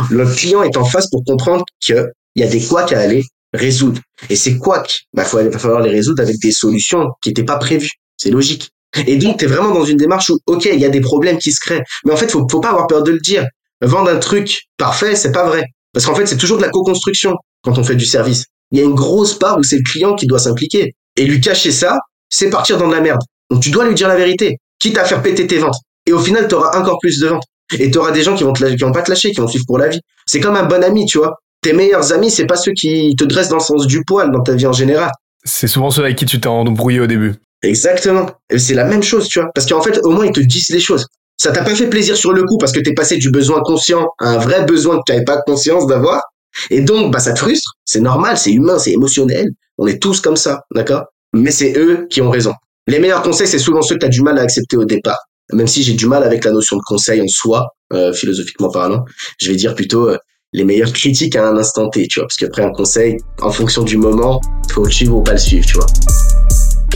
le 0.10 0.26
client 0.26 0.63
est 0.63 0.78
en 0.78 0.86
face 0.86 1.08
pour 1.10 1.24
comprendre 1.26 1.63
qu'il 1.80 2.10
y 2.36 2.44
a 2.44 2.48
des 2.48 2.62
couacs 2.62 2.92
à 2.92 3.00
aller 3.00 3.24
résoudre. 3.54 4.02
Et 4.30 4.36
ces 4.36 4.58
couacs, 4.58 5.06
bah, 5.14 5.24
il 5.42 5.50
va 5.50 5.60
falloir 5.60 5.82
les 5.82 5.90
résoudre 5.90 6.22
avec 6.22 6.38
des 6.40 6.52
solutions 6.52 7.08
qui 7.22 7.30
n'étaient 7.30 7.44
pas 7.44 7.58
prévues. 7.58 7.92
C'est 8.18 8.32
logique. 8.32 8.70
Et 9.06 9.18
donc, 9.18 9.38
tu 9.38 9.46
es 9.46 9.48
vraiment 9.48 9.74
dans 9.74 9.86
une 9.86 9.98
démarche 9.98 10.30
où, 10.30 10.40
OK, 10.48 10.66
il 10.66 10.80
y 10.80 10.86
a 10.86 10.90
des 10.90 11.02
problèmes 11.02 11.38
qui 11.38 11.52
se 11.52 11.60
créent. 11.60 11.84
Mais 12.06 12.14
en 12.14 12.18
fait, 12.18 12.32
faut, 12.32 12.48
faut 12.50 12.60
pas 12.60 12.70
avoir 12.70 12.88
peur 12.88 13.04
de 13.04 13.12
le 13.12 13.20
dire. 13.20 13.46
Vendre 13.82 14.10
un 14.10 14.18
truc 14.18 14.64
parfait, 14.78 15.16
c'est 15.16 15.32
pas 15.32 15.46
vrai. 15.46 15.64
Parce 15.94 16.06
qu'en 16.06 16.16
fait, 16.16 16.26
c'est 16.26 16.38
toujours 16.38 16.58
de 16.58 16.64
la 16.64 16.70
co-construction 16.70 17.36
quand 17.64 17.78
on 17.78 17.84
fait 17.84 17.96
du 17.96 18.06
service. 18.06 18.46
Il 18.72 18.80
y 18.80 18.82
a 18.82 18.86
une 18.86 18.96
grosse 18.96 19.38
part 19.38 19.58
où 19.58 19.64
c'est 19.64 19.78
le 19.78 19.84
client 19.84 20.16
qui 20.16 20.26
doit 20.26 20.40
s'impliquer. 20.40 20.94
Et 21.16 21.26
lui 21.26 21.42
cacher 21.42 21.72
ça, 21.72 21.98
c'est 22.30 22.50
partir 22.50 22.78
dans 22.78 22.88
de 22.88 22.94
la 22.94 23.02
merde. 23.02 23.22
Donc, 23.50 23.62
tu 23.62 23.70
dois 23.70 23.88
lui 23.88 23.94
dire 23.94 24.08
la 24.08 24.16
vérité. 24.16 24.58
Quitte 24.80 24.98
à 24.98 25.06
faire 25.06 25.22
péter 25.22 25.48
tes 25.48 25.60
ventes. 25.60 25.78
Et 26.06 26.14
au 26.14 26.20
final, 26.20 26.48
tu 26.48 26.56
auras 26.56 26.80
encore 26.80 26.98
plus 27.00 27.20
de 27.20 27.28
ventes. 27.28 27.44
Et 27.78 27.92
tu 27.92 27.98
auras 27.98 28.12
des 28.12 28.24
gens 28.24 28.36
qui 28.36 28.44
vont, 28.44 28.54
te, 28.54 28.66
qui 28.66 28.84
vont 28.84 28.92
pas 28.92 29.02
te 29.02 29.10
lâcher, 29.10 29.32
qui 29.32 29.42
vont 29.42 29.48
suivre 29.48 29.66
pour 29.68 29.78
la 29.78 29.90
vie. 29.90 30.00
C'est 30.26 30.40
comme 30.40 30.56
un 30.56 30.64
bon 30.64 30.84
ami, 30.84 31.06
tu 31.06 31.18
vois. 31.18 31.38
Tes 31.67 31.73
meilleurs 31.73 32.13
amis, 32.13 32.32
c'est 32.32 32.45
pas 32.45 32.56
ceux 32.56 32.71
qui 32.71 33.13
te 33.17 33.25
dressent 33.25 33.49
dans 33.49 33.58
le 33.58 33.62
sens 33.62 33.88
du 33.88 34.01
poil 34.06 34.32
dans 34.32 34.41
ta 34.41 34.53
vie 34.53 34.67
en 34.67 34.71
général. 34.71 35.12
C'est 35.43 35.67
souvent 35.67 35.91
ceux 35.91 36.01
avec 36.01 36.15
qui 36.15 36.25
tu 36.25 36.39
t'es 36.39 36.47
embrouillé 36.47 37.01
au 37.01 37.08
début. 37.08 37.36
Exactement. 37.62 38.32
Et 38.49 38.58
c'est 38.58 38.73
la 38.73 38.86
même 38.86 39.03
chose, 39.03 39.27
tu 39.27 39.41
vois. 39.41 39.49
Parce 39.53 39.67
qu'en 39.67 39.82
fait, 39.82 39.99
au 40.06 40.12
moins, 40.12 40.25
ils 40.25 40.32
te 40.32 40.39
disent 40.39 40.69
les 40.69 40.80
choses. 40.80 41.06
Ça 41.36 41.51
t'a 41.51 41.65
pas 41.65 41.75
fait 41.75 41.89
plaisir 41.89 42.15
sur 42.15 42.32
le 42.32 42.45
coup 42.45 42.58
parce 42.58 42.71
que 42.71 42.80
t'es 42.80 42.93
passé 42.93 43.17
du 43.17 43.32
besoin 43.32 43.60
conscient 43.63 44.08
à 44.19 44.30
un 44.30 44.38
vrai 44.38 44.63
besoin 44.63 44.95
que 44.95 45.01
tu 45.08 45.12
n'avais 45.12 45.25
pas 45.25 45.41
conscience 45.45 45.88
d'avoir. 45.88 46.21
Et 46.69 46.80
donc, 46.80 47.12
bah, 47.12 47.19
ça 47.19 47.34
te 47.34 47.39
frustre. 47.39 47.73
C'est 47.84 47.99
normal, 47.99 48.38
c'est 48.38 48.53
humain, 48.53 48.80
c'est 48.80 48.93
émotionnel. 48.93 49.49
On 49.77 49.88
est 49.88 50.01
tous 50.01 50.21
comme 50.21 50.38
ça, 50.38 50.62
d'accord? 50.73 51.03
Mais 51.34 51.51
c'est 51.51 51.77
eux 51.77 52.08
qui 52.10 52.21
ont 52.21 52.30
raison. 52.30 52.53
Les 52.88 52.99
meilleurs 52.99 53.23
conseils, 53.23 53.47
c'est 53.47 53.60
souvent 53.60 53.82
ceux 53.82 53.95
que 53.95 53.99
tu 53.99 54.06
as 54.06 54.10
du 54.10 54.21
mal 54.21 54.39
à 54.39 54.43
accepter 54.43 54.77
au 54.77 54.86
départ 54.86 55.19
même 55.53 55.67
si 55.67 55.84
j'ai 55.84 55.93
du 55.93 56.08
mal 56.08 56.23
avec 56.23 56.43
la 56.43 56.51
notion 56.51 56.77
de 56.77 56.82
conseil 56.86 57.21
en 57.21 57.27
soi, 57.27 57.67
euh, 57.93 58.13
philosophiquement 58.13 58.69
parlant, 58.69 59.06
je 59.39 59.49
vais 59.49 59.56
dire 59.56 59.75
plutôt 59.75 60.10
euh, 60.10 60.17
les 60.58 60.65
meilleures 60.65 60.91
critiques 60.91 61.36
à 61.36 61.48
un 61.48 61.56
instant 61.56 61.89
T, 61.89 62.08
tu 62.08 62.20
vois, 62.20 62.28
parce 62.28 62.38
qu'après 62.38 62.63
un 62.63 62.72
conseil, 62.72 63.17
en 63.41 63.52
fonction 63.52 63.84
du 63.84 63.98
moment, 63.98 64.41
faut 64.72 64.84
le 64.84 64.91
suivre 64.91 65.17
ou 65.17 65.22
pas 65.22 65.34
le 65.34 65.38
suivre, 65.38 65.65
tu 65.65 65.76
vois. 65.76 65.86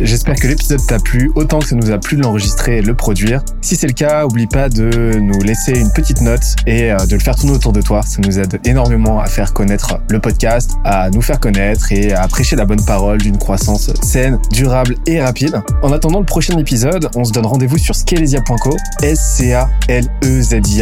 J'espère 0.01 0.35
que 0.35 0.47
l'épisode 0.47 0.79
t'a 0.87 0.97
plu 0.97 1.31
autant 1.35 1.59
que 1.59 1.67
ça 1.67 1.75
nous 1.75 1.91
a 1.91 1.99
plu 1.99 2.17
de 2.17 2.23
l'enregistrer 2.23 2.77
et 2.77 2.81
le 2.81 2.95
produire. 2.95 3.43
Si 3.61 3.75
c'est 3.75 3.85
le 3.85 3.93
cas, 3.93 4.25
oublie 4.25 4.47
pas 4.47 4.67
de 4.67 5.19
nous 5.19 5.39
laisser 5.41 5.73
une 5.77 5.91
petite 5.91 6.21
note 6.21 6.41
et 6.65 6.91
euh, 6.91 6.97
de 7.05 7.13
le 7.13 7.19
faire 7.19 7.35
tourner 7.35 7.53
autour 7.53 7.71
de 7.71 7.81
toi. 7.81 8.01
Ça 8.01 8.19
nous 8.25 8.39
aide 8.39 8.59
énormément 8.65 9.19
à 9.19 9.27
faire 9.27 9.53
connaître 9.53 9.99
le 10.09 10.19
podcast, 10.19 10.71
à 10.85 11.11
nous 11.11 11.21
faire 11.21 11.39
connaître 11.39 11.91
et 11.91 12.13
à 12.13 12.27
prêcher 12.27 12.55
la 12.55 12.65
bonne 12.65 12.83
parole 12.83 13.19
d'une 13.19 13.37
croissance 13.37 13.91
saine, 14.01 14.39
durable 14.51 14.95
et 15.05 15.21
rapide. 15.21 15.61
En 15.83 15.91
attendant 15.91 16.19
le 16.19 16.25
prochain 16.25 16.57
épisode, 16.57 17.09
on 17.15 17.23
se 17.23 17.31
donne 17.31 17.45
rendez-vous 17.45 17.77
sur 17.77 17.93
scalezia.co, 17.93 18.75
s 19.03 19.37
c 19.37 19.55
l 19.87 20.05
e 20.23 20.41
z 20.41 20.53
i 20.67 20.81